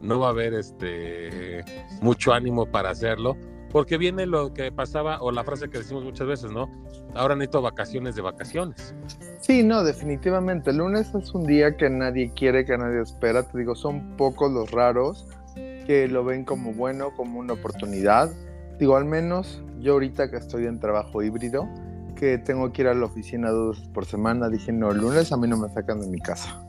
no 0.00 0.20
va 0.20 0.28
a 0.28 0.30
haber 0.30 0.54
este 0.54 1.64
mucho 2.00 2.32
ánimo 2.32 2.66
para 2.66 2.90
hacerlo, 2.90 3.36
porque 3.72 3.98
viene 3.98 4.26
lo 4.26 4.54
que 4.54 4.70
pasaba, 4.70 5.20
o 5.20 5.32
la 5.32 5.42
frase 5.42 5.68
que 5.68 5.78
decimos 5.78 6.04
muchas 6.04 6.28
veces, 6.28 6.52
¿no? 6.52 6.70
Ahora 7.14 7.34
necesito 7.34 7.62
vacaciones 7.62 8.14
de 8.14 8.22
vacaciones. 8.22 8.94
Sí, 9.40 9.64
no, 9.64 9.82
definitivamente. 9.82 10.70
El 10.70 10.76
lunes 10.76 11.12
es 11.14 11.34
un 11.34 11.46
día 11.46 11.76
que 11.76 11.90
nadie 11.90 12.30
quiere, 12.32 12.64
que 12.64 12.78
nadie 12.78 13.00
espera. 13.00 13.42
Te 13.42 13.58
digo, 13.58 13.74
son 13.74 14.16
pocos 14.16 14.52
los 14.52 14.70
raros 14.70 15.26
que 15.54 16.06
lo 16.08 16.24
ven 16.24 16.44
como 16.44 16.72
bueno, 16.74 17.12
como 17.16 17.40
una 17.40 17.54
oportunidad 17.54 18.30
Digo, 18.78 18.96
al 18.96 19.04
menos 19.04 19.62
yo 19.78 19.94
ahorita 19.94 20.30
que 20.30 20.36
estoy 20.36 20.66
en 20.66 20.78
trabajo 20.78 21.22
híbrido, 21.22 21.68
que 22.14 22.38
tengo 22.38 22.72
que 22.72 22.82
ir 22.82 22.88
a 22.88 22.94
la 22.94 23.06
oficina 23.06 23.50
dos 23.50 23.76
veces 23.76 23.88
por 23.92 24.04
semana, 24.04 24.48
dije, 24.48 24.72
no, 24.72 24.90
el 24.90 24.98
lunes 24.98 25.32
a 25.32 25.36
mí 25.36 25.46
no 25.46 25.56
me 25.56 25.68
sacan 25.68 26.00
de 26.00 26.06
mi 26.08 26.18
casa. 26.18 26.62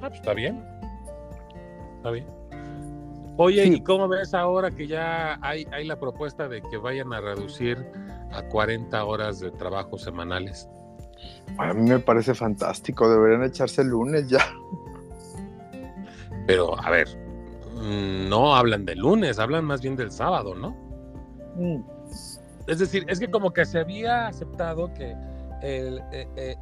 Ah, 0.00 0.08
pues 0.08 0.14
está 0.14 0.34
bien. 0.34 0.62
Está 1.96 2.10
bien. 2.10 2.26
Oye, 3.36 3.66
¿y 3.66 3.80
cómo 3.82 4.06
ves 4.06 4.32
ahora 4.32 4.70
que 4.70 4.86
ya 4.86 5.38
hay, 5.42 5.66
hay 5.72 5.86
la 5.86 5.98
propuesta 5.98 6.46
de 6.46 6.62
que 6.62 6.76
vayan 6.76 7.12
a 7.12 7.20
reducir 7.20 7.84
a 8.32 8.42
40 8.42 9.04
horas 9.04 9.40
de 9.40 9.50
trabajo 9.50 9.98
semanales? 9.98 10.68
A 11.58 11.72
mí 11.72 11.88
me 11.88 11.98
parece 11.98 12.34
fantástico, 12.34 13.10
deberían 13.10 13.42
echarse 13.42 13.82
el 13.82 13.88
lunes 13.88 14.28
ya. 14.28 14.44
Pero, 16.46 16.78
a 16.78 16.90
ver, 16.90 17.08
no 17.84 18.54
hablan 18.54 18.84
del 18.84 18.98
lunes, 19.00 19.38
hablan 19.38 19.64
más 19.64 19.80
bien 19.80 19.96
del 19.96 20.10
sábado, 20.10 20.54
¿no? 20.54 20.70
Mm. 21.56 21.84
Es 22.66 22.78
decir, 22.78 23.04
es 23.08 23.20
que 23.20 23.30
como 23.30 23.52
que 23.52 23.64
se 23.66 23.78
había 23.78 24.26
aceptado 24.26 24.92
que 24.94 25.14
el, 25.62 25.98
eh, 26.12 26.26
eh, 26.36 26.56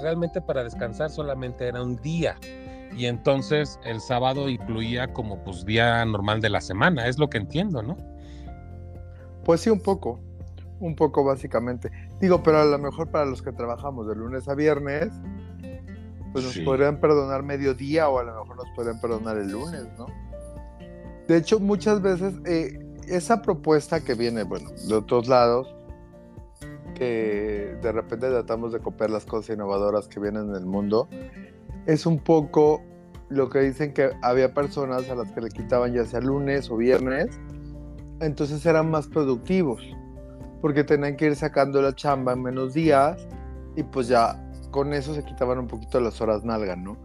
realmente 0.00 0.40
para 0.40 0.64
descansar 0.64 1.10
solamente 1.10 1.68
era 1.68 1.82
un 1.82 1.96
día 1.96 2.36
y 2.96 3.06
entonces 3.06 3.78
el 3.84 4.00
sábado 4.00 4.48
incluía 4.48 5.12
como 5.12 5.42
pues 5.42 5.64
día 5.64 6.04
normal 6.04 6.40
de 6.40 6.50
la 6.50 6.60
semana, 6.60 7.08
es 7.08 7.18
lo 7.18 7.28
que 7.28 7.38
entiendo, 7.38 7.82
¿no? 7.82 7.96
Pues 9.44 9.62
sí, 9.62 9.70
un 9.70 9.80
poco, 9.80 10.20
un 10.80 10.94
poco 10.94 11.24
básicamente. 11.24 11.90
Digo, 12.20 12.42
pero 12.42 12.60
a 12.60 12.64
lo 12.64 12.78
mejor 12.78 13.10
para 13.10 13.26
los 13.26 13.42
que 13.42 13.52
trabajamos 13.52 14.06
de 14.06 14.14
lunes 14.14 14.48
a 14.48 14.54
viernes, 14.54 15.08
pues 16.32 16.44
nos 16.44 16.58
podrían 16.58 16.98
perdonar 17.00 17.42
mediodía 17.42 18.08
o 18.08 18.18
a 18.18 18.24
lo 18.24 18.32
mejor 18.40 18.56
nos 18.56 18.70
podrían 18.74 19.00
perdonar 19.00 19.36
el 19.38 19.50
lunes, 19.50 19.86
¿no? 19.98 20.06
De 21.28 21.36
hecho, 21.36 21.58
muchas 21.58 22.02
veces 22.02 22.34
eh, 22.44 22.78
esa 23.08 23.42
propuesta 23.42 24.00
que 24.00 24.14
viene, 24.14 24.44
bueno, 24.44 24.70
de 24.88 24.94
otros 24.94 25.26
lados, 25.28 25.74
que 26.94 27.76
de 27.82 27.92
repente 27.92 28.28
tratamos 28.28 28.72
de 28.72 28.80
copiar 28.80 29.10
las 29.10 29.24
cosas 29.24 29.56
innovadoras 29.56 30.06
que 30.06 30.20
vienen 30.20 30.50
en 30.50 30.54
el 30.54 30.66
mundo, 30.66 31.08
es 31.86 32.06
un 32.06 32.18
poco 32.18 32.82
lo 33.28 33.48
que 33.50 33.60
dicen 33.60 33.92
que 33.92 34.10
había 34.22 34.54
personas 34.54 35.08
a 35.10 35.14
las 35.14 35.32
que 35.32 35.40
le 35.40 35.48
quitaban 35.48 35.92
ya 35.92 36.04
sea 36.04 36.20
lunes 36.20 36.70
o 36.70 36.76
viernes, 36.76 37.38
entonces 38.20 38.64
eran 38.64 38.90
más 38.90 39.08
productivos, 39.08 39.82
porque 40.60 40.84
tenían 40.84 41.16
que 41.16 41.26
ir 41.26 41.36
sacando 41.36 41.82
la 41.82 41.94
chamba 41.94 42.32
en 42.32 42.42
menos 42.42 42.74
días 42.74 43.26
y 43.76 43.82
pues 43.82 44.08
ya 44.08 44.40
con 44.70 44.92
eso 44.92 45.14
se 45.14 45.24
quitaban 45.24 45.58
un 45.58 45.68
poquito 45.68 46.00
las 46.00 46.20
horas 46.20 46.44
nalga, 46.44 46.76
¿no? 46.76 46.96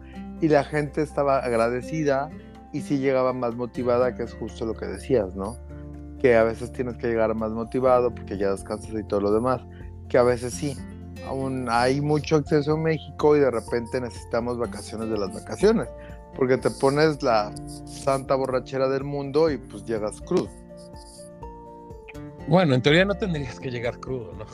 Y 0.42 0.48
la 0.48 0.64
gente 0.64 1.02
estaba 1.02 1.40
agradecida 1.40 2.30
y 2.72 2.82
sí 2.82 3.00
llegaba 3.00 3.34
más 3.34 3.56
motivada, 3.56 4.16
que 4.16 4.24
es 4.24 4.34
justo 4.34 4.66
lo 4.66 4.74
que 4.74 4.86
decías, 4.86 5.36
¿no? 5.36 5.58
Que 6.20 6.36
a 6.36 6.44
veces 6.44 6.72
tienes 6.72 6.98
que 6.98 7.08
llegar 7.08 7.34
más 7.36 7.52
motivado 7.52 8.14
porque 8.14 8.38
ya 8.38 8.52
descansas 8.52 8.94
y 8.94 9.04
todo 9.04 9.22
lo 9.22 9.32
demás, 9.32 9.62
que 10.08 10.18
a 10.18 10.24
veces 10.24 10.54
sí, 10.54 10.76
aún 11.28 11.68
hay 11.70 12.02
mucho 12.02 12.38
acceso 12.38 12.76
en 12.76 12.84
México 12.84 13.36
y 13.36 13.40
de 13.40 13.52
repente 13.52 14.02
necesitamos 14.02 14.58
vacaciones 14.58 15.10
de 15.10 15.18
las 15.18 15.34
vacaciones, 15.34 15.88
porque 16.36 16.58
te 16.58 16.70
pones 16.70 17.22
la 17.24 17.52
santa 17.86 18.36
borrachera 18.36 18.88
del 18.90 19.04
mundo 19.04 19.50
y 19.50 19.58
pues 19.58 19.86
llegas 19.86 20.22
crudo. 20.22 20.50
Bueno, 22.48 22.74
en 22.74 22.82
teoría 22.82 23.06
no 23.06 23.14
tendrías 23.16 23.60
que 23.60 23.70
llegar 23.70 24.00
crudo, 24.00 24.34
¿no? 24.34 24.46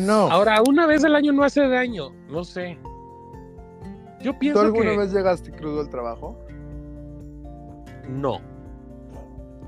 no. 0.00 0.30
Ahora, 0.30 0.62
una 0.68 0.86
vez 0.86 1.04
al 1.04 1.14
año 1.14 1.32
no 1.32 1.44
hace 1.44 1.66
daño, 1.68 2.10
no 2.28 2.42
sé. 2.44 2.76
Yo 4.20 4.38
pienso 4.38 4.60
¿Tú 4.60 4.66
alguna 4.66 4.96
vez 4.96 5.12
llegaste 5.12 5.50
crudo 5.52 5.80
al 5.80 5.90
trabajo? 5.90 6.38
No. 8.08 8.40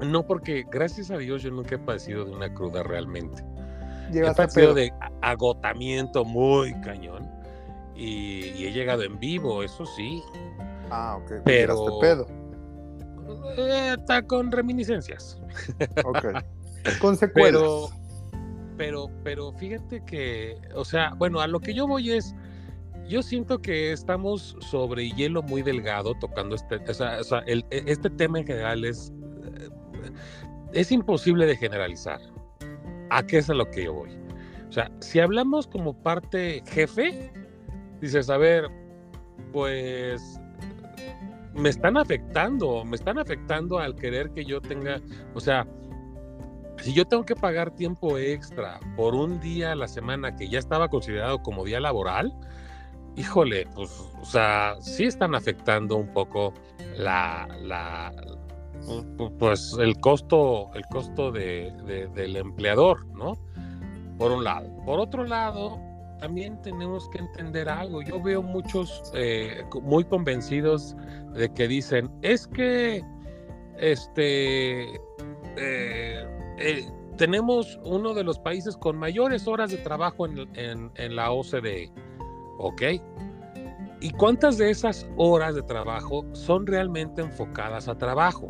No, 0.01 0.27
porque 0.27 0.65
gracias 0.71 1.11
a 1.11 1.19
Dios 1.19 1.43
yo 1.43 1.51
nunca 1.51 1.75
he 1.75 1.79
padecido 1.79 2.25
de 2.25 2.33
una 2.33 2.53
cruda 2.53 2.83
realmente 2.83 3.45
he 4.19 4.35
pasado 4.35 4.75
de 4.75 4.93
agotamiento 5.21 6.25
muy 6.25 6.75
cañón 6.81 7.29
y, 7.95 8.65
he 8.65 8.73
llegado 8.73 9.03
en 9.03 9.19
vivo, 9.19 9.63
eso 9.63 9.85
sí. 9.85 10.23
Ah, 10.91 11.19
ok. 11.23 11.43
Pero. 11.45 11.99
pedo. 12.01 12.27
Eh, 13.59 13.95
está 13.99 14.23
con 14.23 14.51
reminiscencias. 14.51 15.39
Ok. 16.05 16.27
Con 16.99 17.15
secuelas. 17.15 17.61
Pero, 17.61 17.91
pero, 18.79 19.11
pero 19.23 19.53
fíjate 19.53 20.03
que, 20.07 20.59
o 20.75 20.83
sea, 20.83 21.13
bueno, 21.19 21.41
a 21.41 21.47
lo 21.47 21.61
que 21.61 21.75
yo 21.75 21.87
voy 21.87 22.13
es. 22.13 22.35
Yo 23.11 23.25
siento 23.25 23.61
que 23.61 23.91
estamos 23.91 24.57
sobre 24.61 25.11
hielo 25.11 25.43
muy 25.43 25.63
delgado 25.63 26.15
tocando 26.15 26.55
este, 26.55 26.77
e, 26.77 27.65
este 27.71 28.09
tema 28.09 28.39
en 28.39 28.47
general 28.47 28.85
es, 28.85 29.13
eh, 29.43 29.69
es 30.73 30.93
imposible 30.93 31.45
de 31.45 31.57
generalizar. 31.57 32.21
¿A 33.11 33.27
qué 33.27 33.39
es 33.39 33.51
a 33.51 33.55
lo 33.55 33.69
que 33.69 33.87
yo 33.87 33.95
voy? 33.95 34.17
O 34.69 34.73
sea, 34.73 34.93
si 35.01 35.19
hablamos 35.19 35.67
como 35.67 36.01
parte 36.01 36.63
jefe, 36.69 37.33
dices, 38.01 38.31
a 38.31 38.37
ver, 38.37 38.69
pues 39.53 40.41
me 41.53 41.69
están 41.69 41.97
afectando, 41.97 42.85
me 42.85 42.95
están 42.95 43.19
afectando 43.19 43.81
al 43.81 43.97
querer 43.97 44.31
que 44.31 44.45
yo 44.45 44.61
tenga, 44.61 45.01
o 45.35 45.41
sea, 45.41 45.67
si 46.79 46.95
yo 46.95 47.05
tengo 47.05 47.25
que 47.25 47.35
pagar 47.35 47.75
tiempo 47.75 48.19
extra 48.19 48.79
por 48.95 49.17
un 49.17 49.41
día 49.41 49.73
a 49.73 49.75
la 49.75 49.89
semana 49.89 50.37
que 50.37 50.49
ya 50.49 50.61
estaba 50.61 50.89
considerado 50.89 51.43
como 51.43 51.65
día 51.65 51.81
laboral, 51.81 52.33
híjole, 53.17 53.67
pues, 53.75 53.91
o 54.21 54.25
sea, 54.25 54.77
sí 54.81 55.05
están 55.05 55.35
afectando 55.35 55.97
un 55.97 56.13
poco 56.13 56.53
la, 56.97 57.49
la, 57.61 58.13
pues 59.39 59.77
el 59.79 59.99
costo, 60.01 60.71
el 60.75 60.85
costo 60.87 61.31
de, 61.31 61.73
del 62.15 62.37
empleador, 62.37 63.07
¿no? 63.15 63.37
Por 64.19 64.33
un 64.33 64.45
lado. 64.45 64.69
Por 64.85 65.01
otro 65.01 65.25
lado, 65.25 65.79
también 66.21 66.61
tenemos 66.63 67.09
que 67.11 67.19
entender 67.19 67.69
algo. 67.69 68.03
Yo 68.03 68.21
veo 68.23 68.43
muchos 68.43 69.11
eh, 69.15 69.65
muy 69.83 70.05
convencidos 70.05 70.97
de 71.35 71.53
que 71.53 71.67
dicen, 71.69 72.11
es 72.23 72.47
que 72.47 73.03
este 73.79 74.95
eh, 75.57 76.27
eh, 76.59 76.91
tenemos 77.17 77.79
uno 77.85 78.15
de 78.15 78.25
los 78.25 78.39
países 78.39 78.77
con 78.77 78.97
mayores 78.97 79.47
horas 79.47 79.71
de 79.71 79.79
trabajo 79.79 80.27
en, 80.27 80.39
en, 80.57 80.91
en 80.97 81.17
la 81.17 81.33
OCDE. 81.33 81.91
¿Ok? 82.61 82.83
¿Y 84.01 84.11
cuántas 84.11 84.59
de 84.59 84.71
esas 84.71 85.07
horas 85.17 85.55
de 85.55 85.63
trabajo 85.63 86.25
son 86.33 86.67
realmente 86.67 87.23
enfocadas 87.23 87.89
a 87.89 87.99
trabajo? 87.99 88.49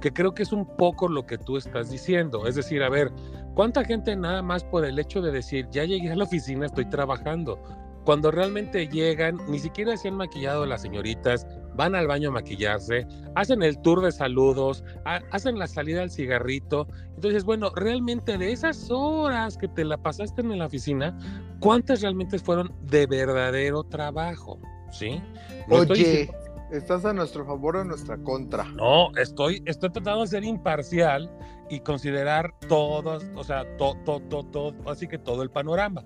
que 0.00 0.12
creo 0.12 0.34
que 0.34 0.42
es 0.42 0.52
un 0.52 0.66
poco 0.76 1.08
lo 1.08 1.26
que 1.26 1.38
tú 1.38 1.56
estás 1.56 1.90
diciendo. 1.90 2.46
Es 2.46 2.54
decir, 2.54 2.82
a 2.82 2.88
ver, 2.88 3.12
¿cuánta 3.54 3.84
gente 3.84 4.14
nada 4.16 4.42
más 4.42 4.64
por 4.64 4.84
el 4.84 4.98
hecho 4.98 5.20
de 5.20 5.32
decir, 5.32 5.68
ya 5.70 5.84
llegué 5.84 6.10
a 6.10 6.16
la 6.16 6.24
oficina, 6.24 6.66
estoy 6.66 6.86
trabajando? 6.86 7.62
Cuando 8.04 8.30
realmente 8.30 8.88
llegan, 8.88 9.38
ni 9.48 9.58
siquiera 9.58 9.96
se 9.96 10.08
han 10.08 10.14
maquillado 10.14 10.64
las 10.66 10.82
señoritas, 10.82 11.46
van 11.78 11.94
al 11.94 12.08
baño 12.08 12.30
a 12.30 12.32
maquillarse, 12.32 13.06
hacen 13.36 13.62
el 13.62 13.80
tour 13.80 14.02
de 14.02 14.10
saludos, 14.10 14.82
hacen 15.30 15.60
la 15.60 15.68
salida 15.68 16.02
al 16.02 16.10
cigarrito. 16.10 16.88
Entonces, 17.14 17.44
bueno, 17.44 17.70
realmente 17.76 18.36
de 18.36 18.50
esas 18.50 18.90
horas 18.90 19.56
que 19.56 19.68
te 19.68 19.84
la 19.84 19.96
pasaste 19.96 20.40
en 20.40 20.58
la 20.58 20.66
oficina, 20.66 21.16
¿cuántas 21.60 22.02
realmente 22.02 22.40
fueron 22.40 22.74
de 22.82 23.06
verdadero 23.06 23.84
trabajo? 23.84 24.58
¿Sí? 24.90 25.22
Oye, 25.70 26.28
¿Estás 26.72 27.04
a 27.04 27.12
nuestro 27.12 27.46
favor 27.46 27.76
o 27.76 27.80
a 27.82 27.84
nuestra 27.84 28.18
contra? 28.18 28.64
No, 28.64 29.16
estoy, 29.16 29.62
estoy 29.64 29.90
tratando 29.90 30.22
de 30.22 30.26
ser 30.26 30.44
imparcial 30.44 31.30
y 31.70 31.78
considerar 31.80 32.52
todos, 32.66 33.24
o 33.36 33.44
sea, 33.44 33.64
todo, 33.76 33.94
todo, 34.04 34.42
todo, 34.42 34.74
así 34.90 35.06
que 35.06 35.16
todo 35.16 35.44
el 35.44 35.50
panorama. 35.50 36.04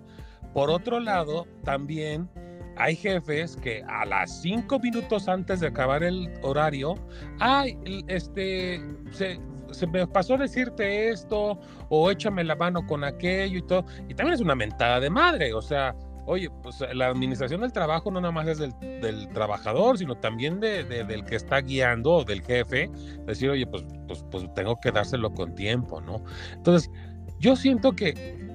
Por 0.52 0.70
otro 0.70 1.00
lado, 1.00 1.46
también 1.64 2.28
hay 2.76 2.96
jefes 2.96 3.56
que 3.56 3.82
a 3.88 4.04
las 4.04 4.42
cinco 4.42 4.78
minutos 4.78 5.28
antes 5.28 5.60
de 5.60 5.68
acabar 5.68 6.02
el 6.02 6.32
horario, 6.42 6.94
ay, 7.40 7.78
este, 8.08 8.80
se, 9.10 9.38
me 9.86 10.06
pasó 10.06 10.36
decirte 10.36 11.10
esto, 11.10 11.58
o 11.88 12.10
échame 12.10 12.44
la 12.44 12.56
mano 12.56 12.86
con 12.86 13.04
aquello 13.04 13.58
y 13.58 13.62
todo. 13.62 13.84
Y 14.08 14.14
también 14.14 14.34
es 14.34 14.40
una 14.40 14.54
mentada 14.54 15.00
de 15.00 15.10
madre, 15.10 15.52
o 15.54 15.62
sea, 15.62 15.94
oye, 16.26 16.48
pues 16.62 16.82
la 16.94 17.08
administración 17.08 17.62
del 17.62 17.72
trabajo 17.72 18.10
no 18.10 18.20
nada 18.20 18.32
más 18.32 18.46
es 18.48 18.58
del, 18.58 19.28
trabajador, 19.32 19.98
sino 19.98 20.16
también 20.16 20.60
de, 20.60 20.84
del 20.84 21.24
que 21.24 21.36
está 21.36 21.60
guiando, 21.60 22.24
del 22.24 22.42
jefe, 22.42 22.90
decir, 23.26 23.50
oye, 23.50 23.66
pues, 23.66 23.84
pues, 24.06 24.24
pues, 24.30 24.54
tengo 24.54 24.78
que 24.80 24.92
dárselo 24.92 25.32
con 25.32 25.54
tiempo, 25.54 26.00
¿no? 26.00 26.22
Entonces, 26.54 26.90
yo 27.38 27.56
siento 27.56 27.92
que 27.92 28.51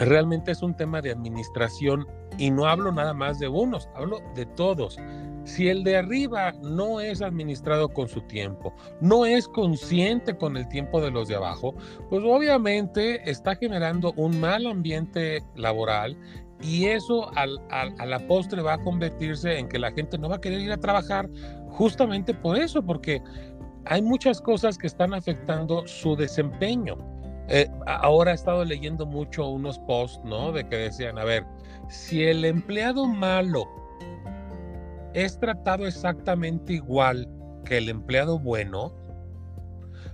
realmente 0.00 0.52
es 0.52 0.62
un 0.62 0.74
tema 0.74 1.00
de 1.00 1.10
administración 1.10 2.06
y 2.38 2.50
no 2.50 2.66
hablo 2.66 2.90
nada 2.90 3.14
más 3.14 3.38
de 3.38 3.48
unos, 3.48 3.88
hablo 3.94 4.20
de 4.34 4.46
todos. 4.46 4.98
Si 5.44 5.68
el 5.68 5.84
de 5.84 5.96
arriba 5.96 6.52
no 6.62 7.00
es 7.00 7.22
administrado 7.22 7.88
con 7.88 8.08
su 8.08 8.20
tiempo, 8.22 8.74
no 9.00 9.26
es 9.26 9.48
consciente 9.48 10.36
con 10.36 10.56
el 10.56 10.68
tiempo 10.68 11.00
de 11.00 11.10
los 11.10 11.28
de 11.28 11.36
abajo, 11.36 11.74
pues 12.08 12.22
obviamente 12.24 13.28
está 13.30 13.56
generando 13.56 14.12
un 14.16 14.38
mal 14.40 14.66
ambiente 14.66 15.42
laboral 15.54 16.16
y 16.62 16.86
eso 16.86 17.30
a 17.34 18.06
la 18.06 18.18
postre 18.26 18.62
va 18.62 18.74
a 18.74 18.78
convertirse 18.78 19.58
en 19.58 19.68
que 19.68 19.78
la 19.78 19.92
gente 19.92 20.18
no 20.18 20.28
va 20.28 20.36
a 20.36 20.40
querer 20.40 20.60
ir 20.60 20.72
a 20.72 20.76
trabajar 20.76 21.28
justamente 21.70 22.34
por 22.34 22.58
eso, 22.58 22.82
porque 22.82 23.22
hay 23.86 24.02
muchas 24.02 24.40
cosas 24.40 24.76
que 24.76 24.86
están 24.86 25.14
afectando 25.14 25.86
su 25.86 26.16
desempeño. 26.16 26.98
Eh, 27.50 27.68
ahora 27.86 28.30
he 28.30 28.34
estado 28.34 28.64
leyendo 28.64 29.06
mucho 29.06 29.48
unos 29.48 29.78
posts, 29.80 30.20
¿no? 30.24 30.52
De 30.52 30.68
que 30.68 30.76
decían, 30.76 31.18
a 31.18 31.24
ver, 31.24 31.44
si 31.88 32.22
el 32.22 32.44
empleado 32.44 33.06
malo 33.06 33.64
es 35.14 35.38
tratado 35.40 35.86
exactamente 35.86 36.74
igual 36.74 37.28
que 37.64 37.78
el 37.78 37.88
empleado 37.88 38.38
bueno, 38.38 38.94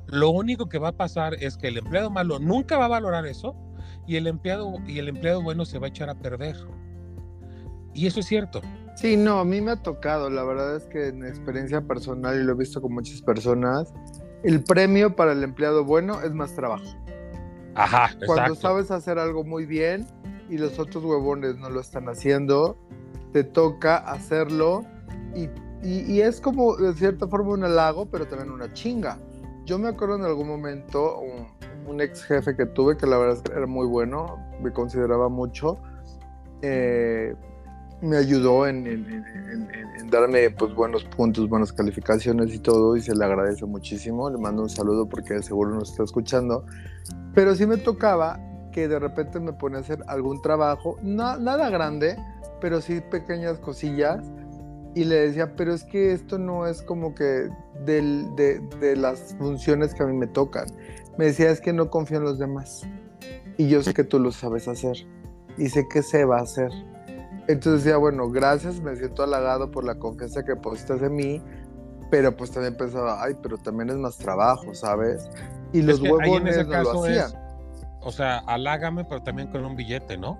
lo 0.07 0.30
único 0.30 0.68
que 0.70 0.78
va 0.78 0.89
a 0.89 0.97
pasar 0.97 1.34
es 1.34 1.59
que 1.59 1.68
el 1.68 1.76
empleado 1.76 2.11
malo 2.11 2.39
nunca 2.39 2.78
va 2.78 2.87
a 2.87 2.89
valorar 2.89 3.26
eso 3.26 3.55
y 4.07 4.16
el 4.16 4.28
empleado 4.28 4.72
y 4.87 4.99
el 4.99 5.09
empleado 5.09 5.43
bueno 5.43 5.66
se 5.66 5.78
va 5.78 5.89
a 5.89 5.91
echar 5.91 6.09
a 6.09 6.14
perder. 6.14 6.57
Y 7.93 8.07
eso 8.07 8.20
es 8.20 8.26
cierto. 8.26 8.62
Sí, 8.95 9.14
no, 9.18 9.41
a 9.41 9.45
mí 9.45 9.61
me 9.61 9.72
ha 9.72 9.82
tocado, 9.82 10.30
la 10.30 10.43
verdad 10.43 10.76
es 10.76 10.84
que 10.84 11.09
en 11.09 11.22
experiencia 11.26 11.82
personal 11.82 12.41
y 12.41 12.45
lo 12.45 12.53
he 12.53 12.57
visto 12.57 12.80
con 12.80 12.95
muchas 12.95 13.20
personas, 13.20 13.93
el 14.43 14.64
premio 14.64 15.14
para 15.14 15.32
el 15.32 15.43
empleado 15.43 15.84
bueno 15.84 16.22
es 16.22 16.32
más 16.32 16.55
trabajo. 16.55 16.87
Ajá, 17.76 18.10
Cuando 18.26 18.54
sabes 18.54 18.90
hacer 18.90 19.18
algo 19.18 19.44
muy 19.44 19.66
bien 19.66 20.06
y 20.48 20.58
los 20.58 20.78
otros 20.78 21.04
huevones 21.04 21.56
no 21.56 21.68
lo 21.70 21.80
están 21.80 22.08
haciendo, 22.08 22.76
te 23.32 23.44
toca 23.44 23.96
hacerlo 23.96 24.82
y, 25.34 26.20
es 26.20 26.40
como 26.40 26.74
de 26.76 26.94
cierta 26.94 27.28
forma 27.28 27.52
un 27.52 27.62
halago, 27.62 28.06
pero 28.06 28.26
también 28.26 28.50
una 28.50 28.72
chinga. 28.72 29.18
Yo 29.66 29.78
me 29.78 29.88
acuerdo 29.88 30.16
en 30.16 30.24
algún 30.24 30.48
momento 30.48 31.20
un, 31.86 32.00
ex 32.00 32.24
jefe 32.24 32.56
que 32.56 32.66
tuve 32.66 32.96
que 32.96 33.06
la 33.06 33.16
verdad 33.16 33.38
era 33.54 33.66
muy 33.66 33.86
bueno, 33.86 34.38
me 34.60 34.72
consideraba 34.72 35.28
mucho. 35.28 35.78
Eh, 36.62 37.34
me 38.01 38.16
ayudó 38.16 38.66
en, 38.66 39.24
darme 40.11 40.51
pues 40.51 40.74
buenos 40.74 41.05
puntos, 41.05 41.49
buenas 41.49 41.72
calificaciones 41.72 42.55
y 42.55 42.59
todo 42.59 42.97
y 42.97 43.01
se 43.01 43.14
le 43.14 43.24
agradece 43.24 43.64
muchísimo. 43.66 44.30
Le 44.30 44.38
mando 44.38 44.62
un 44.62 44.68
saludo 44.68 45.09
porque 45.09 45.42
seguro 45.42 45.70
nos 45.70 45.90
está 45.90 46.05
escuchando. 46.05 46.64
Pero 47.34 47.55
sí 47.55 47.66
me 47.66 47.76
tocaba 47.76 48.38
que 48.72 48.88
de 48.88 48.99
repente 48.99 49.40
me 49.40 49.53
pone 49.53 49.78
a 49.78 49.80
hacer 49.80 50.03
algún 50.07 50.42
trabajo, 50.42 50.99
nada 51.03 51.70
grande, 51.70 52.16
pero 52.61 52.80
sí 52.80 53.01
pequeñas 53.01 53.59
cosillas. 53.59 54.24
Y 54.94 55.05
le 55.05 55.16
decía, 55.16 55.55
pero 55.57 55.74
es 55.74 55.84
que 55.84 56.12
esto 56.12 56.38
no 56.38 56.66
es 56.66 56.80
como 56.80 57.14
que 57.14 57.51
de, 57.84 58.62
de 58.80 58.97
las 58.97 59.34
funciones 59.38 59.92
que 59.92 60.03
a 60.03 60.07
mí 60.07 60.14
me 60.14 60.26
tocan. 60.26 60.66
Me 61.18 61.26
decía, 61.26 61.51
es 61.51 61.61
que 61.61 61.74
no 61.74 61.90
confío 61.90 62.16
en 62.16 62.24
los 62.24 62.38
demás. 62.38 62.86
Y 63.59 63.68
yo 63.68 63.82
sé 63.82 63.92
que 63.92 64.05
tú 64.05 64.18
lo 64.18 64.32
sabes 64.32 64.68
hacer. 64.68 64.97
Y 65.59 65.68
sé 65.68 65.86
que 65.86 66.03
se 66.03 66.24
va 66.24 66.38
a 66.38 66.42
hacer 66.42 66.70
entonces 67.49 67.84
decía, 67.84 67.97
bueno, 67.97 68.28
gracias, 68.30 68.80
me 68.80 68.97
siento 68.97 69.22
halagado 69.22 69.70
por 69.70 69.84
la 69.84 69.97
confianza 69.97 70.44
que 70.44 70.57
pusiste 70.57 70.94
en 70.94 71.14
mí, 71.14 71.42
pero 72.11 72.36
pues 72.36 72.51
también 72.51 72.76
pensaba, 72.76 73.22
ay, 73.22 73.34
pero 73.42 73.57
también 73.59 73.90
es 73.90 73.97
más 73.97 74.18
trabajo, 74.18 74.74
¿sabes? 74.74 75.28
Y 75.72 75.82
los 75.82 76.01
huevones 76.01 76.66
no 76.66 76.82
lo 76.82 77.05
hacían. 77.05 77.30
o 78.01 78.11
sea, 78.11 78.38
halágame, 78.47 79.05
pero 79.05 79.22
también 79.22 79.51
con 79.51 79.64
un 79.64 79.76
billete, 79.76 80.16
¿no? 80.16 80.38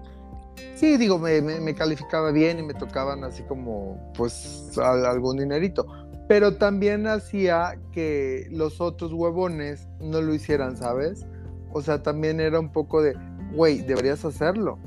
Sí, 0.75 0.97
digo, 0.97 1.19
me, 1.19 1.41
me, 1.43 1.75
calificaba 1.75 2.31
bien 2.31 2.59
y 2.59 2.63
me 2.63 2.75
tocaban 2.75 3.25
así 3.25 3.43
como, 3.43 4.13
pues, 4.15 4.77
algún 4.79 5.37
dinerito. 5.37 5.87
Pero 6.29 6.57
también 6.57 7.07
hacía 7.07 7.79
que 7.93 8.49
los 8.51 8.81
otros 8.81 9.13
huevones 9.13 9.87
no 10.01 10.23
lo 10.23 10.35
hicieran, 10.35 10.77
¿sabes? 10.77 11.27
O 11.73 11.83
sea, 11.83 12.03
también 12.03 12.41
era 12.41 12.59
un 12.59 12.73
poco 12.73 13.03
de, 13.03 13.15
güey, 13.53 13.83
deberías 13.83 14.25
hacerlo. 14.25 14.79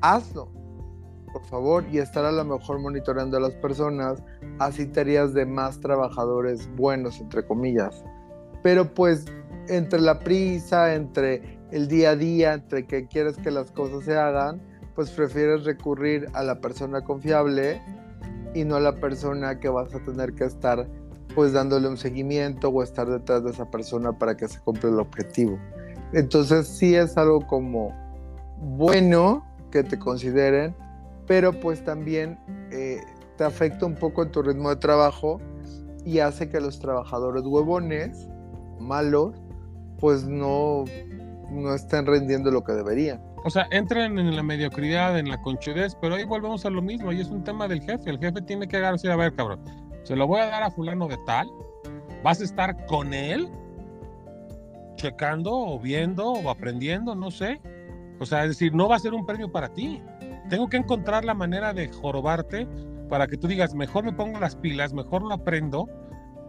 Hazlo 0.00 0.55
por 1.36 1.44
favor, 1.44 1.84
y 1.92 1.98
estar 1.98 2.24
a 2.24 2.32
lo 2.32 2.44
mejor 2.46 2.78
monitoreando 2.78 3.36
a 3.36 3.40
las 3.40 3.54
personas, 3.56 4.22
así 4.58 4.86
te 4.86 5.00
harías 5.00 5.34
de 5.34 5.44
más 5.44 5.78
trabajadores 5.80 6.66
buenos, 6.76 7.20
entre 7.20 7.44
comillas. 7.44 8.02
Pero 8.62 8.94
pues 8.94 9.26
entre 9.68 10.00
la 10.00 10.18
prisa, 10.20 10.94
entre 10.94 11.58
el 11.72 11.88
día 11.88 12.10
a 12.10 12.16
día, 12.16 12.54
entre 12.54 12.86
que 12.86 13.06
quieres 13.06 13.36
que 13.36 13.50
las 13.50 13.70
cosas 13.70 14.04
se 14.04 14.16
hagan, 14.16 14.62
pues 14.94 15.10
prefieres 15.10 15.64
recurrir 15.64 16.26
a 16.32 16.42
la 16.42 16.58
persona 16.58 17.02
confiable 17.04 17.82
y 18.54 18.64
no 18.64 18.76
a 18.76 18.80
la 18.80 18.98
persona 18.98 19.60
que 19.60 19.68
vas 19.68 19.94
a 19.94 20.02
tener 20.04 20.32
que 20.32 20.44
estar 20.44 20.88
pues 21.34 21.52
dándole 21.52 21.86
un 21.86 21.98
seguimiento 21.98 22.70
o 22.70 22.82
estar 22.82 23.06
detrás 23.10 23.44
de 23.44 23.50
esa 23.50 23.70
persona 23.70 24.18
para 24.18 24.38
que 24.38 24.48
se 24.48 24.58
cumpla 24.60 24.88
el 24.88 25.00
objetivo. 25.00 25.58
Entonces 26.14 26.66
sí 26.66 26.94
es 26.94 27.18
algo 27.18 27.46
como 27.46 27.92
bueno 28.58 29.44
que 29.70 29.82
te 29.82 29.98
consideren, 29.98 30.74
pero 31.26 31.52
pues 31.52 31.84
también 31.84 32.38
eh, 32.70 33.00
te 33.36 33.44
afecta 33.44 33.86
un 33.86 33.94
poco 33.94 34.22
en 34.22 34.30
tu 34.30 34.42
ritmo 34.42 34.70
de 34.70 34.76
trabajo 34.76 35.40
y 36.04 36.20
hace 36.20 36.48
que 36.48 36.60
los 36.60 36.78
trabajadores 36.78 37.42
huevones, 37.44 38.28
malos, 38.78 39.34
pues 39.98 40.24
no, 40.24 40.84
no 41.50 41.74
estén 41.74 42.06
rendiendo 42.06 42.50
lo 42.50 42.62
que 42.62 42.72
deberían. 42.72 43.20
O 43.44 43.50
sea, 43.50 43.66
entran 43.70 44.18
en 44.18 44.34
la 44.34 44.42
mediocridad, 44.42 45.18
en 45.18 45.28
la 45.28 45.40
conchudez, 45.42 45.96
pero 46.00 46.16
ahí 46.16 46.24
volvemos 46.24 46.64
a 46.64 46.70
lo 46.70 46.82
mismo, 46.82 47.12
y 47.12 47.20
es 47.20 47.28
un 47.28 47.44
tema 47.44 47.68
del 47.68 47.80
jefe. 47.80 48.10
El 48.10 48.18
jefe 48.18 48.42
tiene 48.42 48.66
que 48.66 48.76
agarrarse 48.76 49.10
a 49.10 49.16
ver, 49.16 49.34
cabrón, 49.34 49.60
se 50.02 50.16
lo 50.16 50.26
voy 50.26 50.40
a 50.40 50.46
dar 50.46 50.62
a 50.62 50.70
fulano 50.70 51.08
de 51.08 51.16
tal, 51.26 51.48
vas 52.22 52.40
a 52.40 52.44
estar 52.44 52.86
con 52.86 53.14
él, 53.14 53.48
checando 54.96 55.52
o 55.52 55.78
viendo 55.78 56.32
o 56.32 56.50
aprendiendo, 56.50 57.14
no 57.14 57.30
sé. 57.30 57.60
O 58.18 58.26
sea, 58.26 58.44
es 58.44 58.50
decir, 58.50 58.74
no 58.74 58.88
va 58.88 58.96
a 58.96 58.98
ser 58.98 59.14
un 59.14 59.26
premio 59.26 59.50
para 59.50 59.68
ti 59.68 60.02
tengo 60.48 60.68
que 60.68 60.76
encontrar 60.76 61.24
la 61.24 61.34
manera 61.34 61.72
de 61.72 61.88
jorobarte 61.88 62.66
para 63.08 63.26
que 63.26 63.36
tú 63.36 63.46
digas, 63.46 63.74
mejor 63.74 64.04
me 64.04 64.12
pongo 64.12 64.38
las 64.40 64.56
pilas, 64.56 64.92
mejor 64.92 65.22
lo 65.22 65.34
aprendo 65.34 65.88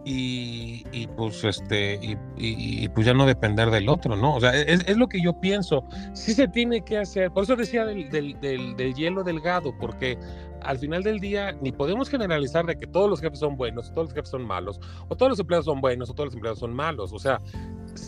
y, 0.04 1.06
pues 1.16 1.44
este 1.44 2.16
y, 2.36 2.88
pues 2.88 3.06
ya 3.06 3.12
no 3.12 3.26
depender 3.26 3.70
del 3.70 3.88
otro, 3.88 4.16
¿no? 4.16 4.36
O 4.36 4.40
sea, 4.40 4.54
es, 4.54 4.96
lo 4.96 5.08
que 5.08 5.20
yo 5.20 5.38
pienso. 5.40 5.84
Sí 6.14 6.32
se 6.32 6.48
tiene 6.48 6.82
que 6.82 6.98
hacer. 6.98 7.30
Por 7.30 7.44
eso 7.44 7.56
decía 7.56 7.84
del, 7.84 8.08
del, 8.10 8.94
hielo 8.94 9.22
delgado, 9.22 9.76
porque 9.78 10.18
al 10.62 10.78
final 10.78 11.02
del 11.02 11.20
día 11.20 11.52
ni 11.60 11.72
podemos 11.72 12.08
generalizar 12.08 12.64
de 12.66 12.76
que 12.76 12.86
todos 12.86 13.10
los 13.10 13.20
jefes 13.20 13.38
son 13.38 13.56
buenos, 13.56 13.92
todos 13.92 14.08
los 14.08 14.14
jefes 14.14 14.30
son 14.30 14.46
malos, 14.46 14.80
o 15.08 15.16
todos 15.16 15.30
los 15.30 15.40
empleados 15.40 15.66
son 15.66 15.80
buenos, 15.80 16.10
o 16.10 16.14
todos 16.14 16.28
los 16.28 16.34
empleados 16.34 16.58
son 16.60 16.72
malos. 16.72 17.12
O 17.12 17.18
sea, 17.18 17.40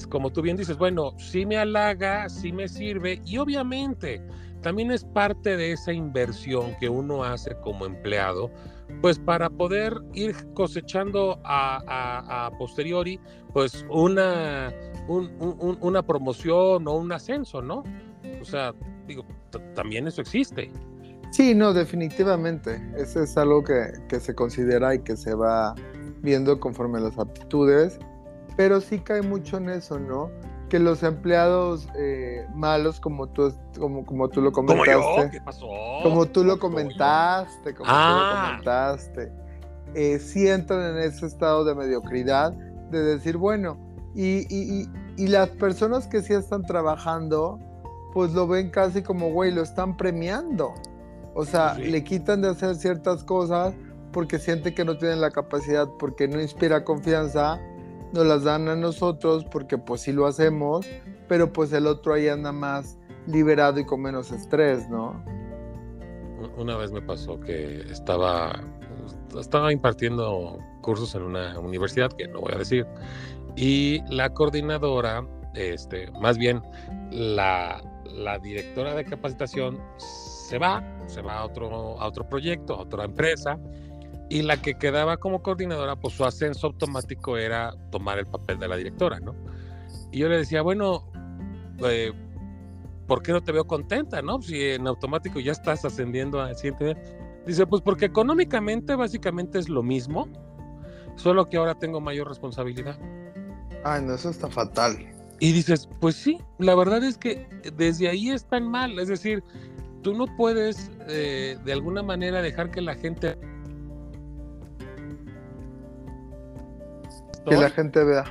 como 0.09 0.31
tú 0.31 0.43
bien 0.43 0.57
dices, 0.57 0.79
bueno, 0.79 1.13
sí 1.19 1.45
me 1.45 1.59
halaga, 1.59 2.29
sí 2.29 2.51
me 2.51 2.69
sirve, 2.69 3.21
y 3.27 3.37
obviamente 3.39 4.23
también 4.63 4.91
es 4.91 5.05
parte 5.05 5.57
de 5.57 5.73
esa 5.73 5.93
inversión 5.93 6.77
que 6.79 6.89
uno 6.89 7.25
hace 7.25 7.57
como 7.63 7.87
empleado, 7.87 8.51
pues 9.01 9.19
para 9.19 9.49
poder 9.49 9.95
ir 10.13 10.35
cosechando 10.55 11.41
a, 11.45 12.51
posteriori, 12.59 13.19
pues 13.53 13.85
una, 13.89 14.73
una 15.09 16.03
promoción 16.03 16.87
o 16.87 16.93
un 16.93 17.13
ascenso, 17.13 17.63
¿no? 17.63 17.83
O 18.41 18.45
sea, 18.45 18.75
digo, 19.07 19.25
también 19.75 20.07
eso 20.07 20.21
existe. 20.21 20.71
Sí, 21.31 21.55
no, 21.55 21.73
definitivamente. 21.73 22.83
Eso 22.97 23.23
es 23.23 23.37
algo 23.37 23.63
que, 23.63 23.93
que 24.09 24.19
se 24.19 24.35
considera 24.35 24.95
y 24.95 24.99
que 25.01 25.17
se 25.17 25.35
va 25.35 25.75
viendo 26.23 26.59
conforme 26.61 27.01
las 27.01 27.19
aptitudes, 27.19 27.99
pero 28.57 28.81
sí 28.81 28.99
cae 28.99 29.23
mucho 29.23 29.57
en 29.57 29.71
eso, 29.71 29.99
¿no? 29.99 30.31
Que 30.71 30.79
los 30.79 31.03
empleados 31.03 31.87
eh, 31.97 32.47
malos, 32.55 32.99
como 33.01 33.27
tú, 33.27 33.53
como, 33.79 34.07
como 34.07 34.29
tú 34.31 34.41
lo 34.41 34.53
comentaste. 34.53 34.95
¿Como 34.95 35.31
¿Qué 35.31 35.41
pasó? 35.43 35.67
Como 36.03 36.25
tú 36.27 36.45
lo 36.45 36.59
comentaste, 36.59 37.75
como 37.75 37.87
tú 37.87 37.93
lo 37.93 37.99
ah. 37.99 38.47
comentaste. 38.47 39.33
Eh, 39.95 40.19
sí 40.19 40.49
entran 40.49 40.97
en 40.97 41.03
ese 41.03 41.27
estado 41.27 41.65
de 41.65 41.75
mediocridad, 41.75 42.53
de 42.91 43.03
decir, 43.03 43.37
bueno, 43.37 43.77
y, 44.15 44.47
y, 44.49 44.89
y, 45.17 45.27
las 45.27 45.51
personas 45.51 46.07
que 46.07 46.23
sí 46.23 46.33
están 46.33 46.65
trabajando, 46.65 47.59
pues 48.15 48.33
lo 48.33 48.47
ven 48.47 48.71
casi 48.71 49.03
como, 49.03 49.31
güey, 49.31 49.53
lo 49.53 49.63
están 49.63 49.97
premiando. 49.97 50.73
O 51.35 51.45
sea, 51.45 51.75
le 51.75 52.03
quitan 52.03 52.41
de 52.41 52.49
hacer 52.49 52.75
ciertas 52.77 53.23
cosas 53.25 53.75
porque 54.13 54.39
siente 54.39 54.75
que 54.75 54.85
no 54.85 54.97
tienen 54.99 55.21
la 55.21 55.31
capacidad, 55.31 55.89
porque 55.99 56.27
no 56.27 56.41
inspira 56.41 56.85
confianza 56.85 57.61
nos 58.13 58.27
las 58.27 58.45
dan 58.45 58.69
a 58.69 58.77
nosotros 58.77 59.45
porque 59.45 59.79
pues 59.79 60.03
sí 60.03 60.13
lo 60.13 60.27
hacemos, 60.27 60.87
pero 61.29 61.53
pues 61.53 61.73
el 61.73 61.87
otro 61.87 62.15
ahí 62.15 62.29
anda 62.29 62.53
más 62.53 62.99
liberado 63.27 63.79
y 63.81 63.85
con 63.85 64.03
menos 64.03 64.33
estrés, 64.33 64.89
¿no? 64.89 65.23
Una 66.57 66.77
vez 66.77 66.91
me 66.91 67.03
pasó 67.03 67.39
que 67.39 67.83
estaba, 67.91 68.61
estaba 69.39 69.73
impartiendo 69.73 70.59
cursos 70.81 71.15
en 71.15 71.23
una 71.23 71.59
universidad, 71.59 72.11
que 72.13 72.27
no 72.29 72.41
voy 72.41 72.53
a 72.55 72.59
decir, 72.59 72.87
y 73.57 74.03
la 74.13 74.31
coordinadora, 74.33 75.27
este, 75.55 76.11
más 76.13 76.39
bien 76.39 76.63
la, 77.11 77.83
la 78.05 78.39
directora 78.39 78.95
de 78.95 79.05
capacitación 79.05 79.79
se 79.99 80.59
va, 80.59 80.83
se 81.07 81.23
va 81.23 81.39
a 81.39 81.45
otro, 81.45 82.01
a 82.01 82.07
otro 82.07 82.27
proyecto, 82.27 82.75
a 82.75 82.81
otra 82.81 83.05
empresa, 83.05 83.59
y 84.31 84.43
la 84.43 84.63
que 84.63 84.75
quedaba 84.75 85.19
como 85.19 85.43
coordinadora, 85.43 85.97
pues 85.97 86.15
su 86.15 86.25
ascenso 86.25 86.69
automático 86.69 87.37
era 87.37 87.75
tomar 87.91 88.19
el 88.19 88.27
papel 88.27 88.59
de 88.59 88.69
la 88.69 88.77
directora, 88.77 89.19
¿no? 89.21 89.35
Y 90.13 90.21
yo 90.21 90.29
le 90.29 90.39
decía, 90.39 90.63
bueno, 90.63 91.11
eh, 91.85 92.13
¿por 93.07 93.23
qué 93.23 93.33
no 93.33 93.43
te 93.43 93.51
veo 93.51 93.67
contenta, 93.67 94.23
no? 94.23 94.41
Si 94.41 94.63
en 94.63 94.87
automático 94.87 95.41
ya 95.41 95.53
estás 95.53 95.85
ascendiendo 95.85 96.41
a 96.41 96.55
siguiente 96.55 96.97
Dice, 97.47 97.67
pues 97.67 97.83
porque 97.83 98.05
económicamente 98.05 98.95
básicamente 98.95 99.59
es 99.59 99.69
lo 99.69 99.83
mismo, 99.83 100.29
solo 101.17 101.49
que 101.49 101.57
ahora 101.57 101.75
tengo 101.75 102.01
mayor 102.01 102.29
responsabilidad. 102.29 102.99
Ay, 103.83 104.03
no, 104.03 104.15
eso 104.15 104.31
está 104.31 104.49
fatal. 104.49 104.97
Y 105.41 105.53
dices, 105.53 105.89
pues 106.01 106.17
sí, 106.17 106.39
la 106.59 106.75
verdad 106.75 107.03
es 107.03 107.17
que 107.17 107.49
desde 107.75 108.09
ahí 108.09 108.31
es 108.31 108.45
tan 108.45 108.71
mal, 108.71 108.99
es 108.99 109.09
decir, 109.09 109.43
tú 110.03 110.15
no 110.15 110.27
puedes 110.37 110.91
eh, 111.09 111.57
de 111.65 111.73
alguna 111.73 112.03
manera 112.03 112.43
dejar 112.43 112.71
que 112.71 112.83
la 112.83 112.95
gente 112.95 113.39
Que 117.49 117.57
la 117.57 117.71
gente 117.71 118.05
vea. 118.05 118.25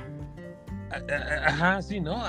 Ajá, 1.46 1.82
sí, 1.82 2.00
¿no? 2.00 2.20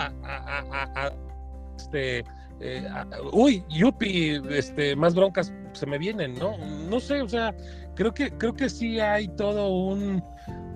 este, 1.78 2.24
eh, 2.60 2.88
uy, 3.32 3.64
yupi, 3.70 4.40
este, 4.50 4.96
más 4.96 5.16
broncas 5.16 5.54
se 5.74 5.86
me 5.86 5.98
vienen, 5.98 6.36
¿no? 6.36 6.58
No 6.90 7.00
sé, 7.00 7.22
o 7.22 7.30
sea, 7.30 7.56
creo 7.96 8.14
que, 8.14 8.32
creo 8.32 8.54
que 8.54 8.70
sí 8.70 9.00
hay 9.00 9.28
todo 9.30 9.70
un, 9.70 10.24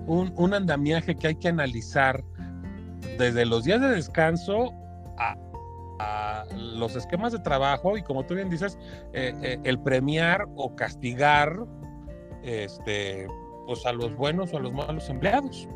un, 0.06 0.54
andamiaje 0.54 1.14
que 1.14 1.28
hay 1.28 1.34
que 1.36 1.48
analizar 1.48 2.24
desde 3.18 3.46
los 3.46 3.64
días 3.64 3.80
de 3.80 3.88
descanso 3.88 4.72
a, 5.18 5.36
los 6.54 6.94
esquemas 6.94 7.32
de 7.32 7.38
trabajo 7.38 7.96
y 7.96 8.02
como 8.02 8.26
tú 8.26 8.34
bien 8.34 8.50
dices, 8.50 8.76
eh, 9.14 9.32
eh, 9.42 9.58
el 9.64 9.78
premiar 9.78 10.46
o 10.54 10.76
castigar 10.76 11.58
este, 12.42 13.26
pues 13.66 13.86
a 13.86 13.92
los 13.92 14.14
buenos 14.14 14.52
o 14.52 14.58
a 14.58 14.60
los 14.60 14.74
malos 14.74 15.08
empleados. 15.08 15.66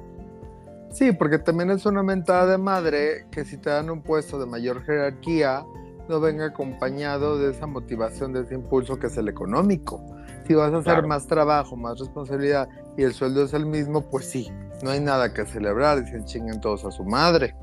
Sí, 0.91 1.13
porque 1.13 1.39
también 1.39 1.71
es 1.71 1.87
una 1.87 2.03
mentada 2.03 2.47
de 2.47 2.59
madre 2.59 3.27
que 3.31 3.45
si 3.45 3.57
te 3.57 3.71
dan 3.71 3.91
un 3.91 4.03
puesto 4.03 4.39
de 4.41 4.47
mayor 4.47 4.83
jerarquía, 4.85 5.65
no 6.09 6.21
venga 6.21 6.47
acompañado 6.47 7.39
de 7.39 7.53
esa 7.53 7.67
motivación, 7.67 8.33
de 8.33 8.41
ese 8.43 8.55
impulso 8.55 8.99
que 8.99 9.07
es 9.07 9.17
el 9.17 9.29
económico. 9.29 10.05
Si 10.47 10.55
vas 10.55 10.73
a 10.73 10.79
hacer 10.79 11.07
más 11.07 11.29
trabajo, 11.29 11.77
más 11.77 12.01
responsabilidad 12.01 12.69
y 12.97 13.05
el 13.05 13.15
sueldo 13.15 13.45
es 13.45 13.55
el 13.55 13.67
mismo, 13.67 14.11
pues 14.11 14.27
sí, 14.27 14.51
no 14.83 14.91
hay 14.91 14.99
nada 14.99 15.33
que 15.33 15.47
celebrar 15.47 16.03
y 16.03 16.11
se 16.11 16.25
chinguen 16.25 16.61
todos 16.61 16.85
a 16.85 16.91
su 16.91 17.05
madre. 17.05 17.55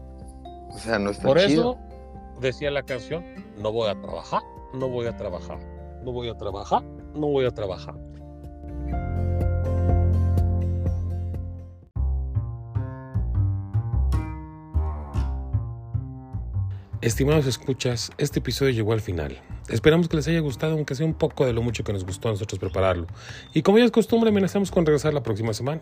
O 0.69 0.77
sea, 0.77 0.97
no 0.97 1.09
está 1.09 1.27
Por 1.27 1.37
eso 1.37 1.77
decía 2.39 2.71
la 2.71 2.83
canción, 2.83 3.25
no 3.57 3.73
voy 3.73 3.89
a 3.89 3.99
trabajar, 3.99 4.41
no 4.73 4.87
voy 4.87 5.07
a 5.07 5.17
trabajar, 5.17 5.59
no 6.03 6.13
voy 6.13 6.29
a 6.29 6.37
trabajar, 6.37 6.83
no 7.13 7.27
voy 7.27 7.45
a 7.45 7.51
trabajar. 7.51 7.95
Estimados 16.99 17.45
escuchas, 17.45 18.11
este 18.17 18.39
episodio 18.39 18.71
llegó 18.71 18.91
al 18.91 19.01
final. 19.01 19.39
Esperamos 19.69 20.09
que 20.09 20.17
les 20.17 20.27
haya 20.29 20.39
gustado, 20.39 20.73
aunque 20.73 20.95
sea 20.95 21.05
un 21.05 21.13
poco 21.13 21.45
de 21.45 21.53
lo 21.53 21.61
mucho 21.61 21.83
que 21.83 21.93
nos 21.93 22.03
gustó 22.03 22.29
a 22.29 22.31
nosotros 22.31 22.57
prepararlo. 22.57 23.05
Y 23.53 23.61
como 23.61 23.77
ya 23.77 23.85
es 23.85 23.91
costumbre, 23.91 24.31
amenazamos 24.31 24.71
con 24.71 24.83
regresar 24.83 25.13
la 25.13 25.21
próxima 25.21 25.53
semana. 25.53 25.81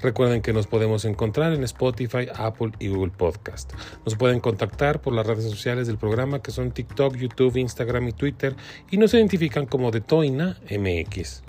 Recuerden 0.00 0.42
que 0.42 0.52
nos 0.52 0.66
podemos 0.66 1.04
encontrar 1.04 1.52
en 1.52 1.62
Spotify, 1.62 2.26
Apple 2.34 2.72
y 2.80 2.88
Google 2.88 3.12
Podcast. 3.16 3.74
Nos 4.04 4.16
pueden 4.16 4.40
contactar 4.40 5.00
por 5.00 5.14
las 5.14 5.24
redes 5.24 5.44
sociales 5.44 5.86
del 5.86 5.98
programa 5.98 6.42
que 6.42 6.50
son 6.50 6.72
TikTok, 6.72 7.14
YouTube, 7.14 7.58
Instagram 7.58 8.08
y 8.08 8.12
Twitter 8.12 8.56
y 8.90 8.96
nos 8.96 9.14
identifican 9.14 9.66
como 9.66 9.92
de 9.92 10.00
Toina 10.00 10.58
MX. 10.68 11.44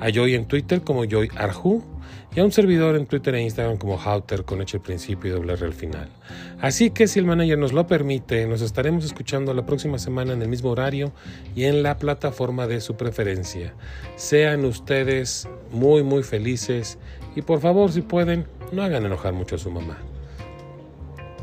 A 0.00 0.08
Joy 0.08 0.34
en 0.34 0.46
Twitter 0.46 0.80
como 0.80 1.04
Joy 1.04 1.28
Arju 1.36 1.84
y 2.34 2.40
a 2.40 2.44
un 2.44 2.52
servidor 2.52 2.96
en 2.96 3.06
Twitter 3.06 3.34
e 3.34 3.42
Instagram 3.42 3.76
como 3.76 4.00
Hauter 4.00 4.44
con 4.44 4.60
H 4.60 4.76
al 4.76 4.82
principio 4.82 5.30
y 5.30 5.34
doble 5.34 5.52
R 5.52 5.66
al 5.66 5.74
final. 5.74 6.08
Así 6.60 6.90
que 6.90 7.06
si 7.06 7.18
el 7.18 7.26
manager 7.26 7.58
nos 7.58 7.72
lo 7.72 7.86
permite, 7.86 8.46
nos 8.46 8.62
estaremos 8.62 9.04
escuchando 9.04 9.52
la 9.52 9.66
próxima 9.66 9.98
semana 9.98 10.32
en 10.32 10.40
el 10.40 10.48
mismo 10.48 10.70
horario 10.70 11.12
y 11.54 11.64
en 11.64 11.82
la 11.82 11.98
plataforma 11.98 12.66
de 12.66 12.80
su 12.80 12.96
preferencia. 12.96 13.74
Sean 14.16 14.64
ustedes 14.64 15.48
muy 15.70 16.02
muy 16.02 16.22
felices 16.22 16.98
y 17.36 17.42
por 17.42 17.60
favor 17.60 17.92
si 17.92 18.00
pueden, 18.00 18.46
no 18.72 18.82
hagan 18.82 19.04
enojar 19.04 19.34
mucho 19.34 19.56
a 19.56 19.58
su 19.58 19.70
mamá. 19.70 19.98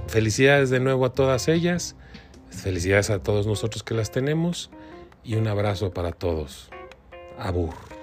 Felicidades 0.07 0.71
de 0.71 0.79
nuevo 0.79 1.05
a 1.05 1.13
todas 1.13 1.47
ellas, 1.47 1.95
felicidades 2.49 3.11
a 3.11 3.21
todos 3.21 3.45
nosotros 3.45 3.83
que 3.83 3.93
las 3.93 4.09
tenemos 4.09 4.71
y 5.23 5.35
un 5.35 5.47
abrazo 5.47 5.91
para 5.91 6.11
todos. 6.11 6.69
Abur. 7.37 7.98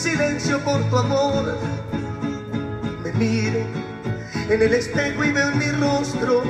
Silencio 0.00 0.58
por 0.60 0.82
tu 0.88 0.96
amor. 0.96 1.58
Me 3.04 3.12
miro 3.12 3.60
en 4.48 4.62
el 4.62 4.72
espejo 4.72 5.22
y 5.24 5.30
veo 5.30 5.50
en 5.50 5.58
mi 5.58 5.70
rostro 5.72 6.42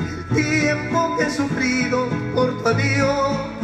el 0.00 0.36
tiempo 0.36 1.16
que 1.16 1.24
he 1.24 1.30
sufrido 1.30 2.06
por 2.34 2.62
tu 2.62 2.68
adiós. 2.68 3.55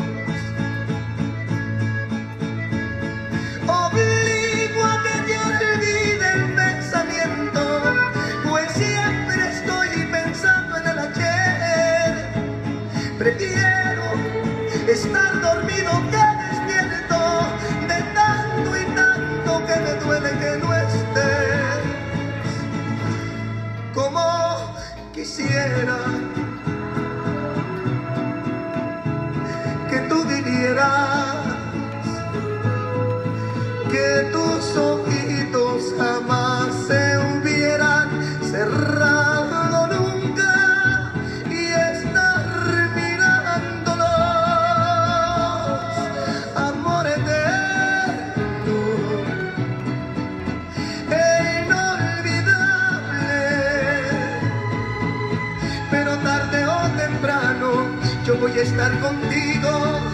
Quisiera 25.82 26.31
voy 58.42 58.58
a 58.58 58.62
estar 58.62 58.98
contigo 58.98 60.11